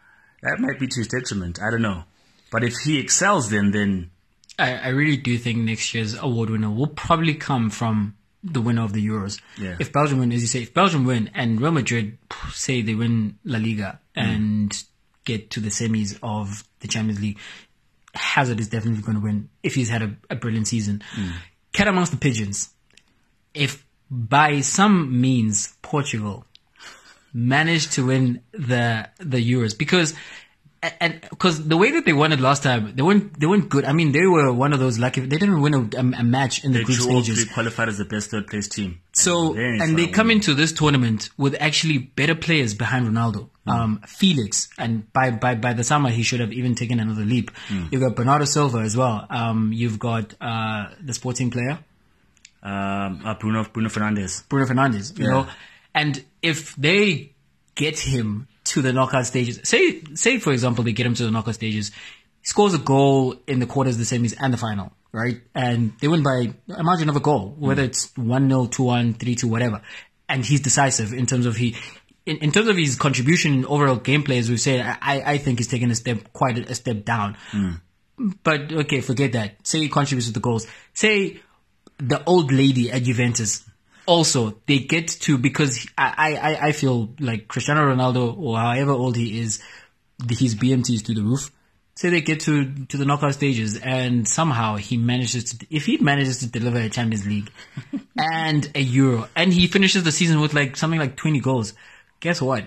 that 0.42 0.60
might 0.60 0.80
be 0.80 0.88
to 0.88 1.00
his 1.00 1.08
detriment. 1.08 1.62
I 1.62 1.70
don't 1.70 1.82
know. 1.82 2.04
But 2.52 2.64
if 2.64 2.74
he 2.84 3.00
excels, 3.00 3.50
then 3.50 3.72
then 3.72 4.12
I, 4.58 4.74
I 4.76 4.88
really 4.90 5.18
do 5.18 5.38
think 5.38 5.60
next 5.60 5.94
year's 5.94 6.16
award 6.16 6.50
winner 6.50 6.72
will 6.72 6.88
probably 6.88 7.36
come 7.36 7.70
from 7.70 8.16
the 8.44 8.62
winner 8.62 8.84
of 8.84 8.94
the 8.94 9.06
Euros. 9.06 9.42
Yeah. 9.58 9.76
If 9.80 9.92
Belgium 9.92 10.20
win, 10.20 10.32
as 10.32 10.42
you 10.42 10.48
say, 10.48 10.62
if 10.62 10.74
Belgium 10.74 11.06
win 11.06 11.32
and 11.34 11.60
Real 11.60 11.72
Madrid 11.72 12.18
say 12.52 12.82
they 12.82 12.94
win 12.94 13.38
La 13.44 13.58
Liga 13.58 14.00
mm. 14.16 14.84
Get 15.26 15.50
to 15.52 15.60
the 15.60 15.70
semis 15.70 16.18
of 16.24 16.64
the 16.80 16.88
Champions 16.88 17.20
League, 17.20 17.40
Hazard 18.14 18.60
is 18.60 18.70
definitely 18.70 19.02
going 19.02 19.18
to 19.18 19.24
win 19.24 19.50
if 19.62 19.76
he's 19.76 19.90
had 19.90 20.02
a, 20.02 20.16
a 20.30 20.36
brilliant 20.36 20.68
season. 20.68 21.04
Mm. 21.16 21.34
Cat 21.74 21.88
amongst 21.88 22.12
the 22.12 22.18
pigeons. 22.18 22.70
If 23.54 23.86
by 24.10 24.62
some 24.62 25.20
means 25.20 25.76
Portugal 25.82 26.46
managed 27.34 27.94
to 27.94 28.06
win 28.06 28.42
the 28.54 29.10
the 29.20 29.52
Euros, 29.52 29.78
because 29.78 30.14
and 31.00 31.22
because 31.30 31.68
the 31.68 31.78
way 31.78 31.92
that 31.92 32.06
they 32.06 32.14
won 32.14 32.32
it 32.34 32.40
last 32.40 32.64
time, 32.64 32.94
they 32.96 33.02
weren't 33.02 33.40
they 33.40 33.46
weren't 33.48 33.70
good. 33.70 33.86
I 33.86 33.94
mean, 33.94 34.12
they 34.12 34.26
were 34.26 34.52
one 34.54 34.74
of 34.74 34.80
those 34.80 34.98
lucky. 35.00 35.22
They 35.22 35.38
didn't 35.38 35.62
win 35.62 35.74
a, 35.74 35.82
a, 35.98 36.00
a 36.22 36.24
match 36.24 36.64
in 36.64 36.72
the 36.74 36.80
They 36.80 36.84
group 36.86 37.00
stages. 37.00 37.44
three 37.44 37.54
qualified 37.54 37.90
as 37.90 37.98
the 37.98 38.06
best 38.06 38.30
third 38.32 38.48
place 38.48 38.68
team. 38.68 39.00
So 39.14 39.54
Then 39.54 39.80
and 39.82 39.98
they 39.98 40.08
come 40.08 40.28
winning. 40.28 40.38
into 40.38 40.54
this 40.54 40.72
tournament 40.74 41.30
with 41.38 41.56
actually 41.60 41.98
better 41.98 42.36
players 42.36 42.74
behind 42.74 43.08
Ronaldo. 43.08 43.50
Um, 43.68 44.02
Felix 44.08 44.70
and 44.78 45.12
by 45.12 45.32
by 45.32 45.56
by 45.56 45.74
the 45.74 45.84
summer 45.84 46.10
he 46.12 46.22
should 46.22 46.40
have 46.40 46.54
even 46.54 46.76
taken 46.76 47.00
another 47.00 47.26
leap. 47.26 47.50
You've 47.92 48.02
got 48.02 48.16
Bernardo 48.16 48.46
Silva 48.46 48.80
as 48.80 48.96
well. 48.96 49.26
Um, 49.30 49.72
you've 49.74 49.98
got 50.00 50.36
uh, 50.40 50.90
the 51.02 51.14
sporting 51.14 51.50
player 51.50 51.80
um, 52.64 53.22
uh, 53.26 53.34
Bruno 53.36 53.64
Bruno 53.72 53.90
Fernandes. 53.90 54.48
Bruno 54.50 54.66
Fernandes. 54.68 55.18
You 55.18 55.26
Yeah. 55.26 55.32
know, 55.32 55.48
and 55.94 56.24
if 56.42 56.76
they 56.76 57.32
get 57.76 58.00
him 58.00 58.48
to 58.66 58.82
the 58.82 58.94
knockout 58.94 59.26
stages, 59.26 59.60
say 59.64 60.02
say 60.16 60.40
for 60.40 60.52
example 60.52 60.84
they 60.84 60.92
get 60.92 61.06
him 61.06 61.14
to 61.16 61.24
the 61.24 61.32
knockout 61.32 61.56
stages, 61.56 61.92
he 62.42 62.48
scores 62.48 62.74
a 62.74 62.80
goal 62.80 63.36
in 63.48 63.60
the 63.60 63.66
quarters, 63.66 63.98
the 63.98 64.04
semis, 64.04 64.36
and 64.40 64.54
the 64.54 64.58
final, 64.58 64.92
right? 65.12 65.42
And 65.54 65.94
they 66.00 66.08
win 66.08 66.24
by 66.24 66.54
a 66.76 66.84
margin 66.84 67.10
of 67.10 67.16
a 67.16 67.20
goal, 67.20 67.56
whether 67.58 67.84
mm. 67.84 67.88
it's 67.88 68.16
one 68.18 68.50
0 68.50 68.68
two 68.68 68.84
one, 68.84 69.14
three 69.14 69.36
two, 69.36 69.48
whatever. 69.48 69.82
And 70.28 70.44
he's 70.44 70.62
decisive 70.62 71.14
in 71.14 71.26
terms 71.26 71.46
of 71.46 71.56
he. 71.56 71.76
In, 72.26 72.38
in 72.38 72.52
terms 72.52 72.68
of 72.68 72.76
his 72.76 72.96
contribution 72.96 73.54
in 73.54 73.66
overall 73.66 73.98
gameplay, 73.98 74.40
as 74.40 74.50
we've 74.50 74.60
said, 74.60 74.98
I, 75.00 75.22
I 75.22 75.38
think 75.38 75.60
he's 75.60 75.68
taken 75.68 75.92
a 75.92 75.96
step, 75.96 76.34
quite 76.34 76.58
a, 76.58 76.72
a 76.72 76.74
step 76.76 77.06
down. 77.06 77.38
Mm. 77.52 77.82
But 78.42 78.74
okay, 78.74 79.02
forget 79.02 79.34
that. 79.34 79.68
Say 79.68 79.82
he 79.82 79.90
contributes 79.90 80.26
to 80.28 80.34
the 80.34 80.40
goals. 80.40 80.66
Say 80.96 81.42
the 81.98 82.24
old 82.26 82.52
lady 82.52 82.92
at 82.92 83.04
Juventus 83.04 83.64
also 84.06 84.56
they 84.66 84.80
get 84.80 85.08
to 85.08 85.38
because 85.38 85.88
I 85.98 86.36
I, 86.36 86.68
I 86.68 86.72
feel 86.72 87.10
like 87.20 87.48
Cristiano 87.48 87.82
Ronaldo 87.82 88.38
or 88.38 88.58
however 88.58 88.92
old 88.92 89.16
he 89.16 89.40
is, 89.40 89.62
his 90.30 90.56
BMT 90.56 90.96
is 90.96 91.02
through 91.02 91.16
the 91.16 91.24
roof. 91.24 91.52
Say 91.96 92.10
they 92.10 92.22
get 92.22 92.42
to 92.42 92.74
to 92.88 92.98
the 92.98 93.06
knockout 93.06 93.34
stages 93.34 93.78
and 93.78 94.28
somehow 94.28 94.76
he 94.76 94.98
manages 94.98 95.54
to 95.54 95.66
if 95.70 95.86
he 95.86 95.98
manages 95.98 96.40
to 96.40 96.48
deliver 96.48 96.78
a 96.78 96.90
Champions 96.90 97.26
League 97.26 97.52
and 98.18 98.70
a 98.76 98.82
Euro 98.82 99.30
and 99.36 99.54
he 99.54 99.68
finishes 99.68 100.04
the 100.04 100.12
season 100.12 100.42
with 100.42 100.54
like 100.54 100.76
something 100.76 101.00
like 101.00 101.16
twenty 101.16 101.40
goals, 101.40 101.74
guess 102.20 102.42
what? 102.42 102.66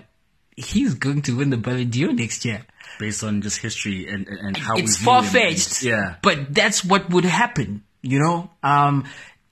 He's 0.57 0.95
going 0.95 1.21
to 1.21 1.37
win 1.37 1.51
the 1.51 1.57
Ballon 1.57 1.89
d'Or 1.89 2.11
next 2.11 2.43
year 2.43 2.65
based 2.99 3.23
on 3.23 3.41
just 3.41 3.59
history 3.59 4.07
and 4.07 4.27
and, 4.27 4.57
how 4.57 4.75
it's 4.75 4.97
far 4.97 5.23
fetched. 5.23 5.83
Yeah, 5.83 6.15
but 6.21 6.53
that's 6.53 6.83
what 6.83 7.09
would 7.09 7.25
happen. 7.25 7.83
You 8.01 8.19
know, 8.19 8.51
um, 8.63 9.05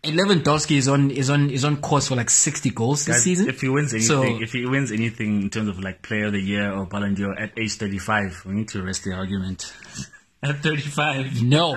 Lewandowski 0.08 0.78
is 0.78 0.88
on 0.88 1.12
is 1.12 1.30
on 1.30 1.50
is 1.50 1.64
on 1.66 1.78
course 1.78 2.08
for 2.08 2.16
like 2.16 2.30
sixty 2.30 2.70
goals 2.70 3.06
this 3.06 3.18
Guys, 3.18 3.24
season. 3.24 3.50
If 3.50 3.62
he 3.62 3.70
wins 3.70 3.92
So- 4.06 4.22
anything, 4.22 4.42
if 4.42 4.52
he 4.54 4.66
wins 4.66 4.92
anything 4.92 5.42
in 5.44 5.50
terms 5.50 5.70
of 5.70 5.80
like 5.80 6.02
Player 6.02 6.26
of 6.26 6.34
the 6.34 6.42
Year 6.42 6.72
or 6.72 6.86
Ballon 6.86 7.14
d'Or 7.14 7.38
at 7.38 7.58
age 7.58 7.74
thirty-five, 7.76 8.44
we 8.46 8.54
need 8.54 8.70
to 8.70 8.82
rest 8.84 9.04
the 9.04 9.14
argument. 9.14 9.74
at 10.44 10.58
thirty-five, 10.62 11.42
no, 11.42 11.76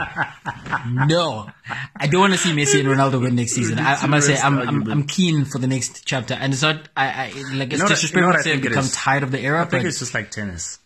no, 0.97 1.49
I 1.97 2.07
don't 2.07 2.21
want 2.21 2.33
to 2.35 2.39
see 2.39 2.53
Messi 2.53 2.81
and 2.81 2.89
Ronaldo 2.89 3.21
win 3.21 3.35
next 3.35 3.53
season. 3.53 3.79
I, 3.79 3.95
I 3.95 4.07
must 4.07 4.27
say, 4.27 4.37
I'm, 4.37 4.59
I'm 4.59 4.91
I'm 4.91 5.07
keen 5.07 5.45
for 5.45 5.59
the 5.59 5.67
next 5.67 6.05
chapter, 6.05 6.35
and 6.35 6.53
it's 6.53 6.63
not. 6.63 6.89
I, 6.97 7.07
I 7.07 7.27
like 7.55 7.73
it's 7.73 7.83
disrespectful 7.83 8.21
you 8.21 8.21
know 8.23 8.27
what 8.29 8.37
to 8.37 8.43
say 8.43 8.51
I've 8.53 8.61
think 8.61 8.63
become 8.69 8.85
is? 8.85 8.93
tired 8.95 9.23
of 9.23 9.31
the 9.31 9.41
era, 9.41 9.61
I 9.61 9.65
think 9.65 9.83
but 9.83 9.87
it's 9.87 9.99
just 9.99 10.15
like 10.15 10.31
tennis. 10.31 10.79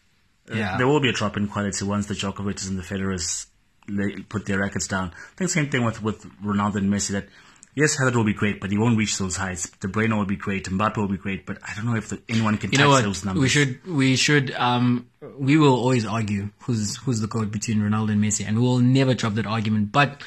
Uh, 0.50 0.57
Yeah. 0.57 0.76
there 0.76 0.87
will 0.87 1.00
be 1.00 1.09
a 1.09 1.12
drop 1.12 1.37
in 1.37 1.48
quality 1.48 1.85
once 1.85 2.07
the 2.07 2.14
Djokovic 2.14 2.57
is 2.57 2.66
and 2.68 2.78
the 2.78 2.83
Federers 2.83 3.46
lay, 3.46 3.54
put 4.29 4.47
their 4.47 4.59
records 4.59 4.88
down. 4.88 5.12
I 5.14 5.37
think 5.37 5.51
same 5.51 5.70
thing 5.70 5.85
with 5.85 6.03
with 6.03 6.25
Ronaldo 6.42 6.77
and 6.77 6.92
Messi. 6.92 7.11
That 7.11 7.29
yes, 7.75 7.97
Hazard 7.97 8.16
will 8.16 8.25
be 8.25 8.35
great, 8.35 8.61
but 8.61 8.70
he 8.70 8.79
won't 8.79 8.97
reach 8.97 9.18
those 9.18 9.37
heights. 9.37 9.68
De 9.81 9.88
Bruyne 9.88 10.16
will 10.16 10.25
be 10.25 10.37
great, 10.37 10.68
Mbappe 10.68 10.97
will 10.97 11.09
be 11.09 11.16
great, 11.16 11.47
but 11.47 11.59
I 11.62 11.75
don't 11.75 11.87
know 11.87 11.97
if 11.97 12.09
the, 12.09 12.20
anyone 12.29 12.57
can 12.59 12.73
you 12.73 12.79
touch 12.79 13.03
those 13.03 13.25
numbers. 13.25 13.42
We 13.42 13.49
should 13.49 13.87
we 13.87 14.16
should 14.16 14.53
um 14.53 15.09
we 15.38 15.57
will 15.57 15.75
always 15.75 16.07
argue 16.07 16.51
who's 16.61 16.97
who's 16.97 17.20
the 17.20 17.27
goat 17.27 17.51
between 17.51 17.79
Ronaldo 17.79 18.12
and 18.12 18.23
Messi, 18.23 18.47
and 18.47 18.59
we 18.59 18.62
will 18.62 18.79
never 18.79 19.14
drop 19.14 19.35
that 19.35 19.47
argument. 19.47 19.92
But 19.92 20.23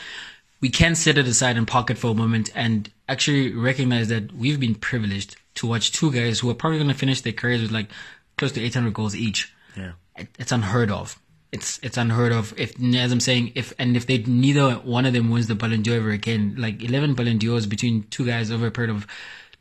we 0.60 0.70
can 0.70 0.96
set 0.96 1.18
it 1.18 1.28
aside 1.28 1.58
and 1.58 1.68
park 1.68 1.90
it 1.90 1.98
for 1.98 2.12
a 2.12 2.14
moment 2.14 2.52
and 2.56 2.90
actually 3.08 3.54
recognize 3.54 4.08
that 4.10 4.34
we've 4.34 4.60
been 4.60 4.76
privileged 4.76 5.36
to 5.56 5.68
watch 5.68 5.92
two 5.92 6.12
guys 6.12 6.40
who 6.40 6.50
are 6.50 6.56
probably 6.56 6.80
going 6.80 6.90
to 6.90 6.96
finish 6.96 7.22
their 7.22 7.34
careers 7.34 7.62
with 7.62 7.72
like 7.72 7.90
close 8.38 8.52
to 8.54 8.62
800 8.62 8.94
goals 8.94 9.16
each. 9.16 9.54
Yeah. 9.76 9.94
It's 10.40 10.52
unheard 10.52 10.92
of. 10.92 11.20
It's 11.58 11.80
it's 11.82 11.98
unheard 11.98 12.32
of. 12.32 12.54
If 12.56 12.80
as 12.96 13.12
I'm 13.12 13.20
saying, 13.20 13.54
if 13.56 13.74
and 13.80 13.98
if 13.98 14.06
they 14.06 14.20
neither 14.20 14.74
one 14.76 15.08
of 15.08 15.14
them 15.14 15.32
wins 15.32 15.48
the 15.48 15.56
Ballon 15.56 15.82
d'Or 15.82 15.96
ever 15.96 16.12
again, 16.12 16.54
like 16.56 16.84
11 16.84 17.16
Ballon 17.16 17.40
d'Ors 17.40 17.66
between 17.66 18.04
two 18.12 18.28
guys 18.28 18.52
over 18.52 18.68
a 18.68 18.72
period 18.72 18.96
of 18.96 19.08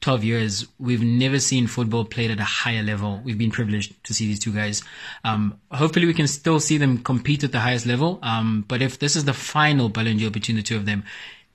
12 0.03 0.25
years, 0.25 0.67
we've 0.79 1.03
never 1.03 1.39
seen 1.39 1.67
football 1.67 2.05
played 2.05 2.31
at 2.31 2.39
a 2.39 2.45
higher 2.45 2.83
level. 2.83 3.23
We've 3.25 3.39
been 3.39 3.51
privileged 3.51 4.05
to 4.05 4.13
see 4.13 4.27
these 4.27 4.39
two 4.39 4.53
guys. 4.53 4.83
Um, 5.25 5.59
hopefully, 5.73 6.07
we 6.07 6.13
can 6.13 6.29
still 6.29 6.61
see 6.61 6.77
them 6.77 6.99
compete 6.99 7.45
at 7.45 7.53
the 7.53 7.61
highest 7.61 7.87
level. 7.87 8.19
Um, 8.23 8.67
but 8.69 8.83
if 8.83 8.99
this 8.99 9.17
is 9.17 9.25
the 9.25 9.33
final 9.33 9.89
Ballon 9.89 10.19
d'Or 10.19 10.31
between 10.31 10.59
the 10.59 10.63
two 10.63 10.77
of 10.77 10.85
them, 10.85 11.03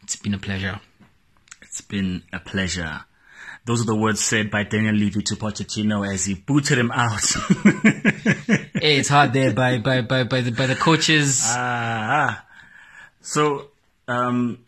it's 0.02 0.16
been 0.16 0.34
a 0.34 0.40
pleasure. 0.40 0.82
It's 1.62 1.82
been 1.82 2.24
a 2.34 2.40
pleasure. 2.40 3.02
Those 3.66 3.82
are 3.82 3.86
the 3.86 3.96
words 3.96 4.20
said 4.20 4.50
by 4.50 4.64
Daniel 4.64 4.96
Levy 4.96 5.22
to 5.22 5.36
Pochettino 5.36 6.12
as 6.12 6.26
he 6.26 6.34
booted 6.34 6.80
him 6.80 6.90
out. 6.92 7.22
It's 8.82 9.10
hard 9.10 9.34
there 9.34 9.54
by 9.54 9.78
by 9.78 10.02
by 10.02 10.24
by 10.24 10.42
the 10.42 10.52
by 10.52 10.66
the 10.66 10.76
coaches. 10.76 11.44
Ah, 11.46 12.44
so 13.22 13.68
um, 14.08 14.60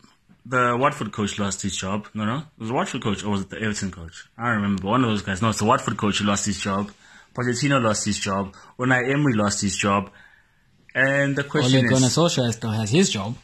the 0.46 0.76
Watford 0.78 1.10
coach 1.12 1.38
lost 1.38 1.62
his 1.62 1.76
job. 1.76 2.06
No, 2.14 2.24
no, 2.24 2.36
it 2.38 2.44
was 2.58 2.68
the 2.68 2.74
Watford 2.74 3.02
coach 3.02 3.24
or 3.24 3.30
was 3.30 3.42
it 3.42 3.50
the 3.50 3.60
Everton 3.60 3.90
coach? 3.90 4.28
I 4.38 4.46
don't 4.46 4.62
remember. 4.62 4.86
One 4.86 5.02
of 5.02 5.10
those 5.10 5.22
guys. 5.22 5.42
No, 5.42 5.48
it's 5.50 5.58
the 5.58 5.64
Watford 5.64 5.96
coach 5.96 6.18
who 6.18 6.26
lost 6.26 6.46
his 6.46 6.60
job. 6.60 6.90
Pochettino 7.34 7.82
lost 7.82 8.04
his 8.04 8.18
job. 8.18 8.54
Unai 8.78 9.10
Emery 9.12 9.32
lost 9.34 9.60
his 9.60 9.76
job. 9.76 10.10
And 10.94 11.34
the 11.34 11.42
question 11.42 11.84
Ole 11.84 11.90
Gunnar 11.90 12.06
Solskjaer 12.06 12.52
still 12.52 12.70
has 12.70 12.90
his 12.90 13.10
job. 13.10 13.36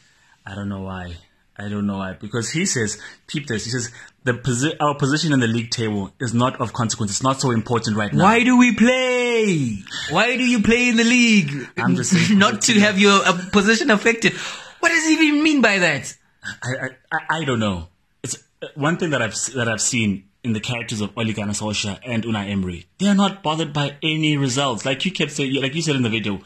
I 0.45 0.55
don't 0.55 0.69
know 0.69 0.81
why. 0.83 1.15
I 1.63 1.69
don't 1.69 1.85
know 1.85 1.97
why. 1.97 2.13
Because 2.13 2.49
he 2.49 2.65
says, 2.65 2.99
keep 3.27 3.47
this. 3.47 3.65
He 3.65 3.71
says, 3.71 3.91
the 4.23 4.33
posi- 4.33 4.75
our 4.79 4.95
position 4.95 5.33
in 5.33 5.39
the 5.39 5.47
league 5.47 5.69
table 5.71 6.11
is 6.19 6.33
not 6.33 6.59
of 6.61 6.73
consequence. 6.73 7.11
It's 7.11 7.23
not 7.23 7.39
so 7.41 7.51
important 7.51 7.97
right 7.97 8.11
now. 8.13 8.23
Why 8.23 8.43
do 8.43 8.57
we 8.57 8.75
play? 8.75 9.77
Why 10.09 10.37
do 10.37 10.43
you 10.43 10.61
play 10.61 10.89
in 10.89 10.97
the 10.97 11.03
league? 11.03 11.67
I'm 11.77 11.95
just 11.95 12.11
saying- 12.11 12.37
not 12.45 12.61
to 12.63 12.79
have 12.79 12.97
your 12.99 13.21
uh, 13.25 13.37
position 13.51 13.91
affected. 13.91 14.33
What 14.79 14.89
does 14.89 15.05
he 15.05 15.13
even 15.13 15.43
mean 15.43 15.61
by 15.61 15.79
that? 15.79 16.15
I, 16.63 16.69
I, 16.71 16.89
I- 17.11 17.37
I 17.41 17.43
don't 17.45 17.59
know. 17.59 17.87
It's 18.23 18.35
uh, 18.61 18.67
one 18.75 18.97
thing 18.97 19.11
that 19.11 19.21
I've 19.21 19.35
that 19.55 19.67
I've 19.67 19.81
seen 19.81 20.25
in 20.43 20.53
the 20.53 20.59
characters 20.59 21.01
of 21.01 21.11
Ole 21.15 21.33
Gunnar 21.33 21.53
Solskjaer 21.53 21.99
and 22.03 22.23
Unai 22.23 22.49
Emery. 22.49 22.87
They 22.97 23.07
are 23.07 23.13
not 23.15 23.43
bothered 23.43 23.73
by 23.73 23.97
any 24.01 24.37
results. 24.37 24.85
Like 24.85 25.05
you 25.05 25.11
kept 25.11 25.31
saying, 25.31 25.53
like 25.61 25.75
you 25.75 25.83
said 25.83 25.95
in 25.95 26.01
the 26.01 26.09
video, 26.09 26.39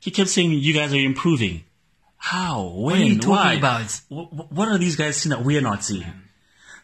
he 0.00 0.10
kept 0.10 0.28
saying 0.28 0.50
you 0.52 0.74
guys 0.74 0.92
are 0.92 0.96
improving. 0.98 1.64
How? 2.18 2.72
When? 2.74 3.00
are 3.00 3.04
you 3.04 3.14
talking 3.18 3.30
Why? 3.30 3.52
about? 3.54 3.90
Wh- 4.10 4.28
wh- 4.34 4.52
What 4.52 4.68
are 4.68 4.78
these 4.78 4.96
guys 4.96 5.16
seeing 5.16 5.30
that 5.30 5.44
we 5.44 5.56
are 5.56 5.60
not 5.62 5.84
seeing? 5.84 6.04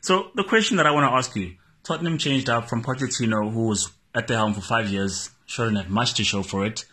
So 0.00 0.30
the 0.34 0.44
question 0.44 0.76
that 0.78 0.86
I 0.86 0.90
want 0.92 1.10
to 1.10 1.14
ask 1.16 1.34
you: 1.36 1.56
Tottenham 1.82 2.18
changed 2.18 2.48
up 2.48 2.68
from 2.68 2.82
Pochettino, 2.82 3.52
who 3.52 3.66
was 3.66 3.90
at 4.14 4.28
the 4.28 4.34
helm 4.36 4.54
for 4.54 4.60
five 4.60 4.88
years, 4.88 5.30
sure 5.46 5.66
didn't 5.66 5.82
have 5.82 5.90
much 5.90 6.14
to 6.14 6.24
show 6.24 6.42
for 6.42 6.64
it, 6.64 6.84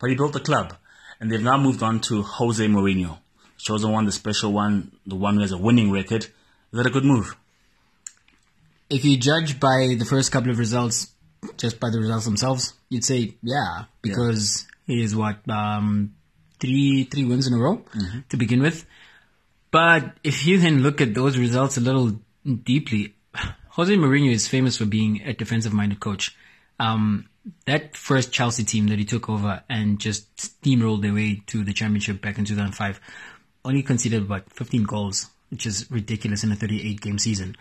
but 0.00 0.08
he 0.10 0.16
built 0.16 0.32
the 0.32 0.40
club, 0.40 0.76
and 1.20 1.30
they've 1.30 1.42
now 1.42 1.58
moved 1.58 1.82
on 1.82 2.00
to 2.00 2.22
Jose 2.22 2.64
Mourinho, 2.66 3.18
chosen 3.58 3.92
one, 3.92 4.06
the 4.06 4.12
special 4.12 4.52
one, 4.52 4.92
the 5.06 5.14
one 5.14 5.34
who 5.34 5.40
has 5.42 5.52
a 5.52 5.58
winning 5.58 5.90
record. 5.90 6.24
Is 6.24 6.32
that 6.72 6.86
a 6.86 6.90
good 6.90 7.04
move? 7.04 7.36
If 8.88 9.04
you 9.04 9.16
judge 9.18 9.60
by 9.60 9.94
the 9.98 10.04
first 10.04 10.32
couple 10.32 10.50
of 10.50 10.58
results, 10.58 11.12
just 11.58 11.78
by 11.78 11.90
the 11.90 11.98
results 12.00 12.24
themselves, 12.24 12.72
you'd 12.88 13.04
say 13.04 13.34
yeah, 13.42 13.84
because 14.02 14.66
he 14.86 15.02
is 15.02 15.14
what 15.14 15.46
um, 15.48 16.14
three 16.60 17.04
three 17.04 17.24
wins 17.24 17.46
in 17.46 17.54
a 17.54 17.58
row 17.58 17.84
to 18.28 18.36
begin 18.36 18.62
with. 18.62 18.86
But 19.70 20.16
if 20.24 20.46
you 20.46 20.58
then 20.58 20.82
look 20.82 21.00
at 21.00 21.14
those 21.14 21.38
results 21.38 21.76
a 21.76 21.80
little 21.80 22.18
deeply, 22.44 23.14
Jose 23.70 23.94
Mourinho 23.94 24.32
is 24.32 24.48
famous 24.48 24.76
for 24.76 24.84
being 24.84 25.22
a 25.22 25.32
defensive-minded 25.32 26.00
coach. 26.00 26.36
Um, 26.78 27.28
that 27.66 27.96
first 27.96 28.32
Chelsea 28.32 28.64
team 28.64 28.88
that 28.88 28.98
he 28.98 29.04
took 29.04 29.28
over 29.28 29.62
and 29.68 29.98
just 29.98 30.34
steamrolled 30.36 31.02
their 31.02 31.14
way 31.14 31.42
to 31.46 31.64
the 31.64 31.72
championship 31.72 32.20
back 32.20 32.38
in 32.38 32.44
2005 32.44 33.00
only 33.64 33.82
conceded 33.82 34.22
about 34.22 34.50
15 34.52 34.84
goals, 34.84 35.30
which 35.50 35.66
is 35.66 35.90
ridiculous 35.90 36.44
in 36.44 36.52
a 36.52 36.56
38 36.56 37.00
game 37.00 37.18
season. 37.18 37.56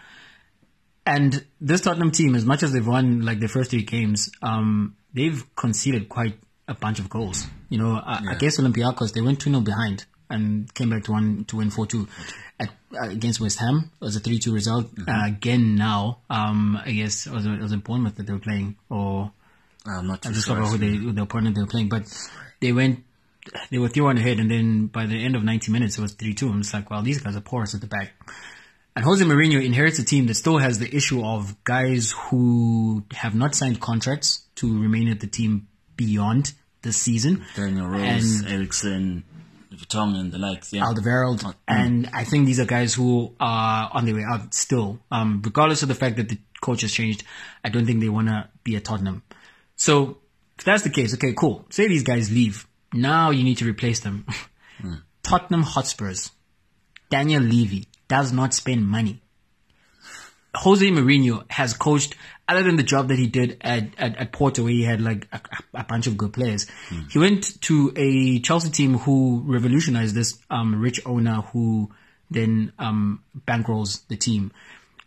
And 1.05 1.45
this 1.59 1.81
Tottenham 1.81 2.11
team, 2.11 2.35
as 2.35 2.45
much 2.45 2.63
as 2.63 2.71
they've 2.71 2.85
won 2.85 3.21
like 3.21 3.39
their 3.39 3.49
first 3.49 3.71
three 3.71 3.83
games, 3.83 4.29
um, 4.41 4.95
they've 5.13 5.43
conceded 5.55 6.09
quite 6.09 6.37
a 6.69 6.75
bunch 6.75 6.99
of 6.99 7.09
goals. 7.09 7.47
You 7.69 7.79
know, 7.79 7.95
I, 7.95 8.21
I 8.31 8.35
guess 8.35 8.59
Olympiacos 8.59 9.13
they 9.13 9.21
went 9.21 9.41
two 9.41 9.49
0 9.49 9.61
behind 9.61 10.05
and 10.29 10.73
came 10.73 10.89
back 10.89 11.03
to 11.05 11.11
one 11.11 11.43
to 11.45 11.57
win 11.57 11.71
four 11.71 11.85
two 11.87 12.07
uh, 12.59 12.65
against 13.01 13.41
West 13.41 13.59
Ham. 13.59 13.91
It 13.99 14.05
was 14.05 14.15
a 14.15 14.19
three 14.19 14.39
two 14.39 14.53
result. 14.53 14.87
Uh, 15.07 15.23
again 15.25 15.75
now, 15.75 16.19
um, 16.29 16.79
I 16.85 16.91
guess 16.91 17.25
it 17.25 17.33
was, 17.33 17.45
it 17.45 17.59
was 17.59 17.71
in 17.71 17.79
Bournemouth 17.79 18.15
that 18.15 18.27
they 18.27 18.33
were 18.33 18.39
playing, 18.39 18.75
or 18.89 19.31
I'm 19.85 20.07
not 20.07 20.21
too 20.21 20.29
I 20.29 20.33
just 20.33 20.47
sure. 20.47 20.55
who 20.55 20.77
they 20.77 20.95
who 20.95 21.11
the 21.11 21.23
opponent 21.23 21.55
they 21.55 21.61
were 21.61 21.67
playing, 21.67 21.89
but 21.89 22.03
they 22.59 22.71
went. 22.71 23.03
They 23.71 23.79
were 23.79 23.87
three 23.87 24.03
one 24.03 24.17
ahead, 24.17 24.39
and 24.39 24.51
then 24.51 24.87
by 24.87 25.07
the 25.07 25.23
end 25.23 25.35
of 25.35 25.43
ninety 25.43 25.71
minutes, 25.71 25.97
it 25.97 26.01
was 26.01 26.13
three 26.13 26.33
two. 26.35 26.49
I'm 26.49 26.61
just 26.61 26.73
like, 26.73 26.89
well, 26.89 27.01
these 27.01 27.19
guys 27.21 27.35
are 27.35 27.41
porous 27.41 27.73
at 27.73 27.81
the 27.81 27.87
back. 27.87 28.13
And 28.95 29.05
Jose 29.05 29.23
Mourinho 29.23 29.63
inherits 29.63 29.97
a 29.99 30.03
team 30.03 30.27
that 30.27 30.33
still 30.33 30.57
has 30.57 30.77
the 30.77 30.93
issue 30.93 31.23
of 31.23 31.63
guys 31.63 32.11
who 32.11 33.05
have 33.13 33.33
not 33.33 33.55
signed 33.55 33.79
contracts 33.79 34.43
to 34.55 34.81
remain 34.81 35.07
at 35.07 35.21
the 35.21 35.27
team 35.27 35.67
beyond 36.03 36.53
this 36.81 36.97
season. 36.97 37.33
Daniel 37.55 37.87
Rose, 37.87 38.43
Eriksen, 38.45 39.23
Vertonghen, 39.79 40.19
and 40.21 40.31
the 40.31 40.39
likes. 40.47 40.71
Yeah. 40.73 40.83
Alderweireld, 40.87 41.41
Mm. 41.43 41.55
and 41.67 42.09
I 42.13 42.23
think 42.23 42.45
these 42.45 42.59
are 42.59 42.65
guys 42.65 42.93
who 42.99 43.33
are 43.39 43.89
on 43.93 44.05
their 44.05 44.15
way 44.15 44.23
out 44.33 44.53
still. 44.53 44.99
Um, 45.11 45.41
regardless 45.43 45.83
of 45.83 45.89
the 45.89 45.95
fact 46.03 46.15
that 46.17 46.29
the 46.29 46.39
coach 46.61 46.81
has 46.81 46.93
changed, 46.93 47.23
I 47.65 47.69
don't 47.69 47.85
think 47.85 47.99
they 47.99 48.09
want 48.17 48.27
to 48.29 48.47
be 48.63 48.75
at 48.77 48.85
Tottenham. 48.85 49.23
So 49.75 50.17
if 50.57 50.63
that's 50.65 50.83
the 50.83 50.89
case, 50.89 51.13
okay, 51.15 51.33
cool. 51.33 51.65
Say 51.69 51.87
these 51.87 52.03
guys 52.03 52.31
leave. 52.31 52.65
Now 52.93 53.29
you 53.31 53.43
need 53.43 53.57
to 53.59 53.65
replace 53.65 53.99
them. 53.99 54.25
Mm. 54.81 55.01
Tottenham 55.23 55.63
Hotspurs. 55.63 56.31
Daniel 57.09 57.43
Levy 57.43 57.87
does 58.07 58.31
not 58.31 58.53
spend 58.53 58.87
money. 58.87 59.19
Jose 60.55 60.87
Mourinho 60.89 61.43
has 61.51 61.73
coached, 61.73 62.15
other 62.49 62.63
than 62.63 62.75
the 62.77 62.83
job 62.83 63.07
that 63.09 63.19
he 63.19 63.27
did 63.27 63.57
at, 63.61 63.83
at, 63.97 64.17
at 64.17 64.31
Porto 64.31 64.63
where 64.63 64.71
he 64.71 64.83
had 64.83 65.01
like 65.01 65.27
a, 65.31 65.39
a 65.75 65.83
bunch 65.83 66.07
of 66.07 66.17
good 66.17 66.33
players, 66.33 66.65
he 67.11 67.19
went 67.19 67.61
to 67.61 67.93
a 67.95 68.39
Chelsea 68.39 68.71
team 68.71 68.97
who 68.97 69.43
revolutionized 69.45 70.15
this 70.15 70.39
um, 70.49 70.81
rich 70.81 70.99
owner 71.05 71.41
who 71.53 71.91
then 72.31 72.73
um, 72.79 73.23
bankrolls 73.47 74.01
the 74.07 74.17
team. 74.17 74.51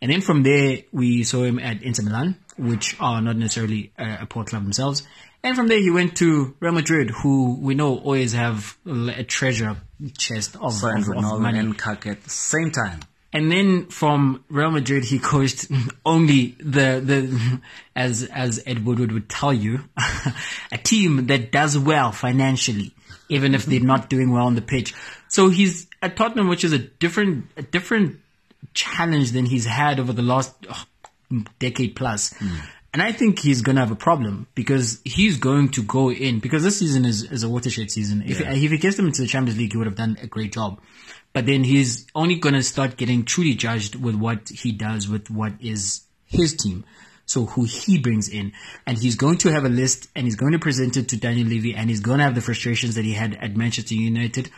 And 0.01 0.11
then 0.11 0.21
from 0.21 0.43
there, 0.43 0.79
we 0.91 1.23
saw 1.23 1.43
him 1.43 1.59
at 1.59 1.83
Inter 1.83 2.03
Milan, 2.03 2.37
which 2.57 2.95
are 2.99 3.21
not 3.21 3.35
necessarily 3.35 3.91
a, 3.97 4.19
a 4.21 4.25
poor 4.25 4.45
club 4.45 4.63
themselves. 4.63 5.03
And 5.43 5.57
from 5.57 5.67
there, 5.67 5.79
he 5.79 5.89
went 5.89 6.15
to 6.17 6.55
Real 6.61 6.71
Madrid, 6.71 7.09
who 7.09 7.57
we 7.59 7.75
know 7.75 7.97
always 7.97 8.31
have 8.31 8.77
a 8.85 9.25
treasure 9.25 9.75
chest 10.17 10.55
of, 10.55 10.81
of, 10.81 11.09
of 11.09 11.41
money. 11.41 11.59
and 11.59 11.77
Kaka 11.77 12.11
at 12.11 12.23
the 12.23 12.29
same 12.29 12.71
time. 12.71 13.01
And 13.33 13.51
then 13.51 13.87
from 13.87 14.43
Real 14.47 14.69
Madrid, 14.69 15.03
he 15.03 15.17
coached 15.17 15.67
only 16.05 16.55
the, 16.59 17.01
the, 17.03 17.61
as, 17.95 18.23
as 18.23 18.61
Ed 18.65 18.85
Woodward 18.85 19.11
would 19.11 19.27
tell 19.27 19.51
you, 19.51 19.79
a 20.71 20.77
team 20.77 21.27
that 21.27 21.51
does 21.51 21.77
well 21.77 22.11
financially, 22.11 22.93
even 23.29 23.55
if 23.55 23.65
they're 23.65 23.79
not 23.79 24.07
doing 24.07 24.31
well 24.31 24.45
on 24.45 24.53
the 24.53 24.61
pitch. 24.61 24.93
So 25.29 25.49
he's 25.49 25.87
at 26.01 26.15
Tottenham, 26.15 26.47
which 26.47 26.63
is 26.63 26.73
a 26.73 26.79
different, 26.79 27.47
a 27.57 27.63
different 27.63 28.19
challenge 28.75 29.31
than 29.31 29.45
he's 29.47 29.65
had 29.65 29.99
over 29.99 30.13
the 30.13 30.21
last 30.21 30.53
oh, 30.69 30.85
decade 31.57 31.95
plus. 31.95 32.33
Hmm. 32.37 32.57
And 32.93 33.01
I 33.01 33.11
think 33.11 33.39
he's 33.39 33.63
going 33.63 33.77
to 33.77 33.81
have 33.81 33.89
a 33.89 33.95
problem 33.95 34.45
because 34.53 35.01
he's 35.03 35.39
going 35.39 35.69
to 35.69 35.81
go 35.81 36.11
in 36.11 36.39
because 36.39 36.63
this 36.63 36.77
season 36.77 37.05
is, 37.05 37.23
is 37.23 37.41
a 37.41 37.49
watershed 37.49 37.89
season. 37.89 38.21
If, 38.23 38.39
Yeah. 38.39 38.53
if 38.53 38.69
he 38.69 38.77
gets 38.77 38.97
them 38.97 39.07
into 39.07 39.23
the 39.23 39.27
Champions 39.27 39.57
League, 39.57 39.71
he 39.71 39.77
would 39.77 39.87
have 39.87 39.95
done 39.95 40.17
a 40.21 40.27
great 40.27 40.53
job. 40.53 40.79
But 41.33 41.45
then 41.47 41.63
he's 41.63 42.05
only 42.13 42.35
going 42.35 42.53
to 42.55 42.63
start 42.63 42.95
getting 42.95 43.25
truly 43.25 43.55
judged 43.55 43.95
with 43.95 44.15
what 44.15 44.49
he 44.49 44.71
does 44.71 45.09
with 45.09 45.29
what 45.31 45.53
is 45.59 46.01
his 46.25 46.55
team. 46.55 46.85
So 47.25 47.45
who 47.45 47.63
he 47.63 47.97
brings 47.97 48.29
in. 48.29 48.51
And 48.85 48.97
he's 48.97 49.15
going 49.15 49.37
to 49.39 49.51
have 49.51 49.63
a 49.65 49.69
list 49.69 50.09
and 50.15 50.25
he's 50.25 50.35
going 50.35 50.51
to 50.51 50.59
present 50.59 50.95
it 50.97 51.09
to 51.09 51.17
Daniel 51.17 51.47
Levy 51.47 51.73
and 51.73 51.89
he's 51.89 52.01
going 52.01 52.19
to 52.19 52.23
have 52.25 52.35
the 52.35 52.41
frustrations 52.41 52.95
that 52.95 53.05
he 53.05 53.13
had 53.13 53.33
at 53.35 53.55
Manchester 53.55 53.95
United, 53.95 54.51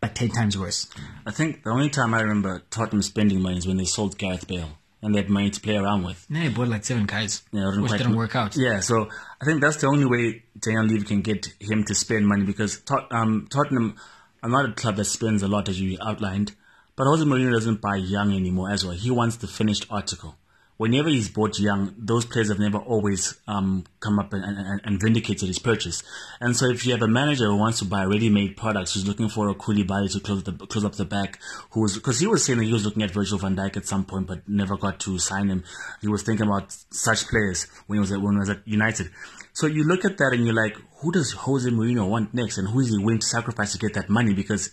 but 0.00 0.14
10 0.14 0.28
times 0.30 0.58
worse. 0.58 0.86
I 1.24 1.30
think 1.30 1.62
the 1.64 1.70
only 1.70 1.88
time 1.90 2.12
I 2.12 2.20
remember 2.20 2.62
Tottenham 2.70 3.02
spending 3.02 3.40
money 3.40 3.56
is 3.56 3.66
when 3.66 3.76
they 3.78 3.84
sold 3.84 4.18
Gareth 4.18 4.46
Bale 4.48 4.68
and 5.00 5.14
they 5.14 5.20
had 5.20 5.30
money 5.30 5.48
to 5.48 5.60
play 5.60 5.76
around 5.76 6.02
with. 6.02 6.26
Yeah, 6.28 6.42
he 6.42 6.48
bought 6.50 6.68
like 6.68 6.84
seven 6.84 7.06
guys, 7.06 7.42
Yeah, 7.52 7.60
didn't 7.66 7.82
which 7.82 7.90
quite- 7.90 7.98
didn't 7.98 8.16
work 8.16 8.34
out. 8.36 8.56
Yeah, 8.56 8.80
so 8.80 9.08
I 9.40 9.44
think 9.44 9.60
that's 9.60 9.76
the 9.76 9.86
only 9.86 10.04
way 10.04 10.42
Daniel 10.58 10.84
Levy 10.86 11.04
can 11.06 11.22
get 11.22 11.46
him 11.60 11.84
to 11.84 11.94
spend 11.94 12.26
money 12.26 12.44
because 12.44 12.80
Tot- 12.80 13.10
um, 13.12 13.46
Tottenham 13.48 13.94
are 14.42 14.50
not 14.50 14.68
a 14.68 14.72
club 14.72 14.96
that 14.96 15.04
spends 15.04 15.42
a 15.42 15.48
lot, 15.48 15.68
as 15.68 15.80
you 15.80 15.98
outlined. 16.00 16.54
But 16.96 17.04
Jose 17.04 17.24
Mourinho 17.24 17.52
doesn't 17.52 17.80
buy 17.80 17.96
young 17.96 18.34
anymore 18.34 18.70
as 18.70 18.84
well. 18.84 18.94
He 18.94 19.10
wants 19.10 19.36
the 19.36 19.46
finished 19.46 19.86
article. 19.88 20.36
Whenever 20.78 21.08
he's 21.08 21.28
bought 21.28 21.58
young, 21.58 21.92
those 21.98 22.24
players 22.24 22.48
have 22.50 22.60
never 22.60 22.78
always 22.78 23.36
um, 23.48 23.84
come 23.98 24.20
up 24.20 24.32
and, 24.32 24.44
and, 24.44 24.80
and 24.84 25.00
vindicated 25.00 25.48
his 25.48 25.58
purchase. 25.58 26.04
And 26.40 26.56
so 26.56 26.66
if 26.66 26.86
you 26.86 26.92
have 26.92 27.02
a 27.02 27.08
manager 27.08 27.46
who 27.46 27.56
wants 27.56 27.80
to 27.80 27.84
buy 27.84 28.04
ready-made 28.04 28.56
products, 28.56 28.94
who's 28.94 29.06
looking 29.06 29.28
for 29.28 29.48
a 29.48 29.54
coolie 29.56 29.84
Koulibaly 29.84 30.12
to 30.12 30.20
close 30.20 30.44
the 30.44 30.52
close 30.52 30.84
up 30.84 30.94
the 30.94 31.04
back, 31.04 31.40
who 31.70 31.80
was 31.80 31.94
because 31.94 32.20
he 32.20 32.28
was 32.28 32.44
saying 32.44 32.60
that 32.60 32.64
he 32.64 32.72
was 32.72 32.84
looking 32.84 33.02
at 33.02 33.10
Virgil 33.10 33.38
van 33.38 33.56
Dijk 33.56 33.76
at 33.76 33.86
some 33.86 34.04
point, 34.04 34.28
but 34.28 34.48
never 34.48 34.76
got 34.76 35.00
to 35.00 35.18
sign 35.18 35.48
him. 35.48 35.64
He 36.00 36.06
was 36.06 36.22
thinking 36.22 36.46
about 36.46 36.72
such 36.90 37.26
players 37.26 37.66
when 37.88 37.96
he 37.96 38.00
was 38.00 38.12
at 38.12 38.20
when 38.20 38.34
he 38.34 38.38
was 38.38 38.50
at 38.50 38.66
United. 38.66 39.10
So 39.54 39.66
you 39.66 39.82
look 39.82 40.04
at 40.04 40.16
that 40.18 40.30
and 40.32 40.46
you're 40.46 40.54
like, 40.54 40.76
who 40.98 41.12
does 41.12 41.32
Jose 41.32 41.68
Mourinho 41.68 42.08
want 42.08 42.34
next, 42.34 42.58
and 42.58 42.68
who 42.68 42.80
is 42.80 42.90
he 42.90 42.98
willing 42.98 43.20
to 43.20 43.26
sacrifice 43.26 43.72
to 43.72 43.78
get 43.78 43.94
that 43.94 44.08
money? 44.08 44.34
Because 44.34 44.70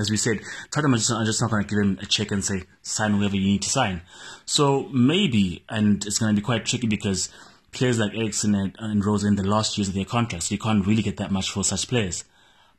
as 0.00 0.10
we 0.10 0.16
said, 0.16 0.40
Tottenham 0.70 0.94
are 0.94 0.98
just, 0.98 1.12
are 1.12 1.24
just 1.24 1.40
not 1.40 1.50
going 1.50 1.62
to 1.64 1.68
give 1.68 1.78
him 1.78 1.98
a 2.00 2.06
check 2.06 2.30
and 2.30 2.44
say 2.44 2.64
sign 2.82 3.12
whoever 3.12 3.36
you 3.36 3.46
need 3.46 3.62
to 3.62 3.68
sign. 3.68 4.02
So 4.46 4.88
maybe, 4.92 5.64
and 5.68 6.04
it's 6.04 6.18
going 6.18 6.34
to 6.34 6.40
be 6.40 6.44
quite 6.44 6.64
tricky 6.64 6.86
because 6.86 7.28
players 7.72 7.98
like 7.98 8.14
Eriksen 8.14 8.54
and, 8.54 8.74
and 8.78 9.04
Rose 9.04 9.24
in 9.24 9.36
the 9.36 9.46
last 9.46 9.76
years 9.76 9.88
of 9.88 9.94
their 9.94 10.04
contracts, 10.04 10.50
you 10.50 10.58
can't 10.58 10.86
really 10.86 11.02
get 11.02 11.18
that 11.18 11.30
much 11.30 11.50
for 11.50 11.62
such 11.62 11.88
players. 11.88 12.24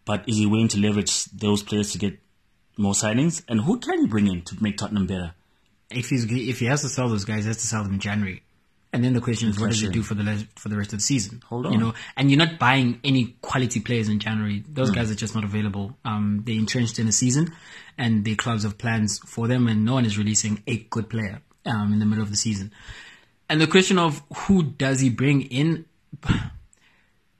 But 0.05 0.27
is 0.27 0.37
he 0.37 0.45
willing 0.45 0.69
to 0.69 0.79
leverage 0.79 1.25
those 1.25 1.61
players 1.61 1.91
to 1.91 1.97
get 1.97 2.17
more 2.77 2.93
signings? 2.93 3.43
And 3.47 3.61
who 3.61 3.79
can 3.79 4.01
he 4.01 4.07
bring 4.07 4.27
in 4.27 4.41
to 4.43 4.55
make 4.61 4.77
Tottenham 4.77 5.05
better? 5.05 5.33
If 5.89 6.09
he's 6.09 6.25
if 6.29 6.59
he 6.59 6.65
has 6.65 6.81
to 6.81 6.89
sell 6.89 7.09
those 7.09 7.25
guys, 7.25 7.43
he 7.43 7.47
has 7.47 7.57
to 7.57 7.67
sell 7.67 7.83
them 7.83 7.93
in 7.93 7.99
January. 7.99 8.43
And 8.93 9.03
then 9.03 9.13
the 9.13 9.21
question 9.21 9.49
is, 9.49 9.59
what 9.59 9.69
does 9.69 9.81
he 9.81 9.89
do 9.89 10.01
for 10.01 10.13
the 10.15 10.23
le- 10.23 10.47
for 10.55 10.69
the 10.69 10.77
rest 10.77 10.93
of 10.93 10.99
the 10.99 11.03
season? 11.03 11.41
Hold 11.47 11.65
on. 11.65 11.73
you 11.73 11.77
know. 11.77 11.93
And 12.15 12.31
you're 12.31 12.38
not 12.38 12.57
buying 12.57 12.99
any 13.03 13.35
quality 13.41 13.81
players 13.81 14.07
in 14.07 14.19
January. 14.19 14.63
Those 14.67 14.91
guys 14.91 15.11
are 15.11 15.15
just 15.15 15.35
not 15.35 15.43
available. 15.43 15.97
Um, 16.05 16.41
they're 16.45 16.55
entrenched 16.55 16.97
in 16.97 17.05
the 17.05 17.11
season, 17.11 17.53
and 17.97 18.23
the 18.23 18.35
clubs 18.35 18.63
have 18.63 18.77
plans 18.77 19.19
for 19.19 19.47
them, 19.47 19.67
and 19.67 19.83
no 19.83 19.93
one 19.95 20.05
is 20.05 20.17
releasing 20.17 20.63
a 20.67 20.77
good 20.77 21.09
player 21.09 21.41
um, 21.65 21.91
in 21.93 21.99
the 21.99 22.05
middle 22.05 22.23
of 22.23 22.31
the 22.31 22.38
season. 22.38 22.71
And 23.49 23.59
the 23.61 23.67
question 23.67 23.97
of 23.99 24.23
who 24.35 24.63
does 24.63 24.99
he 25.01 25.09
bring 25.09 25.41
in? 25.43 25.85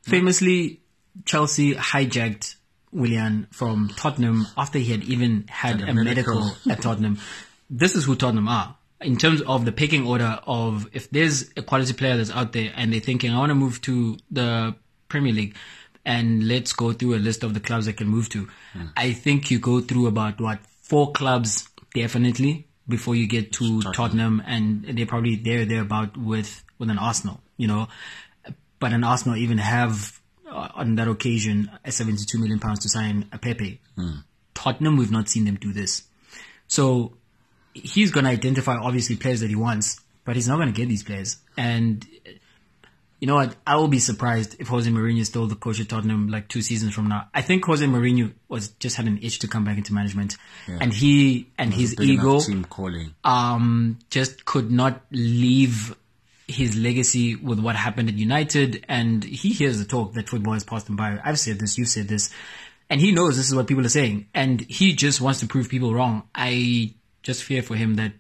Famously, 0.03 0.81
Chelsea 1.25 1.73
hijacked 1.75 2.55
Willian 2.91 3.47
from 3.51 3.89
Tottenham 3.95 4.47
after 4.57 4.79
he 4.79 4.91
had 4.91 5.03
even 5.03 5.45
had 5.49 5.81
a 5.81 5.89
a 5.89 5.93
medical. 5.93 6.39
medical 6.41 6.71
at 6.71 6.81
Tottenham. 6.81 7.19
This 7.69 7.95
is 7.95 8.05
who 8.05 8.15
Tottenham 8.15 8.47
are. 8.47 8.76
In 8.99 9.15
terms 9.17 9.41
of 9.41 9.63
the 9.65 9.71
picking 9.71 10.07
order 10.07 10.39
of 10.47 10.89
if 10.91 11.09
there's 11.11 11.51
a 11.55 11.61
quality 11.61 11.93
player 11.93 12.17
that's 12.17 12.31
out 12.31 12.51
there 12.53 12.73
and 12.75 12.91
they're 12.91 12.99
thinking, 12.99 13.31
I 13.31 13.37
want 13.37 13.51
to 13.51 13.55
move 13.55 13.79
to 13.83 14.17
the 14.31 14.75
Premier 15.07 15.31
League 15.33 15.55
and 16.03 16.47
let's 16.47 16.73
go 16.73 16.93
through 16.93 17.15
a 17.15 17.17
list 17.17 17.43
of 17.43 17.53
the 17.53 17.59
clubs 17.59 17.87
I 17.87 17.91
can 17.91 18.07
move 18.07 18.29
to. 18.29 18.47
I 18.95 19.11
think 19.13 19.51
you 19.51 19.59
go 19.59 19.81
through 19.81 20.07
about 20.07 20.39
what, 20.39 20.59
four 20.81 21.11
clubs 21.11 21.67
definitely 21.93 22.65
before 22.87 23.13
you 23.15 23.27
get 23.27 23.51
to 23.53 23.81
Tottenham, 23.91 24.41
and 24.47 24.85
they're 24.97 25.05
probably 25.05 25.35
there, 25.35 25.65
there 25.65 25.81
about 25.81 26.15
with, 26.15 26.63
with 26.79 26.89
an 26.89 26.97
Arsenal, 26.97 27.41
you 27.57 27.67
know. 27.67 27.89
But 28.79 28.93
an 28.93 29.03
Arsenal 29.03 29.37
even 29.37 29.57
have 29.57 30.21
uh, 30.49 30.69
on 30.75 30.95
that 30.95 31.09
occasion 31.09 31.69
a 31.83 31.91
72 31.91 32.37
million 32.39 32.59
pounds 32.59 32.79
to 32.79 32.89
sign 32.89 33.27
a 33.33 33.37
Pepe. 33.37 33.81
Tottenham, 34.53 34.95
we've 34.95 35.11
not 35.11 35.27
seen 35.27 35.43
them 35.43 35.55
do 35.55 35.73
this. 35.73 36.03
So 36.67 37.16
he's 37.84 38.11
going 38.11 38.25
to 38.25 38.32
identify 38.32 38.75
obviously 38.78 39.15
players 39.15 39.41
that 39.41 39.49
he 39.49 39.55
wants, 39.55 39.99
but 40.25 40.36
he's 40.36 40.47
not 40.47 40.55
going 40.57 40.73
to 40.73 40.73
get 40.73 40.88
these 40.88 41.03
players. 41.03 41.38
And 41.57 42.05
you 43.19 43.25
know 43.28 43.36
what? 43.36 43.55
I 43.65 43.78
will 43.78 43.88
be 43.88 43.99
surprised 43.99 44.57
if 44.59 44.67
Jose 44.67 44.89
Mourinho 44.89 45.21
is 45.21 45.28
still 45.28 45.47
the 45.47 45.55
coach 45.55 45.80
at 45.80 45.89
Tottenham 45.89 46.30
like 46.30 46.47
two 46.47 46.61
seasons 46.61 46.93
from 46.93 47.07
now. 47.07 47.28
I 47.34 47.41
think 47.41 47.65
Jose 47.65 47.84
Mourinho 47.86 48.34
was 48.47 48.69
just 48.80 48.95
had 48.95 49.07
an 49.07 49.19
itch 49.21 49.39
to 49.39 49.47
come 49.47 49.65
back 49.65 49.78
into 49.78 49.93
management, 49.93 50.38
and 50.67 50.93
he 50.93 51.49
and 51.57 51.73
his 51.73 51.99
ego 51.99 52.39
team 52.39 52.63
calling. 52.65 53.15
um, 53.23 53.97
just 54.11 54.45
could 54.45 54.69
not 54.71 55.01
leave 55.11 55.95
his 56.47 56.78
legacy 56.78 57.36
with 57.36 57.59
what 57.59 57.75
happened 57.75 58.07
at 58.07 58.15
United. 58.15 58.86
And 58.88 59.23
he 59.23 59.49
hears 59.49 59.80
the 59.80 59.86
talk 59.86 60.13
that 60.13 60.30
football 60.30 60.53
has 60.53 60.63
passed 60.63 60.88
him 60.88 60.95
by. 60.95 61.19
I've 61.23 61.39
said 61.39 61.59
this, 61.59 61.78
you've 61.78 61.89
said 61.89 62.07
this. 62.07 62.30
And 62.89 63.01
he 63.01 63.11
knows 63.11 63.36
this 63.36 63.49
is 63.49 63.55
what 63.55 63.67
people 63.67 63.86
are 63.86 63.89
saying. 63.89 64.28
And 64.34 64.61
he 64.61 64.93
just 64.93 65.19
wants 65.19 65.41
to 65.41 65.47
prove 65.47 65.67
people 65.67 65.93
wrong. 65.93 66.23
I 66.34 66.93
just 67.28 67.43
fear 67.43 67.61
for 67.61 67.75
him 67.75 67.95
that 67.95 68.13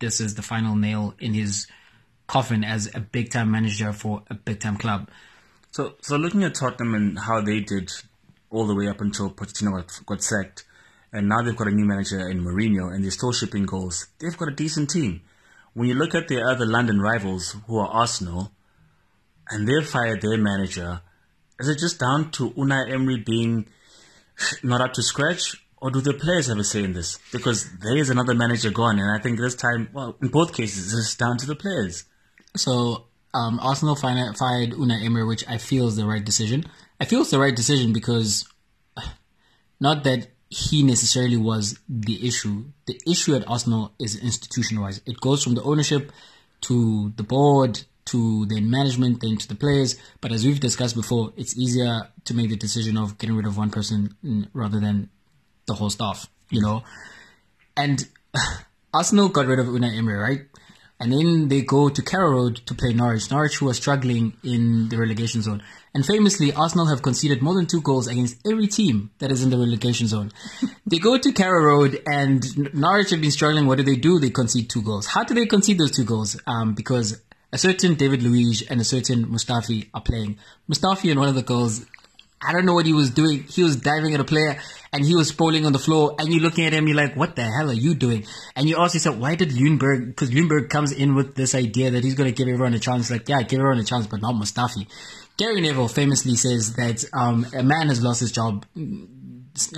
this 0.00 0.20
is 0.20 0.34
the 0.34 0.42
final 0.42 0.74
nail 0.74 1.14
in 1.20 1.32
his 1.32 1.68
coffin 2.26 2.64
as 2.64 2.92
a 2.92 2.98
big 2.98 3.30
time 3.30 3.52
manager 3.52 3.92
for 3.92 4.24
a 4.28 4.34
big 4.34 4.58
time 4.58 4.76
club. 4.76 5.08
So, 5.70 5.94
so 6.00 6.16
looking 6.16 6.42
at 6.42 6.56
Tottenham 6.56 6.94
and 6.94 7.18
how 7.20 7.40
they 7.40 7.60
did 7.60 7.92
all 8.50 8.66
the 8.66 8.74
way 8.74 8.88
up 8.88 9.00
until 9.00 9.30
Pochettino 9.30 9.70
got, 9.76 10.06
got 10.06 10.22
sacked, 10.24 10.64
and 11.12 11.28
now 11.28 11.40
they've 11.42 11.56
got 11.56 11.68
a 11.68 11.70
new 11.70 11.84
manager 11.84 12.28
in 12.28 12.42
Mourinho, 12.42 12.92
and 12.92 13.04
they're 13.04 13.12
still 13.12 13.32
shipping 13.32 13.64
goals. 13.64 14.08
They've 14.18 14.36
got 14.36 14.48
a 14.48 14.54
decent 14.64 14.90
team. 14.90 15.22
When 15.74 15.88
you 15.88 15.94
look 15.94 16.14
at 16.16 16.26
their 16.26 16.48
other 16.50 16.66
London 16.66 17.00
rivals, 17.00 17.54
who 17.68 17.78
are 17.78 17.88
Arsenal, 17.88 18.50
and 19.48 19.68
they've 19.68 19.88
fired 19.88 20.20
their 20.20 20.36
manager, 20.36 21.00
is 21.60 21.68
it 21.68 21.78
just 21.78 22.00
down 22.00 22.32
to 22.32 22.50
Unai 22.50 22.92
Emery 22.92 23.18
being 23.24 23.66
not 24.64 24.80
up 24.80 24.94
to 24.94 25.02
scratch, 25.02 25.64
or 25.82 25.90
do 25.90 26.00
the 26.00 26.14
players 26.14 26.46
have 26.46 26.58
a 26.58 26.64
say 26.64 26.84
in 26.84 26.92
this? 26.92 27.18
Because 27.32 27.68
there 27.80 27.96
is 27.96 28.08
another 28.08 28.34
manager 28.34 28.70
gone, 28.70 29.00
and 29.00 29.10
I 29.10 29.20
think 29.20 29.36
this 29.36 29.56
time, 29.56 29.88
well, 29.92 30.16
in 30.22 30.28
both 30.28 30.54
cases, 30.54 30.94
it's 30.94 31.16
down 31.16 31.38
to 31.38 31.46
the 31.46 31.56
players. 31.56 32.04
So 32.56 33.06
um, 33.34 33.58
Arsenal 33.60 33.96
fired, 33.96 34.36
fired 34.36 34.74
Una 34.74 35.00
Emery, 35.02 35.24
which 35.24 35.44
I 35.48 35.58
feel 35.58 35.88
is 35.88 35.96
the 35.96 36.06
right 36.06 36.24
decision. 36.24 36.66
I 37.00 37.04
feel 37.04 37.22
it's 37.22 37.32
the 37.32 37.40
right 37.40 37.54
decision 37.54 37.92
because 37.92 38.48
not 39.80 40.04
that 40.04 40.28
he 40.48 40.84
necessarily 40.84 41.36
was 41.36 41.80
the 41.88 42.28
issue. 42.28 42.66
The 42.86 43.00
issue 43.04 43.34
at 43.34 43.48
Arsenal 43.48 43.92
is 43.98 44.14
institutionalized. 44.14 45.02
It 45.08 45.20
goes 45.20 45.42
from 45.42 45.56
the 45.56 45.64
ownership 45.64 46.12
to 46.62 47.12
the 47.16 47.24
board 47.24 47.82
to 48.04 48.46
the 48.46 48.60
management 48.60 49.20
then 49.20 49.36
to 49.36 49.48
the 49.48 49.56
players. 49.56 49.96
But 50.20 50.30
as 50.30 50.44
we've 50.44 50.60
discussed 50.60 50.94
before, 50.94 51.32
it's 51.36 51.58
easier 51.58 52.08
to 52.24 52.34
make 52.34 52.50
the 52.50 52.56
decision 52.56 52.96
of 52.96 53.18
getting 53.18 53.36
rid 53.36 53.46
of 53.46 53.56
one 53.56 53.70
person 53.70 54.14
mm, 54.24 54.48
rather 54.52 54.78
than 54.78 55.10
the 55.72 55.78
whole 55.78 55.90
stuff, 55.90 56.28
you 56.50 56.60
know. 56.60 56.84
And 57.76 58.06
Arsenal 58.94 59.28
got 59.28 59.46
rid 59.46 59.58
of 59.58 59.66
Unai 59.66 59.96
Emery, 59.96 60.18
right? 60.18 60.42
And 61.00 61.12
then 61.12 61.48
they 61.48 61.62
go 61.62 61.88
to 61.88 62.00
Carrow 62.00 62.30
Road 62.30 62.56
to 62.66 62.74
play 62.74 62.92
Norwich. 62.92 63.28
Norwich, 63.28 63.56
who 63.56 63.68
are 63.68 63.74
struggling 63.74 64.34
in 64.44 64.88
the 64.88 64.96
relegation 64.96 65.42
zone. 65.42 65.60
And 65.94 66.06
famously, 66.06 66.52
Arsenal 66.52 66.86
have 66.86 67.02
conceded 67.02 67.42
more 67.42 67.54
than 67.54 67.66
two 67.66 67.80
goals 67.80 68.06
against 68.06 68.36
every 68.46 68.68
team 68.68 69.10
that 69.18 69.32
is 69.32 69.42
in 69.42 69.50
the 69.50 69.58
relegation 69.58 70.06
zone. 70.06 70.30
they 70.86 70.98
go 70.98 71.18
to 71.18 71.32
Carrow 71.32 71.64
Road, 71.64 72.00
and 72.06 72.72
Norwich 72.72 73.10
have 73.10 73.20
been 73.20 73.32
struggling. 73.32 73.66
What 73.66 73.78
do 73.78 73.84
they 73.84 73.96
do? 73.96 74.20
They 74.20 74.30
concede 74.30 74.70
two 74.70 74.82
goals. 74.82 75.06
How 75.06 75.24
do 75.24 75.34
they 75.34 75.46
concede 75.46 75.78
those 75.78 75.90
two 75.90 76.04
goals? 76.04 76.40
Um, 76.46 76.74
because 76.74 77.20
a 77.52 77.58
certain 77.58 77.94
David 77.94 78.22
Luiz 78.22 78.62
and 78.62 78.80
a 78.80 78.84
certain 78.84 79.26
Mustafi 79.26 79.88
are 79.92 80.00
playing. 80.00 80.38
Mustafi 80.70 81.10
in 81.10 81.18
one 81.18 81.28
of 81.28 81.34
the 81.34 81.42
goals, 81.42 81.84
I 82.44 82.52
don't 82.52 82.66
know 82.66 82.74
what 82.74 82.86
he 82.86 82.92
was 82.92 83.10
doing. 83.10 83.44
He 83.44 83.62
was 83.62 83.76
diving 83.76 84.14
at 84.14 84.20
a 84.20 84.24
player 84.24 84.58
and 84.92 85.04
he 85.04 85.14
was 85.14 85.28
sprawling 85.28 85.64
on 85.64 85.72
the 85.72 85.78
floor 85.78 86.16
and 86.18 86.32
you're 86.32 86.42
looking 86.42 86.66
at 86.66 86.72
him, 86.72 86.86
you're 86.86 86.96
like, 86.96 87.16
what 87.16 87.36
the 87.36 87.42
hell 87.42 87.70
are 87.70 87.74
you 87.74 87.94
doing? 87.94 88.26
And 88.56 88.68
you 88.68 88.76
ask 88.78 88.94
yourself, 88.94 89.16
why 89.16 89.34
did 89.34 89.50
Ljungberg, 89.50 90.06
because 90.06 90.30
Ljungberg 90.30 90.68
comes 90.68 90.92
in 90.92 91.14
with 91.14 91.34
this 91.34 91.54
idea 91.54 91.90
that 91.92 92.04
he's 92.04 92.14
going 92.14 92.28
to 92.28 92.34
give 92.34 92.48
everyone 92.48 92.74
a 92.74 92.78
chance. 92.78 93.10
Like, 93.10 93.28
yeah, 93.28 93.42
give 93.42 93.60
everyone 93.60 93.78
a 93.78 93.84
chance, 93.84 94.06
but 94.06 94.20
not 94.20 94.34
Mustafi. 94.34 94.86
Gary 95.36 95.60
Neville 95.60 95.88
famously 95.88 96.36
says 96.36 96.74
that 96.74 97.04
um, 97.12 97.46
a 97.54 97.62
man 97.62 97.88
has 97.88 98.02
lost 98.02 98.20
his 98.20 98.32
job 98.32 98.66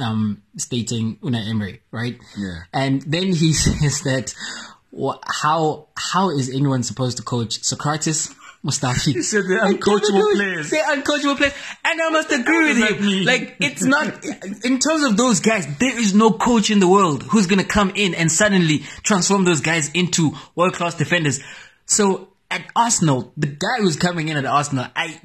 um, 0.01 0.43
stating 0.57 1.17
Unai 1.17 1.49
Emery, 1.49 1.81
right? 1.91 2.19
Yeah. 2.37 2.61
And 2.73 3.03
then 3.03 3.33
he 3.33 3.53
says 3.53 4.03
that 4.03 4.35
how 5.43 5.89
how 5.97 6.31
is 6.31 6.49
anyone 6.49 6.83
supposed 6.83 7.17
to 7.17 7.23
coach 7.23 7.61
Sokratis? 7.62 8.35
Mustafi. 8.65 9.12
He 9.12 9.23
said 9.23 9.45
they're 9.47 9.62
uncoachable 9.62 10.35
players. 10.35 10.71
They're 10.71 10.85
uncoachable 10.85 11.37
players. 11.37 11.53
And 11.85 12.01
I 12.01 12.09
must 12.11 12.33
agree 12.33 12.73
with 12.73 13.01
you. 13.03 13.25
Like, 13.25 13.57
it's 13.61 13.85
not, 13.85 14.25
in 14.65 14.79
terms 14.79 15.05
of 15.05 15.17
those 15.17 15.41
guys, 15.41 15.67
there 15.79 15.99
is 15.99 16.15
no 16.15 16.33
coach 16.33 16.71
in 16.71 16.81
the 16.81 16.89
world 16.89 17.23
who's 17.25 17.47
going 17.47 17.59
to 17.59 17.67
come 17.67 17.93
in 17.95 18.15
and 18.15 18.33
suddenly 18.33 18.79
transform 19.03 19.45
those 19.45 19.61
guys 19.61 19.91
into 19.93 20.33
world 20.55 20.75
class 20.75 20.95
defenders. 20.95 21.41
So, 21.85 22.29
at 22.51 22.65
Arsenal, 22.75 23.33
the 23.37 23.49
guy 23.49 23.79
who's 23.81 23.97
coming 23.97 24.29
in 24.29 24.37
at 24.37 24.47
Arsenal, 24.47 24.87
I, 24.97 25.21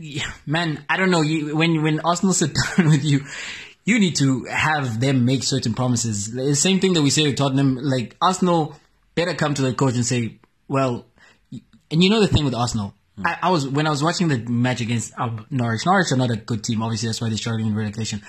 man, 0.46 0.84
I 0.90 0.98
don't 0.98 1.12
know, 1.12 1.22
you, 1.22 1.56
when, 1.56 1.82
when 1.82 2.00
Arsenal 2.02 2.34
sit 2.34 2.52
down 2.78 2.90
with 2.90 3.06
you, 3.06 3.22
you 3.86 4.00
need 4.00 4.18
to 4.18 4.46
have 4.46 5.00
them 5.00 5.26
make 5.26 5.44
certain 5.44 5.74
promises. 5.74 6.32
The 6.32 6.56
same 6.56 6.80
thing 6.80 6.94
that 6.94 7.02
we 7.02 7.10
say 7.10 7.26
with 7.28 7.38
Tottenham, 7.38 7.78
like, 7.82 8.18
Arsenal 8.22 8.76
better 9.16 9.34
come 9.34 9.54
to 9.54 9.62
the 9.62 9.74
coach 9.74 9.96
and 9.96 10.06
say, 10.06 10.40
well, 10.68 11.06
and 11.92 12.04
you 12.04 12.10
know 12.10 12.20
the 12.20 12.28
thing 12.28 12.46
with 12.46 12.54
Arsenal. 12.54 12.94
Mm. 13.20 13.28
I, 13.28 13.48
I 13.48 13.50
was 13.50 13.68
when 13.68 13.88
I 13.88 13.90
was 13.90 14.04
watching 14.04 14.28
the 14.28 14.38
match 14.38 14.82
against 14.82 15.14
Norwich. 15.50 15.86
Norwich 15.86 16.12
are 16.12 16.18
not 16.18 16.32
a 16.32 16.38
good 16.38 16.64
team. 16.64 16.82
Obviously, 16.82 17.08
that's 17.08 17.22
why 17.22 17.30
they're 17.30 17.38
struggling 17.38 17.68
in 17.68 17.76
relegation. 17.76 18.22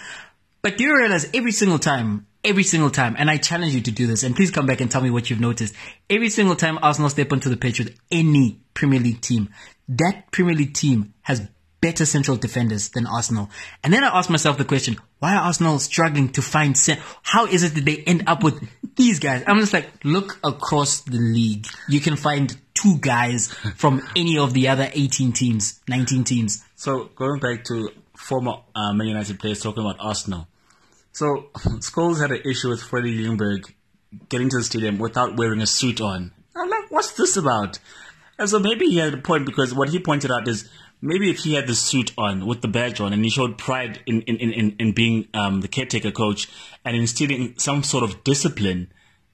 But 0.62 0.76
do 0.76 0.84
you 0.84 0.96
realize 0.96 1.28
every 1.32 1.52
single 1.52 1.78
time, 1.78 2.26
every 2.44 2.64
single 2.64 2.90
time, 2.90 3.16
and 3.18 3.30
I 3.30 3.38
challenge 3.38 3.74
you 3.74 3.80
to 3.80 3.90
do 3.90 4.06
this, 4.06 4.22
and 4.22 4.36
please 4.36 4.50
come 4.50 4.66
back 4.66 4.80
and 4.80 4.90
tell 4.90 5.00
me 5.00 5.10
what 5.10 5.30
you've 5.30 5.40
noticed. 5.40 5.74
Every 6.10 6.28
single 6.28 6.56
time 6.56 6.78
Arsenal 6.82 7.08
step 7.08 7.32
onto 7.32 7.48
the 7.48 7.56
pitch 7.56 7.78
with 7.78 7.98
any 8.10 8.60
Premier 8.74 9.00
League 9.00 9.22
team, 9.22 9.48
that 9.88 10.30
Premier 10.32 10.54
League 10.54 10.74
team 10.74 11.14
has 11.22 11.48
better 11.80 12.04
central 12.04 12.36
defenders 12.36 12.90
than 12.90 13.06
Arsenal. 13.06 13.48
And 13.82 13.92
then 13.92 14.04
I 14.04 14.18
ask 14.18 14.28
myself 14.28 14.58
the 14.58 14.64
question, 14.64 14.98
why 15.18 15.34
are 15.34 15.44
Arsenal 15.44 15.78
struggling 15.78 16.28
to 16.32 16.42
find 16.42 16.76
cent- 16.76 17.00
how 17.22 17.46
is 17.46 17.62
it 17.62 17.74
that 17.74 17.84
they 17.84 17.98
end 17.98 18.24
up 18.26 18.42
with 18.42 18.62
these 18.96 19.18
guys? 19.18 19.42
I'm 19.46 19.58
just 19.60 19.72
like, 19.72 19.88
look 20.04 20.38
across 20.44 21.00
the 21.00 21.18
league. 21.18 21.66
You 21.88 22.00
can 22.00 22.16
find 22.16 22.54
two 22.80 22.98
guys 22.98 23.48
from 23.76 24.02
any 24.16 24.38
of 24.38 24.54
the 24.54 24.68
other 24.68 24.90
18 24.92 25.32
teams, 25.32 25.80
19 25.88 26.24
teams. 26.24 26.64
So 26.76 27.10
going 27.14 27.40
back 27.40 27.64
to 27.64 27.90
former 28.16 28.58
uh, 28.74 28.92
Man 28.92 29.08
United 29.08 29.38
players 29.38 29.62
talking 29.62 29.82
about 29.82 29.96
Arsenal. 29.98 30.46
So 31.12 31.48
Scholes 31.54 32.20
had 32.20 32.30
an 32.30 32.42
issue 32.44 32.68
with 32.68 32.82
Freddie 32.82 33.24
Ljungberg 33.24 33.72
getting 34.28 34.48
to 34.50 34.58
the 34.58 34.64
stadium 34.64 34.98
without 34.98 35.36
wearing 35.36 35.60
a 35.60 35.66
suit 35.66 36.00
on. 36.00 36.32
I'm 36.56 36.68
like, 36.68 36.90
what's 36.90 37.12
this 37.12 37.36
about? 37.36 37.78
And 38.38 38.48
so 38.48 38.58
maybe 38.58 38.86
he 38.86 38.96
had 38.96 39.14
a 39.14 39.18
point 39.18 39.46
because 39.46 39.74
what 39.74 39.90
he 39.90 39.98
pointed 39.98 40.30
out 40.30 40.48
is 40.48 40.68
maybe 41.00 41.30
if 41.30 41.40
he 41.40 41.54
had 41.54 41.66
the 41.66 41.74
suit 41.74 42.12
on 42.16 42.46
with 42.46 42.62
the 42.62 42.68
badge 42.68 43.00
on 43.00 43.12
and 43.12 43.24
he 43.24 43.30
showed 43.30 43.58
pride 43.58 44.00
in 44.06 44.22
in, 44.22 44.36
in, 44.36 44.52
in, 44.52 44.76
in 44.78 44.92
being 44.92 45.28
um, 45.34 45.60
the 45.60 45.68
caretaker 45.68 46.10
coach 46.10 46.48
and 46.84 46.96
instilling 46.96 47.54
some 47.58 47.82
sort 47.82 48.02
of 48.02 48.24
discipline, 48.24 48.90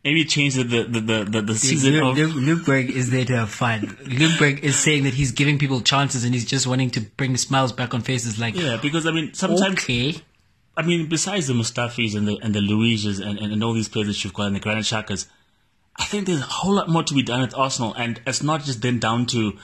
maybe 0.06 0.24
change 0.24 0.54
the 0.54 0.62
the 0.62 0.82
the, 0.84 1.00
the, 1.00 1.24
the, 1.24 1.42
the 1.42 1.54
season 1.56 1.96
of 1.96 2.16
Ljungberg 2.16 2.88
is 2.88 3.10
there 3.10 3.24
to 3.24 3.36
have 3.36 3.50
fun. 3.50 3.80
Ljungberg 4.04 4.60
is 4.60 4.78
saying 4.78 5.02
that 5.04 5.14
he's 5.14 5.32
giving 5.32 5.58
people 5.58 5.80
chances 5.80 6.24
and 6.24 6.32
he's 6.32 6.44
just 6.44 6.66
wanting 6.66 6.90
to 6.90 7.00
bring 7.00 7.36
smiles 7.36 7.72
back 7.72 7.92
on 7.92 8.00
faces. 8.00 8.38
Like, 8.38 8.54
yeah, 8.54 8.78
because 8.80 9.06
I 9.06 9.10
mean 9.10 9.34
sometimes 9.34 9.82
okay, 9.82 10.22
I 10.76 10.82
mean, 10.82 11.08
besides 11.08 11.48
the 11.48 11.54
Mustafis 11.54 12.14
and 12.16 12.28
the 12.28 12.38
and 12.42 12.54
the 12.54 12.60
Luiges 12.60 13.20
and, 13.20 13.38
and, 13.38 13.52
and 13.52 13.64
all 13.64 13.72
these 13.72 13.88
players 13.88 14.08
that 14.08 14.22
you've 14.22 14.34
got 14.34 14.46
and 14.46 14.56
the 14.56 14.60
Granit 14.60 14.84
Xhakas, 14.84 15.26
I 15.96 16.04
think 16.04 16.26
there's 16.26 16.40
a 16.40 16.44
whole 16.60 16.74
lot 16.74 16.88
more 16.88 17.02
to 17.02 17.14
be 17.14 17.22
done 17.22 17.40
at 17.40 17.54
Arsenal, 17.54 17.92
and 17.94 18.20
it's 18.26 18.42
not 18.42 18.62
just 18.62 18.82
then 18.82 18.98
down 19.00 19.26
to 19.26 19.58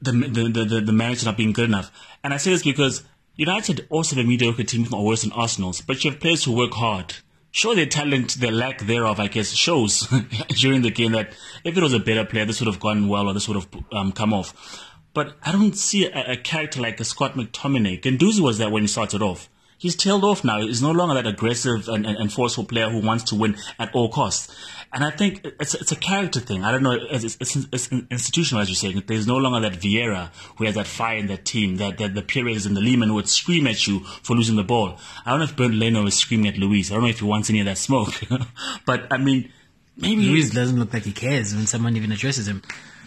the 0.00 0.12
the 0.12 0.50
the, 0.56 0.64
the, 0.64 0.80
the 0.82 0.92
manager 0.92 1.26
not 1.26 1.36
being 1.36 1.52
good 1.52 1.68
enough. 1.68 1.90
And 2.22 2.32
I 2.32 2.36
say 2.36 2.50
this 2.50 2.62
because 2.62 3.02
United 3.34 3.86
also 3.90 4.16
have 4.16 4.24
a 4.24 4.28
mediocre 4.28 4.64
team 4.64 4.86
are 4.94 5.02
worse 5.02 5.22
than 5.22 5.32
Arsenal's, 5.32 5.80
but 5.80 6.04
you 6.04 6.10
have 6.10 6.20
players 6.20 6.44
who 6.44 6.52
work 6.52 6.74
hard. 6.74 7.16
Sure, 7.56 7.74
their 7.74 7.86
talent, 7.86 8.38
the 8.38 8.50
lack 8.50 8.80
thereof, 8.80 9.18
I 9.18 9.28
guess, 9.28 9.52
shows 9.52 10.06
during 10.48 10.82
the 10.82 10.90
game 10.90 11.12
that 11.12 11.32
if 11.64 11.74
it 11.74 11.82
was 11.82 11.94
a 11.94 11.98
better 11.98 12.26
player, 12.26 12.44
this 12.44 12.60
would 12.60 12.66
have 12.66 12.78
gone 12.78 13.08
well 13.08 13.28
or 13.28 13.32
this 13.32 13.48
would 13.48 13.54
have 13.54 13.66
um, 13.92 14.12
come 14.12 14.34
off. 14.34 14.84
But 15.14 15.38
I 15.42 15.52
don't 15.52 15.74
see 15.74 16.04
a, 16.04 16.32
a 16.32 16.36
character 16.36 16.82
like 16.82 17.00
a 17.00 17.04
Scott 17.04 17.32
McTominay. 17.32 18.02
Guendouzi 18.02 18.40
was 18.40 18.58
that 18.58 18.70
when 18.70 18.82
he 18.82 18.86
started 18.86 19.22
off. 19.22 19.48
He's 19.78 19.94
tailed 19.94 20.24
off 20.24 20.42
now. 20.44 20.60
He's 20.60 20.82
no 20.82 20.90
longer 20.90 21.14
that 21.14 21.26
aggressive 21.26 21.88
and, 21.88 22.06
and, 22.06 22.16
and 22.16 22.32
forceful 22.32 22.64
player 22.64 22.88
who 22.88 23.00
wants 23.00 23.24
to 23.24 23.34
win 23.34 23.56
at 23.78 23.94
all 23.94 24.08
costs. 24.08 24.54
And 24.92 25.04
I 25.04 25.10
think 25.10 25.44
it's 25.60 25.74
it's 25.74 25.92
a 25.92 25.96
character 25.96 26.40
thing. 26.40 26.64
I 26.64 26.72
don't 26.72 26.82
know. 26.82 26.92
It's, 26.92 27.36
it's, 27.40 27.56
it's 27.70 27.88
institutional, 28.10 28.62
as 28.62 28.68
you're 28.68 28.76
saying. 28.76 29.02
There's 29.06 29.26
no 29.26 29.36
longer 29.36 29.68
that 29.68 29.78
Vieira 29.78 30.30
who 30.56 30.64
has 30.64 30.76
that 30.76 30.86
fire 30.86 31.18
in 31.18 31.26
that 31.26 31.44
team, 31.44 31.76
that, 31.76 31.98
that 31.98 32.14
the 32.14 32.22
Perez 32.22 32.64
and 32.64 32.76
the 32.76 32.80
Lehmann 32.80 33.12
would 33.12 33.28
scream 33.28 33.66
at 33.66 33.86
you 33.86 34.00
for 34.22 34.34
losing 34.34 34.56
the 34.56 34.64
ball. 34.64 34.98
I 35.26 35.30
don't 35.30 35.40
know 35.40 35.44
if 35.44 35.56
Bernd 35.56 35.78
Leno 35.78 36.06
is 36.06 36.14
screaming 36.14 36.48
at 36.48 36.56
Luiz. 36.56 36.90
I 36.90 36.94
don't 36.94 37.02
know 37.02 37.10
if 37.10 37.18
he 37.18 37.26
wants 37.26 37.50
any 37.50 37.60
of 37.60 37.66
that 37.66 37.78
smoke. 37.78 38.14
but 38.86 39.12
I 39.12 39.18
mean, 39.18 39.52
maybe 39.96 40.22
Luiz 40.22 40.50
doesn't 40.50 40.78
look 40.78 40.94
like 40.94 41.04
he 41.04 41.12
cares 41.12 41.54
when 41.54 41.66
someone 41.66 41.96
even 41.96 42.12
addresses 42.12 42.48
him. 42.48 42.62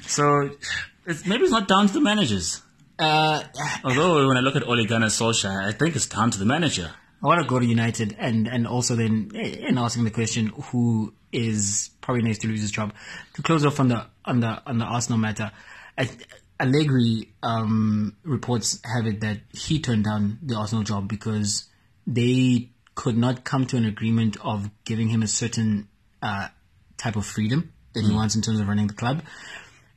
So 0.06 0.52
it's, 1.06 1.26
maybe 1.26 1.44
it's 1.44 1.52
not 1.52 1.68
down 1.68 1.88
to 1.88 1.94
the 1.94 2.02
managers. 2.02 2.62
Uh, 3.00 3.44
Although 3.84 4.28
when 4.28 4.38
I 4.38 4.42
look 4.42 4.58
at 4.58 4.68
Ole 4.68 4.86
Gunnar 4.86 5.08
Solskjaer, 5.08 5.66
I 5.66 5.72
think 5.72 5.96
it's 5.96 6.08
down 6.08 6.32
to 6.32 6.38
the 6.38 6.46
manager. 6.46 6.92
I 7.24 7.26
want 7.26 7.42
to 7.42 7.48
go 7.48 7.60
to 7.60 7.66
United 7.66 8.16
and, 8.20 8.48
and 8.48 8.68
also 8.68 8.96
then 8.96 9.32
in 9.34 9.78
asking 9.78 10.04
the 10.04 10.12
question 10.12 10.48
who 10.48 11.14
is 11.32 11.92
probably 12.02 12.24
next 12.24 12.40
to 12.40 12.48
lose 12.48 12.62
his 12.62 12.72
job. 12.72 12.94
To 13.36 13.42
close 13.42 13.66
off 13.66 13.80
on 13.80 13.88
the 13.88 14.06
on 14.26 14.40
the 14.40 14.62
on 14.66 14.78
the 14.78 14.86
Arsenal 14.86 15.18
matter, 15.18 15.52
I, 15.98 16.10
Allegri 16.60 17.34
um, 17.42 18.16
reports 18.24 18.80
have 18.84 19.06
it 19.06 19.22
that 19.22 19.40
he 19.54 19.80
turned 19.80 20.06
down 20.06 20.40
the 20.42 20.56
Arsenal 20.56 20.84
job 20.84 21.08
because 21.08 21.66
they 22.06 22.70
could 22.96 23.18
not 23.18 23.44
come 23.44 23.66
to 23.68 23.78
an 23.78 23.86
agreement 23.86 24.38
of 24.42 24.70
giving 24.84 25.08
him 25.08 25.24
a 25.24 25.28
certain 25.28 25.88
uh, 26.22 26.50
type 26.98 27.16
of 27.16 27.26
freedom 27.26 27.72
that 27.94 28.04
he 28.04 28.14
wants 28.14 28.36
in 28.36 28.42
terms 28.42 28.60
of 28.60 28.68
running 28.68 28.88
the 28.88 28.94
club. 28.94 29.24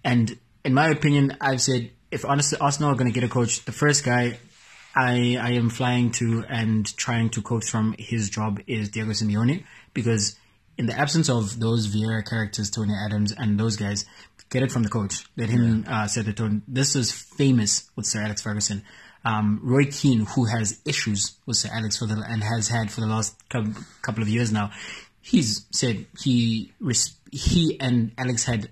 And 0.05 0.39
in 0.65 0.75
my 0.75 0.89
opinion, 0.89 1.37
I've 1.41 1.61
said 1.61 1.91
if 2.13 2.25
honestly 2.25 2.59
Arsenal 2.61 2.93
are 2.93 2.95
going 2.95 3.11
to 3.11 3.19
get 3.19 3.25
a 3.25 3.33
coach, 3.33 3.65
the 3.65 3.73
first 3.73 4.05
guy 4.05 4.39
I, 4.95 5.39
I 5.41 5.51
am 5.53 5.71
flying 5.71 6.13
to 6.13 6.45
and 6.49 6.87
trying 6.97 7.31
to 7.31 7.43
coach 7.43 7.69
from 7.71 7.95
his 7.99 8.29
job 8.29 8.61
is 8.67 8.91
Diego 8.91 9.11
Simeone 9.11 9.65
because 9.95 10.39
in 10.77 10.87
the 10.87 10.99
absence 10.99 11.31
of 11.31 11.59
those 11.59 11.89
Vieira 11.89 12.29
characters, 12.29 12.71
Tony 12.71 12.95
Adams 12.95 13.33
and 13.33 13.59
those 13.59 13.77
guys, 13.77 14.05
get 14.51 14.63
it 14.63 14.71
from 14.71 14.83
the 14.83 14.91
coach. 14.91 15.25
Let 15.37 15.49
him 15.49 15.87
uh, 15.89 16.07
set 16.07 16.27
the 16.27 16.35
tone. 16.35 16.63
This 16.69 16.95
is 16.95 17.11
famous 17.11 17.91
with 17.97 18.05
Sir 18.07 18.21
Alex 18.21 18.43
Ferguson. 18.43 18.83
Um, 19.25 19.61
Roy 19.63 19.85
Keane, 19.87 20.27
who 20.27 20.45
has 20.45 20.81
issues 20.85 21.39
with 21.47 21.57
Sir 21.57 21.71
Alex 21.73 21.97
for 21.99 22.07
the, 22.07 22.23
and 22.29 22.43
has 22.43 22.69
had 22.69 22.91
for 22.91 23.01
the 23.01 23.07
last 23.07 23.35
couple 23.49 24.23
of 24.23 24.29
years 24.29 24.53
now, 24.53 24.71
he's 25.23 25.65
said 25.71 26.07
he 26.21 26.73
he 27.31 27.81
and 27.81 28.13
Alex 28.19 28.45
had 28.45 28.71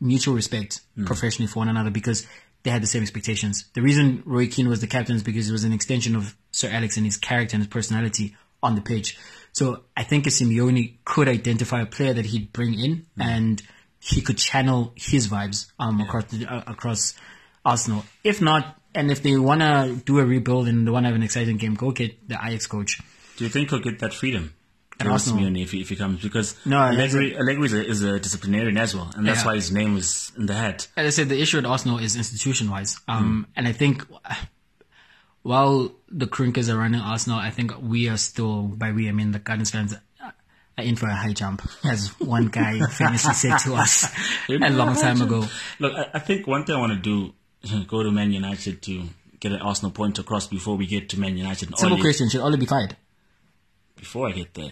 mutual 0.00 0.34
respect 0.34 0.80
professionally 1.04 1.48
for 1.48 1.60
one 1.60 1.68
another 1.68 1.90
because 1.90 2.26
they 2.62 2.70
had 2.70 2.82
the 2.82 2.86
same 2.86 3.02
expectations. 3.02 3.64
The 3.74 3.82
reason 3.82 4.22
Roy 4.26 4.48
Keane 4.48 4.68
was 4.68 4.80
the 4.80 4.86
captain 4.86 5.16
is 5.16 5.22
because 5.22 5.48
it 5.48 5.52
was 5.52 5.64
an 5.64 5.72
extension 5.72 6.16
of 6.16 6.36
Sir 6.50 6.68
Alex 6.70 6.96
and 6.96 7.06
his 7.06 7.16
character 7.16 7.54
and 7.54 7.62
his 7.62 7.70
personality 7.70 8.36
on 8.62 8.74
the 8.74 8.80
pitch. 8.80 9.18
So 9.52 9.84
I 9.96 10.04
think 10.04 10.26
a 10.26 10.30
Simeone 10.30 10.98
could 11.04 11.28
identify 11.28 11.82
a 11.82 11.86
player 11.86 12.12
that 12.12 12.26
he'd 12.26 12.52
bring 12.52 12.78
in 12.78 13.06
and 13.18 13.62
he 14.00 14.20
could 14.20 14.38
channel 14.38 14.92
his 14.96 15.28
vibes 15.28 15.66
um, 15.78 16.00
across 16.00 16.24
the, 16.26 16.46
uh, 16.46 16.62
across 16.66 17.14
Arsenal. 17.64 18.04
If 18.22 18.40
not, 18.40 18.76
and 18.94 19.10
if 19.10 19.22
they 19.22 19.36
want 19.36 19.60
to 19.60 20.00
do 20.04 20.18
a 20.18 20.24
rebuild 20.24 20.68
and 20.68 20.86
they 20.86 20.90
want 20.90 21.04
to 21.04 21.08
have 21.08 21.16
an 21.16 21.22
exciting 21.22 21.56
game, 21.56 21.74
go 21.74 21.90
get 21.90 22.28
the 22.28 22.38
Ajax 22.42 22.66
coach. 22.66 23.00
Do 23.36 23.44
you 23.44 23.50
think 23.50 23.70
he'll 23.70 23.80
get 23.80 24.00
that 24.00 24.14
freedom? 24.14 24.54
Diego 24.98 25.12
Arsenal. 25.12 25.38
Simeone 25.44 25.62
if 25.62 25.70
he, 25.72 25.80
if 25.80 25.88
he 25.88 25.96
comes 25.96 26.20
because 26.22 26.54
No, 26.66 26.78
Allegri, 26.78 27.36
Allegri 27.36 27.66
is, 27.66 27.72
a, 27.74 27.86
is 27.86 28.02
a 28.02 28.18
disciplinarian 28.20 28.76
as 28.78 28.94
well, 28.96 29.10
and 29.16 29.26
that's 29.26 29.40
Yeah. 29.40 29.46
why 29.46 29.54
his 29.54 29.70
name 29.70 29.96
is 29.96 30.32
in 30.36 30.46
the 30.46 30.54
hat. 30.54 30.88
as 30.96 31.06
I 31.06 31.10
said, 31.10 31.28
the 31.28 31.40
issue 31.40 31.58
at 31.58 31.64
Arsenal 31.66 31.98
is 31.98 32.16
institution 32.16 32.70
wise. 32.70 32.98
Um, 33.06 33.46
and 33.56 33.68
I 33.68 33.72
think 33.72 34.04
while 35.42 35.92
the 36.08 36.26
Kroenkes 36.26 36.68
are 36.68 36.76
running 36.76 37.00
Arsenal, 37.00 37.38
I 37.38 37.50
think 37.50 37.72
we 37.80 38.08
are 38.08 38.16
still, 38.16 38.62
by 38.62 38.92
we, 38.92 39.08
I 39.08 39.12
mean 39.12 39.32
the 39.32 39.38
Gardens 39.38 39.70
fans, 39.70 39.94
are 40.20 40.84
in 40.84 40.96
for 40.96 41.06
a 41.08 41.14
high 41.14 41.32
jump, 41.32 41.62
as 41.84 42.08
one 42.20 42.46
guy 42.48 42.78
famously 42.90 43.34
said 43.34 43.58
to 43.58 43.74
us 43.74 44.06
a 44.48 44.70
long 44.70 44.94
time 44.96 45.20
ago. 45.20 45.44
Look, 45.78 45.92
I, 45.94 46.10
I 46.14 46.18
think 46.18 46.46
one 46.46 46.64
thing 46.64 46.76
I 46.76 46.80
want 46.80 46.92
to 46.92 46.98
do 46.98 47.84
go 47.86 48.02
to 48.02 48.10
Man 48.10 48.32
United 48.32 48.82
to 48.82 49.04
get 49.40 49.52
an 49.52 49.60
Arsenal 49.60 49.90
point 49.90 50.18
across 50.18 50.46
before 50.46 50.76
we 50.76 50.86
get 50.86 51.08
to 51.10 51.20
Man 51.20 51.36
United. 51.36 51.76
Simple 51.78 51.98
question, 52.00 52.28
should 52.28 52.40
Ole 52.40 52.56
be 52.56 52.66
fired? 52.66 52.96
Before 53.96 54.28
I 54.28 54.32
get 54.32 54.54
there, 54.54 54.70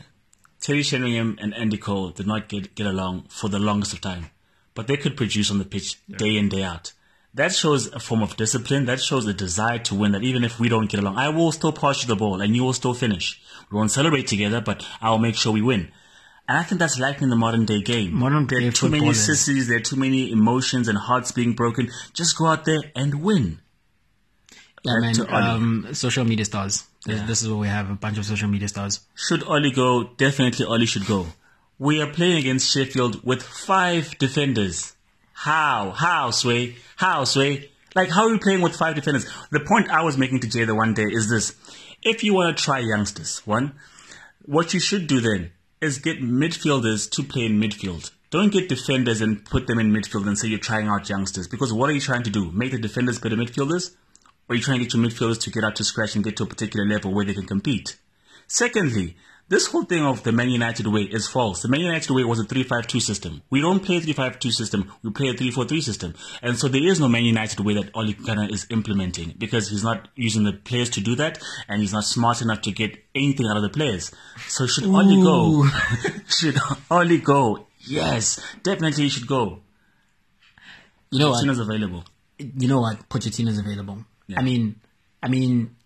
Teddy 0.66 0.82
Sheringham 0.82 1.38
and 1.40 1.54
Andy 1.54 1.78
Cole 1.78 2.10
did 2.10 2.26
not 2.26 2.48
get, 2.48 2.74
get 2.74 2.88
along 2.88 3.26
for 3.28 3.48
the 3.48 3.60
longest 3.60 3.92
of 3.92 4.00
time, 4.00 4.30
but 4.74 4.88
they 4.88 4.96
could 4.96 5.16
produce 5.16 5.48
on 5.48 5.58
the 5.58 5.64
pitch 5.64 6.04
day 6.08 6.36
in 6.36 6.48
day 6.48 6.64
out. 6.64 6.92
That 7.34 7.54
shows 7.54 7.86
a 7.92 8.00
form 8.00 8.20
of 8.20 8.36
discipline. 8.36 8.86
That 8.86 9.00
shows 9.00 9.28
a 9.28 9.32
desire 9.32 9.78
to 9.78 9.94
win. 9.94 10.10
That 10.10 10.24
even 10.24 10.42
if 10.42 10.58
we 10.58 10.68
don't 10.68 10.90
get 10.90 10.98
along, 10.98 11.18
I 11.18 11.28
will 11.28 11.52
still 11.52 11.70
pass 11.70 12.02
you 12.02 12.08
the 12.08 12.16
ball 12.16 12.40
and 12.40 12.56
you 12.56 12.64
will 12.64 12.72
still 12.72 12.94
finish. 12.94 13.40
We 13.70 13.76
won't 13.76 13.92
celebrate 13.92 14.26
together, 14.26 14.60
but 14.60 14.84
I'll 15.00 15.20
make 15.20 15.36
sure 15.36 15.52
we 15.52 15.62
win. 15.62 15.92
And 16.48 16.58
I 16.58 16.64
think 16.64 16.80
that's 16.80 16.98
lacking 16.98 17.22
in 17.22 17.30
the 17.30 17.36
modern 17.36 17.64
day 17.64 17.80
game. 17.80 18.12
Modern 18.12 18.48
day 18.48 18.58
there 18.58 18.70
are 18.70 18.72
too 18.72 18.88
many 18.88 19.10
eh? 19.10 19.12
sissies. 19.12 19.68
There 19.68 19.76
are 19.76 19.88
too 19.92 19.94
many 19.94 20.32
emotions 20.32 20.88
and 20.88 20.98
hearts 20.98 21.30
being 21.30 21.52
broken. 21.52 21.92
Just 22.12 22.36
go 22.36 22.46
out 22.46 22.64
there 22.64 22.82
and 22.96 23.22
win. 23.22 23.60
To 24.86 25.24
man. 25.24 25.44
Um, 25.44 25.88
social 25.92 26.24
media 26.24 26.44
stars. 26.44 26.84
This, 27.04 27.18
Yeah. 27.18 27.26
this 27.26 27.42
is 27.42 27.48
what 27.48 27.58
we 27.58 27.68
have, 27.68 27.90
a 27.90 27.94
bunch 27.94 28.18
of 28.18 28.24
social 28.24 28.48
media 28.48 28.68
stars. 28.68 29.00
Should 29.14 29.42
Oli 29.44 29.70
go? 29.70 30.04
Definitely 30.16 30.64
Oli 30.66 30.86
should 30.86 31.06
go. 31.06 31.26
We 31.78 32.00
are 32.00 32.06
playing 32.10 32.38
against 32.38 32.72
Sheffield 32.72 33.22
with 33.24 33.42
five 33.42 34.16
defenders. 34.18 34.94
How? 35.32 35.90
How, 35.90 36.30
Sway? 36.30 36.76
How, 36.96 37.24
Sway? 37.24 37.70
Like, 37.94 38.10
how 38.10 38.26
are 38.26 38.30
we 38.32 38.38
playing 38.38 38.62
with 38.62 38.74
five 38.76 38.94
defenders? 38.94 39.26
The 39.50 39.60
point 39.60 39.90
I 39.90 40.02
was 40.02 40.16
making 40.16 40.40
to 40.40 40.48
Jay 40.48 40.64
the 40.64 40.74
one 40.74 40.94
day 40.94 41.04
is 41.08 41.28
this. 41.28 41.54
If 42.02 42.22
you 42.24 42.34
want 42.34 42.56
to 42.56 42.62
try 42.62 42.78
youngsters, 42.78 43.38
one, 43.46 43.74
what 44.44 44.72
you 44.72 44.80
should 44.80 45.06
do 45.06 45.20
then 45.20 45.50
is 45.80 45.98
get 45.98 46.20
midfielders 46.22 47.10
to 47.10 47.22
play 47.22 47.44
in 47.46 47.60
midfield. 47.60 48.10
Don't 48.30 48.52
get 48.52 48.68
defenders 48.68 49.20
and 49.20 49.44
put 49.44 49.66
them 49.66 49.78
in 49.78 49.92
midfield 49.92 50.26
and 50.26 50.38
say 50.38 50.48
you're 50.48 50.58
trying 50.58 50.88
out 50.88 51.08
youngsters. 51.08 51.46
Because 51.48 51.72
what 51.72 51.88
are 51.90 51.92
you 51.92 52.00
trying 52.00 52.22
to 52.24 52.30
do? 52.30 52.50
Make 52.52 52.72
the 52.72 52.78
defenders 52.78 53.18
better 53.18 53.36
midfielders? 53.36 53.94
Or 54.48 54.52
are 54.52 54.56
you 54.56 54.62
trying 54.62 54.78
to 54.78 54.84
get 54.84 54.94
your 54.94 55.04
midfielders 55.04 55.40
to 55.42 55.50
get 55.50 55.64
out 55.64 55.76
to 55.76 55.84
scratch 55.84 56.14
and 56.14 56.24
get 56.24 56.36
to 56.36 56.44
a 56.44 56.46
particular 56.46 56.86
level 56.86 57.12
where 57.12 57.24
they 57.24 57.34
can 57.34 57.46
compete? 57.46 57.96
Secondly, 58.46 59.16
this 59.48 59.68
whole 59.68 59.84
thing 59.84 60.04
of 60.04 60.24
the 60.24 60.32
Man 60.32 60.50
United 60.50 60.88
way 60.88 61.02
is 61.02 61.28
false. 61.28 61.62
The 61.62 61.68
Man 61.68 61.80
United 61.80 62.10
way 62.10 62.24
was 62.24 62.40
a 62.40 62.44
3-5-2 62.44 63.00
system. 63.00 63.42
We 63.48 63.60
don't 63.60 63.78
play 63.80 63.98
a 63.98 64.00
3-5-2 64.00 64.52
system. 64.52 64.92
We 65.04 65.10
play 65.10 65.28
a 65.28 65.34
3-4-3 65.34 65.82
system. 65.82 66.14
And 66.42 66.58
so 66.58 66.66
there 66.66 66.82
is 66.82 66.98
no 66.98 67.08
Man 67.08 67.24
United 67.24 67.60
way 67.60 67.74
that 67.74 67.90
Ole 67.94 68.12
Gunnar 68.12 68.48
is 68.48 68.66
implementing 68.70 69.34
because 69.38 69.68
he's 69.68 69.84
not 69.84 70.08
using 70.16 70.42
the 70.42 70.52
players 70.52 70.90
to 70.90 71.00
do 71.00 71.14
that 71.16 71.40
and 71.68 71.80
he's 71.80 71.92
not 71.92 72.02
smart 72.04 72.42
enough 72.42 72.62
to 72.62 72.72
get 72.72 72.96
anything 73.14 73.46
out 73.46 73.56
of 73.56 73.62
the 73.62 73.68
players. 73.68 74.10
So 74.48 74.66
should 74.66 74.86
Oli 74.86 75.22
go? 75.22 75.64
should 76.28 76.58
Oli 76.90 77.18
go? 77.18 77.68
Yes, 77.80 78.40
definitely 78.64 79.04
he 79.04 79.10
should 79.10 79.28
go. 79.28 79.62
You 81.12 81.20
know 81.20 81.34
soon 81.34 81.50
what? 81.50 81.60
available. 81.60 82.04
You 82.38 82.66
know 82.66 82.80
what? 82.80 83.08
Pochettino's 83.08 83.58
available. 83.58 84.04
Yeah. 84.28 84.40
I 84.40 84.42
mean, 84.42 84.80
I 85.22 85.28
mean, 85.28 85.76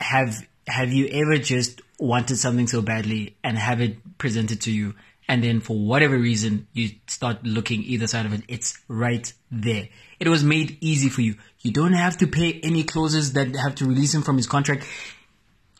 have 0.00 0.34
have 0.66 0.92
you 0.92 1.06
ever 1.08 1.38
just 1.38 1.80
wanted 1.98 2.36
something 2.36 2.66
so 2.66 2.82
badly 2.82 3.36
and 3.44 3.56
have 3.58 3.80
it 3.80 4.18
presented 4.18 4.62
to 4.62 4.70
you, 4.70 4.94
and 5.28 5.42
then 5.42 5.60
for 5.60 5.78
whatever 5.78 6.18
reason 6.18 6.66
you 6.72 6.90
start 7.06 7.44
looking 7.44 7.82
either 7.82 8.06
side 8.06 8.26
of 8.26 8.32
it? 8.32 8.42
It's 8.48 8.78
right 8.88 9.32
there. 9.50 9.88
It 10.20 10.28
was 10.28 10.44
made 10.44 10.78
easy 10.80 11.08
for 11.08 11.20
you. 11.22 11.36
You 11.60 11.72
don't 11.72 11.92
have 11.92 12.18
to 12.18 12.26
pay 12.26 12.60
any 12.62 12.82
clauses 12.84 13.32
that 13.34 13.54
have 13.56 13.74
to 13.76 13.86
release 13.86 14.14
him 14.14 14.22
from 14.22 14.36
his 14.36 14.46
contract. 14.46 14.86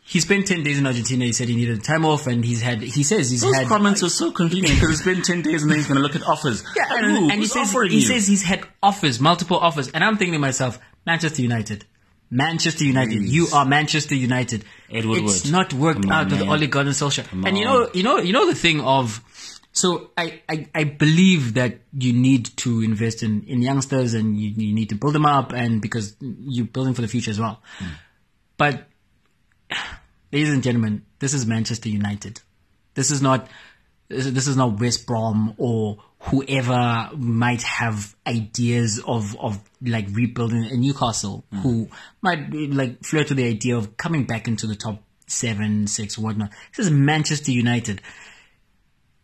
He 0.07 0.21
spent 0.21 0.47
ten 0.47 0.63
days 0.63 0.79
in 0.79 0.87
Argentina. 0.87 1.25
He 1.25 1.33
said 1.33 1.49
he 1.49 1.57
needed 1.57 1.83
time 1.83 2.05
off, 2.05 2.27
and 2.27 2.45
he's 2.45 2.61
had. 2.61 2.83
He 2.83 3.03
says 3.03 3.31
he's 3.31 3.41
Those 3.41 3.55
had. 3.57 3.69
comments 3.69 4.03
are 4.03 4.11
so 4.11 4.33
convenient 4.33 4.75
because 4.79 4.91
it's 4.91 5.03
been 5.03 5.23
10 5.23 5.41
days 5.41 5.63
and 5.63 5.71
then 5.71 5.79
he's 5.79 5.87
going 5.87 5.97
to 5.97 6.03
look 6.03 6.15
at 6.15 6.23
offers. 6.23 6.63
Yeah, 6.77 6.85
and, 6.91 7.07
who? 7.07 7.31
and 7.31 7.41
he 7.41 7.47
says 7.47 7.73
he 7.73 7.95
you? 7.97 8.01
says 8.03 8.27
he's 8.27 8.43
had 8.43 8.67
offers, 8.83 9.19
multiple 9.19 9.57
offers, 9.57 9.89
and 9.89 10.05
I'm 10.05 10.19
thinking 10.19 10.35
to 10.35 10.39
myself, 10.39 10.79
Manchester 11.07 11.43
United, 11.43 11.85
Manchester 12.31 12.85
United, 12.85 13.23
you 13.23 13.47
are 13.53 13.65
Manchester 13.65 14.15
United. 14.15 14.65
Ed 14.91 15.05
Woodward. 15.05 15.31
It's 15.31 15.51
not 15.51 15.73
worked 15.73 16.09
out 16.11 16.31
with. 16.31 16.41
Ole 16.43 16.67
Gunnar 16.67 16.93
Solskjaer. 16.93 17.27
Come 17.29 17.45
And 17.45 17.57
you 17.57 17.65
know, 17.65 17.91
you 17.95 18.03
know, 18.03 18.19
you 18.19 18.33
know 18.33 18.47
the 18.47 18.55
thing 18.55 18.81
of. 18.81 19.23
So 19.73 20.11
I, 20.17 20.41
I, 20.49 20.69
I 20.73 20.85
believe 20.85 21.55
that 21.55 21.81
you 21.93 22.13
need 22.13 22.57
to 22.59 22.83
invest 22.83 23.25
in, 23.25 23.43
in 23.43 23.61
youngsters 23.61 24.15
and 24.15 24.39
you, 24.39 24.51
you 24.51 24.73
need 24.73 24.91
to 24.91 24.95
build 24.95 25.17
them 25.17 25.27
up 25.27 25.53
and 25.53 25.83
because 25.83 26.17
you're 26.21 26.67
building 26.67 26.95
for 26.95 27.03
the 27.03 27.09
future 27.09 27.33
as 27.33 27.41
well. 27.41 27.61
Hmm. 27.79 27.87
But 28.57 28.87
ladies 30.33 30.53
and 30.53 30.63
gentlemen, 30.63 31.05
this 31.19 31.35
is 31.35 31.45
Manchester 31.45 31.89
United. 31.89 32.41
This 32.95 33.11
is 33.11 33.21
not 33.21 33.49
this 34.09 34.47
is 34.47 34.57
not 34.57 34.79
West 34.79 35.07
Brom 35.07 35.55
or 35.57 35.99
whoever 36.25 37.11
might 37.17 37.63
have 37.63 38.15
ideas 38.27 39.01
of 39.07 39.37
of 39.39 39.61
like 39.83 40.07
rebuilding 40.11 40.65
a 40.65 40.77
Newcastle 40.77 41.45
who 41.63 41.89
might 42.23 42.53
like 42.53 43.05
flirt 43.05 43.29
with 43.29 43.39
the 43.39 43.47
idea 43.47 43.77
of 43.77 43.97
coming 43.97 44.25
back 44.25 44.49
into 44.49 44.67
the 44.67 44.75
top 44.75 45.03
seven, 45.27 45.87
six, 45.87 46.19
whatnot. 46.19 46.51
This 46.77 46.87
is 46.87 46.93
Manchester 46.93 47.53
United. 47.53 48.01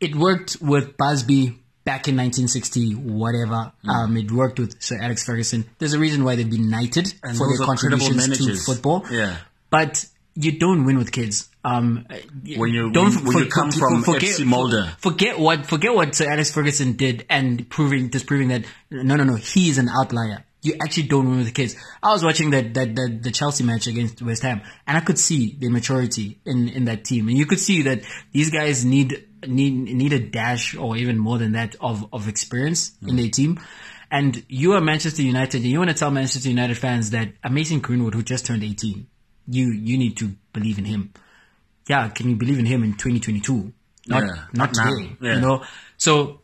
It 0.00 0.14
worked 0.14 0.58
with 0.60 0.96
Busby 0.96 1.58
back 1.84 2.08
in 2.08 2.16
1960, 2.16 2.94
whatever. 2.94 3.72
Um, 3.88 4.16
it 4.16 4.30
worked 4.30 4.58
with 4.58 4.82
Sir 4.82 4.98
Alex 5.00 5.24
Ferguson. 5.24 5.66
There's 5.78 5.92
a 5.92 5.98
reason 5.98 6.24
why 6.24 6.36
they've 6.36 6.48
been 6.48 6.70
knighted 6.70 7.12
And 7.22 7.36
for 7.36 7.48
their 7.48 7.66
contributions 7.66 8.38
to 8.38 8.56
football. 8.56 9.04
Yeah. 9.10 9.36
But 9.70 10.06
you 10.40 10.52
don't 10.58 10.84
win 10.84 10.96
with 10.98 11.12
kids. 11.12 11.48
Um, 11.64 12.06
When 12.56 12.72
you- 12.72 12.90
don't 12.92 13.14
when- 13.16 13.24
when 13.26 13.44
you 13.44 13.50
come 13.50 13.70
from 13.70 14.02
FC 14.04 14.44
Molde. 14.44 14.88
Forget 14.98 15.38
what 15.38 15.66
forget 15.66 15.94
what 15.94 16.14
Sir 16.14 16.30
Alex 16.30 16.50
Ferguson 16.50 16.92
did 16.94 17.26
and 17.28 17.68
proving 17.68 18.08
disproving 18.08 18.48
that 18.48 18.64
no 18.90 19.16
no 19.16 19.24
no 19.24 19.34
he 19.34 19.68
is 19.68 19.78
an 19.78 19.88
outlier. 19.88 20.44
You 20.62 20.74
actually 20.82 21.04
don't 21.04 21.26
win 21.28 21.38
with 21.38 21.54
kids. 21.54 21.74
I 22.02 22.12
was 22.12 22.22
watching 22.22 22.50
that 22.50 22.74
that, 22.74 22.94
that 22.96 23.22
the 23.22 23.30
Chelsea 23.30 23.64
match 23.64 23.86
against 23.86 24.20
West 24.22 24.42
Ham, 24.42 24.60
and 24.86 24.96
I 24.96 25.00
could 25.00 25.18
see 25.18 25.56
the 25.58 25.68
maturity 25.70 26.38
in 26.44 26.68
in 26.68 26.84
that 26.86 27.04
team, 27.04 27.28
and 27.28 27.36
you 27.36 27.46
could 27.46 27.60
see 27.60 27.82
that 27.82 28.02
these 28.32 28.50
guys 28.50 28.84
need 28.84 29.24
need 29.46 29.72
need 29.74 30.12
a 30.12 30.18
dash 30.20 30.74
or 30.76 30.96
even 30.96 31.18
more 31.18 31.38
than 31.38 31.52
that 31.52 31.76
of 31.80 32.06
of 32.12 32.28
experience 32.28 32.92
in 33.06 33.16
their 33.16 33.28
team. 33.30 33.58
And 34.10 34.42
you 34.48 34.72
are 34.74 34.80
Manchester 34.80 35.22
United, 35.22 35.62
and 35.62 35.70
you 35.70 35.78
want 35.78 35.90
to 35.90 35.96
tell 35.96 36.10
Manchester 36.10 36.48
United 36.48 36.76
fans 36.76 37.10
that 37.10 37.32
Amazing 37.44 37.78
Greenwood, 37.80 38.14
who 38.14 38.22
just 38.22 38.44
turned 38.44 38.64
18, 38.64 39.06
you 39.48 39.72
you 39.72 39.98
need 39.98 40.16
to 40.16 40.34
believe 40.52 40.78
in 40.78 40.84
him 40.84 41.12
yeah, 41.90 42.08
can 42.08 42.30
you 42.30 42.36
believe 42.36 42.58
in 42.58 42.66
him 42.66 42.84
in 42.84 42.92
2022? 42.92 43.72
Not, 44.06 44.22
Yeah, 44.22 44.28
not 44.52 44.54
not 44.54 44.76
now. 44.76 44.92
Yeah. 45.20 45.34
you 45.34 45.40
know? 45.40 45.64
So, 45.96 46.40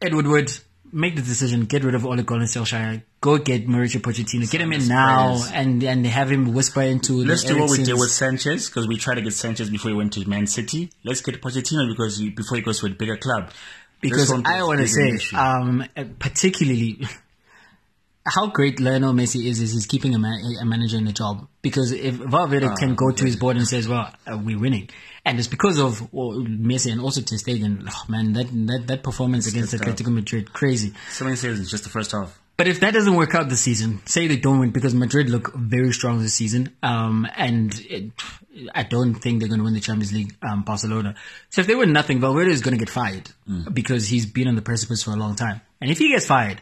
Edward 0.00 0.26
Wood, 0.26 0.50
make 0.90 1.16
the 1.16 1.22
decision, 1.22 1.66
get 1.66 1.84
rid 1.84 1.94
of 1.94 2.06
Ole 2.06 2.22
Gunnar 2.22 2.46
Solskjaer, 2.46 3.02
go 3.20 3.36
get 3.36 3.68
Mauricio 3.68 4.00
Pochettino, 4.00 4.50
get 4.50 4.62
him 4.62 4.72
in 4.72 4.88
now, 4.88 5.44
and, 5.52 5.84
and 5.84 6.06
have 6.06 6.30
him 6.32 6.54
whisper 6.54 6.80
into 6.80 7.24
Let's 7.24 7.42
the 7.42 7.54
do 7.54 7.60
what 7.60 7.70
we 7.70 7.84
did 7.84 7.94
with 7.94 8.10
Sanchez 8.10 8.70
because 8.70 8.88
we 8.88 8.96
tried 8.96 9.16
to 9.16 9.20
get 9.20 9.34
Sanchez 9.34 9.68
before 9.68 9.90
he 9.90 9.96
went 9.96 10.14
to 10.14 10.26
Man 10.26 10.46
City. 10.46 10.90
Let's 11.04 11.20
get 11.20 11.42
Pochettino 11.42 11.86
because 11.86 12.16
he, 12.18 12.30
before 12.30 12.56
he 12.56 12.62
goes 12.62 12.80
to 12.80 12.86
a 12.86 12.90
bigger 12.90 13.18
club. 13.18 13.50
because 14.00 14.32
I 14.32 14.62
want 14.62 14.80
to 14.80 14.88
say, 14.88 15.36
um, 15.36 15.84
particularly 16.18 17.06
how 18.34 18.48
great 18.48 18.80
Lionel 18.80 19.12
Messi 19.12 19.46
is, 19.46 19.60
is 19.60 19.72
he's 19.72 19.86
keeping 19.86 20.14
a, 20.14 20.18
man, 20.18 20.40
a 20.60 20.64
manager 20.64 20.96
in 20.96 21.04
the 21.04 21.12
job. 21.12 21.48
Because 21.62 21.92
if 21.92 22.14
Valverde 22.14 22.66
Ah, 22.66 22.74
can 22.74 22.94
go 22.94 23.10
to 23.10 23.24
his 23.24 23.36
board 23.36 23.56
and 23.56 23.66
says, 23.66 23.88
well, 23.88 24.12
uh, 24.26 24.38
we're 24.38 24.58
winning. 24.58 24.90
And 25.24 25.38
it's 25.38 25.48
because 25.48 25.78
of 25.78 26.12
well, 26.12 26.38
Messi 26.38 26.90
and 26.92 27.00
also 27.00 27.20
Ter 27.20 27.36
Stegen. 27.36 27.88
Oh, 27.88 28.04
man, 28.08 28.32
that, 28.34 28.46
that, 28.66 28.84
that 28.86 29.02
performance 29.02 29.46
against. 29.46 29.74
Atletico 29.74 30.12
Madrid, 30.12 30.52
crazy. 30.52 30.94
Somebody 31.10 31.36
says 31.36 31.60
it's 31.60 31.70
just 31.70 31.84
the 31.84 31.90
first 31.90 32.12
half. 32.12 32.38
But 32.56 32.66
if 32.66 32.80
that 32.80 32.92
doesn't 32.92 33.14
work 33.14 33.36
out 33.36 33.48
this 33.48 33.60
season, 33.60 34.00
say 34.06 34.26
they 34.26 34.36
don't 34.36 34.58
win 34.58 34.70
because 34.70 34.92
Madrid 34.92 35.30
look 35.30 35.54
very 35.54 35.92
strong 35.92 36.20
this 36.20 36.34
season, 36.34 36.74
um, 36.82 37.24
and 37.36 37.72
it, 37.88 38.10
I 38.74 38.82
don't 38.82 39.14
think 39.14 39.38
they're 39.38 39.48
going 39.48 39.60
to 39.60 39.64
win 39.64 39.74
the 39.74 39.80
Champions 39.80 40.12
League, 40.12 40.34
um, 40.42 40.64
Barcelona. 40.64 41.14
So 41.50 41.60
if 41.60 41.68
they 41.68 41.76
win 41.76 41.92
nothing, 41.92 42.18
Valverde 42.18 42.50
is 42.50 42.60
going 42.60 42.76
to 42.76 42.84
get 42.84 42.90
fired 42.90 43.30
because 43.72 44.08
he's 44.08 44.26
been 44.26 44.48
on 44.48 44.56
the 44.56 44.62
precipice 44.62 45.04
for 45.04 45.12
a 45.12 45.16
long 45.16 45.36
time. 45.36 45.60
And 45.80 45.88
if 45.88 45.98
he 45.98 46.08
gets 46.08 46.26
fired, 46.26 46.60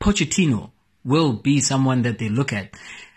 Pochettino 0.00 0.70
will 1.04 1.32
be 1.32 1.60
someone 1.60 2.02
that 2.02 2.18
they 2.18 2.28
look 2.28 2.52
at. 2.52 2.74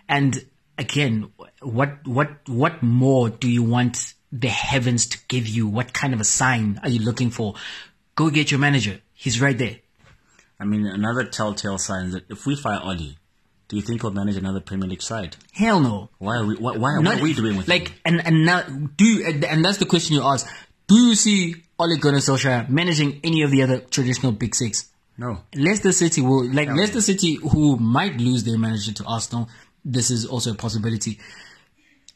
And 0.07 0.45
again, 0.77 1.31
what 1.61 2.05
what 2.05 2.47
what 2.47 2.81
more 2.81 3.29
do 3.29 3.49
you 3.49 3.63
want 3.63 4.13
the 4.31 4.49
heavens 4.49 5.05
to 5.07 5.17
give 5.27 5.47
you? 5.47 5.67
What 5.67 5.93
kind 5.93 6.13
of 6.13 6.19
a 6.19 6.25
sign 6.25 6.79
are 6.83 6.89
you 6.89 6.99
looking 6.99 7.29
for? 7.29 7.55
Go 8.15 8.29
get 8.29 8.51
your 8.51 8.59
manager. 8.59 9.01
He's 9.13 9.41
right 9.41 9.57
there. 9.57 9.77
I 10.59 10.65
mean, 10.65 10.85
another 10.85 11.23
telltale 11.23 11.77
sign 11.77 12.07
is 12.07 12.13
that 12.13 12.25
if 12.29 12.45
we 12.45 12.55
fire 12.55 12.79
Oli, 12.83 13.17
do 13.67 13.75
you 13.77 13.81
think 13.81 14.01
he'll 14.01 14.11
manage 14.11 14.35
another 14.35 14.59
Premier 14.59 14.87
League 14.87 15.01
side? 15.01 15.37
Hell 15.53 15.79
no. 15.79 16.09
Why 16.17 16.37
are 16.37 16.45
we? 16.45 16.55
Why, 16.55 16.77
why, 16.77 16.99
what 16.99 17.19
are 17.19 17.23
we 17.23 17.33
doing 17.33 17.57
with 17.57 17.67
like 17.67 17.87
him? 17.87 17.97
and 18.05 18.27
and 18.27 18.45
now 18.45 18.61
do 18.61 19.05
you, 19.05 19.25
and, 19.25 19.45
and 19.45 19.65
that's 19.65 19.77
the 19.77 19.85
question 19.85 20.15
you 20.15 20.23
ask. 20.23 20.47
Do 20.87 20.95
you 20.97 21.15
see 21.15 21.55
Ole 21.79 21.95
Gunnar 21.97 22.17
Solskjaer 22.17 22.67
managing 22.67 23.21
any 23.23 23.43
of 23.43 23.51
the 23.51 23.63
other 23.63 23.79
traditional 23.79 24.33
big 24.33 24.53
six? 24.53 24.90
No. 25.17 25.39
Leicester 25.55 25.91
City 25.91 26.21
will 26.21 26.45
like 26.51 26.69
Leicester 26.69 27.01
City, 27.01 27.35
who 27.35 27.77
might 27.77 28.17
lose 28.17 28.43
their 28.43 28.57
manager 28.57 28.91
to 28.93 29.03
Arsenal. 29.05 29.49
This 29.85 30.09
is 30.11 30.25
also 30.25 30.51
a 30.51 30.55
possibility. 30.55 31.19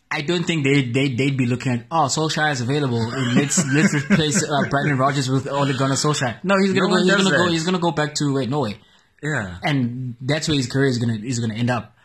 I 0.10 0.22
don't 0.22 0.44
think 0.46 0.64
they 0.64 0.84
they 0.92 1.10
they'd 1.14 1.38
be 1.38 1.46
looking 1.46 1.74
at 1.74 1.86
oh 1.92 2.06
Solskjaer 2.06 2.52
is 2.54 2.62
available. 2.62 3.00
Let's 3.36 3.64
let's 3.74 3.94
replace 3.94 4.44
uh, 4.44 4.70
Brendan 4.70 4.98
Rodgers 4.98 5.30
with 5.30 5.48
Ole 5.48 5.74
Gunnar 5.74 5.96
Solskjaer. 5.96 6.44
No, 6.44 6.56
he's 6.58 6.74
gonna 6.74 6.88
No 6.88 6.96
go. 6.96 7.04
He's 7.04 7.24
gonna 7.24 7.38
go. 7.38 7.48
He's 7.50 7.64
gonna 7.66 7.80
go 7.80 7.92
back 7.92 8.16
to 8.16 8.34
wait 8.34 8.50
Norway, 8.50 8.80
Yeah. 9.22 9.58
and 9.64 10.16
that's 10.22 10.48
where 10.48 10.56
his 10.58 10.68
career 10.68 10.88
is 10.88 10.98
gonna 11.00 11.16
is 11.18 11.40
gonna 11.40 11.56
end 11.56 11.70
up. 11.70 11.96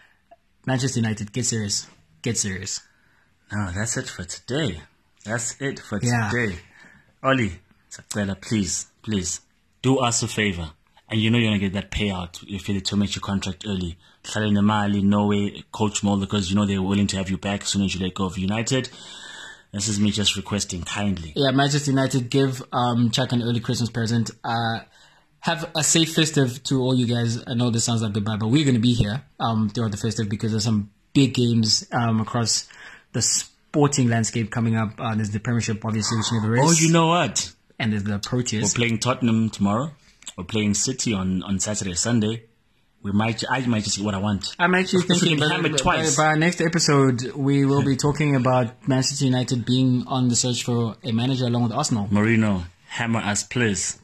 Manchester 0.66 1.00
United, 1.00 1.32
get 1.32 1.46
serious, 1.46 1.86
get 2.22 2.36
serious. 2.36 2.80
No, 3.52 3.70
that's 3.70 3.96
it 3.96 4.08
for 4.08 4.24
today. 4.24 4.82
That's 5.24 5.60
it 5.60 5.78
for 5.78 5.98
Yeah. 6.02 6.30
today. 6.30 6.58
Ollie, 7.22 7.60
please, 8.40 8.86
please, 9.02 9.40
do 9.82 9.98
us 9.98 10.22
a 10.22 10.28
favor. 10.28 10.70
And 11.10 11.20
you 11.20 11.30
know 11.30 11.38
you're 11.38 11.48
gonna 11.50 11.58
get 11.58 11.72
that 11.72 11.90
payout 11.90 12.42
if 12.48 12.68
you 12.68 12.80
terminate 12.80 13.16
your 13.16 13.22
contract 13.22 13.64
early. 13.66 13.98
Hlale 14.22 14.52
Nemali, 14.52 15.02
Norway, 15.02 15.64
Coach 15.72 16.02
Molde, 16.02 16.20
because 16.20 16.50
you 16.50 16.56
know 16.56 16.66
they're 16.66 16.82
willing 16.82 17.08
to 17.08 17.16
have 17.16 17.30
you 17.30 17.36
back 17.36 17.62
as 17.62 17.68
soon 17.68 17.82
as 17.82 17.94
you 17.94 18.04
let 18.04 18.14
go 18.14 18.26
of 18.26 18.38
United. 18.38 18.88
This 19.72 19.88
is 19.88 19.98
me 19.98 20.10
just 20.10 20.36
requesting 20.36 20.82
kindly. 20.82 21.32
Yeah, 21.34 21.50
Manchester 21.52 21.90
United 21.90 22.30
give 22.30 22.62
um 22.72 23.10
Chuck 23.10 23.32
an 23.32 23.42
early 23.42 23.60
Christmas 23.60 23.90
present. 23.90 24.30
Uh, 24.44 24.80
have 25.40 25.70
a 25.74 25.82
safe 25.82 26.14
festive 26.14 26.62
to 26.64 26.80
all 26.80 26.94
you 26.94 27.06
guys. 27.06 27.42
I 27.46 27.54
know 27.54 27.70
this 27.70 27.84
sounds 27.84 28.02
like 28.02 28.12
goodbye, 28.12 28.36
but 28.36 28.48
we're 28.48 28.64
gonna 28.64 28.78
be 28.78 28.94
here 28.94 29.22
um 29.40 29.68
throughout 29.68 29.90
the 29.90 29.96
festive 29.96 30.28
because 30.28 30.52
there's 30.52 30.64
some 30.64 30.90
big 31.12 31.34
games 31.34 31.86
um 31.92 32.20
across 32.20 32.68
the 33.12 33.22
sporting 33.22 34.08
landscape 34.08 34.50
coming 34.50 34.76
up. 34.76 34.92
Uh, 34.98 35.14
there's 35.16 35.30
the 35.30 35.40
Premiership, 35.40 35.84
obviously, 35.84 36.18
which 36.18 36.32
never 36.32 36.56
is. 36.56 36.62
Oh, 36.62 36.72
you 36.72 36.92
know 36.92 37.08
what? 37.08 37.52
and 37.80 37.92
there's 37.92 38.04
the 38.04 38.18
Proteas. 38.18 38.62
We're 38.62 38.68
playing 38.86 38.98
Tottenham 38.98 39.48
tomorrow. 39.50 39.92
We're 40.40 40.44
playing 40.44 40.72
City 40.72 41.12
on, 41.12 41.42
on 41.42 41.60
Saturday, 41.60 41.92
Sunday. 41.92 42.44
We 43.02 43.12
might, 43.12 43.44
I 43.50 43.60
might 43.66 43.84
just 43.84 43.98
get 43.98 44.06
what 44.06 44.14
I 44.14 44.18
want. 44.18 44.56
I'm 44.58 44.74
actually 44.74 45.02
thinking 45.02 45.38
by, 45.38 45.48
hammer 45.48 45.68
by- 45.68 45.76
twice. 45.76 46.16
by 46.16 46.28
our 46.28 46.36
next 46.36 46.62
episode, 46.62 47.32
we 47.34 47.66
will 47.66 47.84
be 47.84 47.94
talking 47.96 48.36
about 48.36 48.88
Manchester 48.88 49.26
United 49.26 49.66
being 49.66 50.04
on 50.06 50.28
the 50.28 50.36
search 50.36 50.64
for 50.64 50.96
a 51.04 51.12
manager 51.12 51.44
along 51.44 51.64
with 51.64 51.72
Arsenal. 51.72 52.06
Mourinho, 52.08 52.64
hammer 52.88 53.20
us, 53.20 53.42
please. 53.42 53.98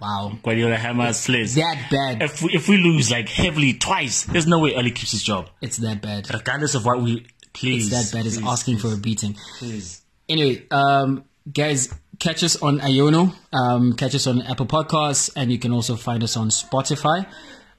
Wow. 0.00 0.32
Guardiola, 0.42 0.76
hammer 0.76 1.04
us, 1.04 1.26
please. 1.26 1.56
That 1.56 1.88
bad. 1.90 2.22
if 2.22 2.42
we, 2.42 2.52
if 2.54 2.68
we 2.70 2.78
lose 2.78 3.10
like 3.10 3.28
heavily 3.28 3.74
twice, 3.74 4.22
there's 4.24 4.46
no 4.46 4.60
way 4.60 4.74
Oli 4.74 4.92
keeps 4.92 5.12
his 5.12 5.22
job. 5.22 5.50
It's 5.60 5.76
that 5.76 6.00
bad. 6.00 6.32
Regardless 6.32 6.74
of 6.74 6.86
what 6.86 7.02
we 7.02 7.26
please. 7.52 7.92
It's 7.92 8.10
that 8.10 8.16
bad. 8.16 8.24
It's 8.26 8.38
please, 8.38 8.46
asking 8.48 8.78
for 8.78 8.94
a 8.94 8.96
beating. 8.96 9.36
please. 9.58 10.00
Anyway, 10.26 10.66
um, 10.70 11.24
guys, 11.52 11.92
catch 12.22 12.44
us 12.44 12.54
on 12.62 12.78
Iono, 12.78 13.34
um, 13.52 13.94
catch 13.94 14.14
us 14.14 14.28
on 14.28 14.42
Apple 14.42 14.66
Podcasts, 14.66 15.28
and 15.34 15.50
you 15.50 15.58
can 15.58 15.72
also 15.72 15.96
find 15.96 16.22
us 16.22 16.36
on 16.36 16.50
Spotify. 16.50 17.26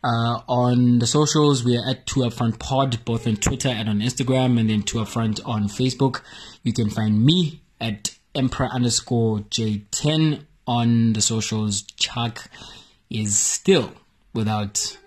Uh, 0.03 0.41
on 0.49 0.99
the 0.99 1.07
socials, 1.07 1.63
we 1.63 1.77
are 1.77 1.89
at 1.89 2.05
Two 2.05 2.19
Upfront 2.19 2.59
Pod, 2.59 3.05
both 3.05 3.25
on 3.25 3.37
Twitter 3.37 3.69
and 3.69 3.87
on 3.87 3.99
Instagram, 3.99 4.59
and 4.59 4.69
then 4.69 4.81
Two 4.83 4.97
Upfront 4.97 5.39
on 5.45 5.69
Facebook. 5.69 6.21
You 6.61 6.73
can 6.73 6.89
find 6.89 7.25
me 7.25 7.61
at 7.79 8.13
Emperor 8.35 8.67
underscore 8.67 9.39
J10 9.39 10.43
on 10.67 11.13
the 11.13 11.21
socials. 11.21 11.83
Chuck 11.95 12.49
is 13.09 13.39
still 13.39 13.93
without 14.33 14.97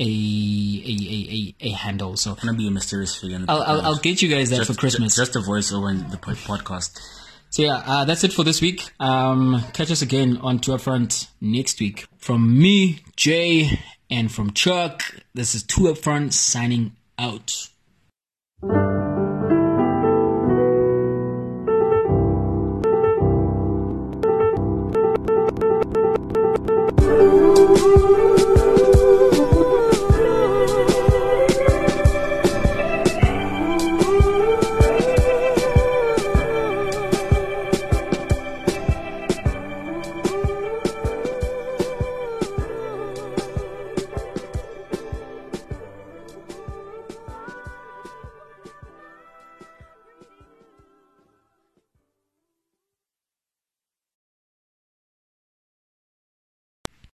a 0.00 0.04
a, 0.04 0.06
a, 0.06 1.18
a, 1.36 1.54
a 1.60 1.70
handle, 1.72 2.16
so 2.16 2.34
Gonna 2.36 2.56
be 2.56 2.68
a 2.68 2.70
mysterious 2.70 3.14
figure. 3.14 3.44
I'll, 3.46 3.62
I'll. 3.62 3.80
I'll 3.82 3.98
get 3.98 4.22
you 4.22 4.30
guys 4.30 4.48
that 4.48 4.56
just, 4.56 4.72
for 4.72 4.78
Christmas. 4.78 5.14
Just 5.14 5.36
a 5.36 5.40
voiceover 5.40 5.90
in 5.90 6.08
the 6.08 6.16
podcast. 6.16 7.21
So 7.52 7.60
yeah, 7.60 7.82
uh, 7.84 8.06
that's 8.06 8.24
it 8.24 8.32
for 8.32 8.44
this 8.44 8.62
week. 8.62 8.90
Um, 8.98 9.62
catch 9.74 9.90
us 9.90 10.00
again 10.00 10.38
on 10.38 10.58
Two 10.58 10.72
Up 10.72 10.80
Front 10.80 11.28
next 11.38 11.80
week. 11.80 12.06
From 12.16 12.58
me, 12.58 13.00
Jay, 13.14 13.78
and 14.08 14.32
from 14.32 14.54
Chuck, 14.54 15.02
this 15.34 15.54
is 15.54 15.62
Two 15.62 15.90
Up 15.90 15.98
Front 15.98 16.32
signing 16.32 16.96
out. 17.18 17.68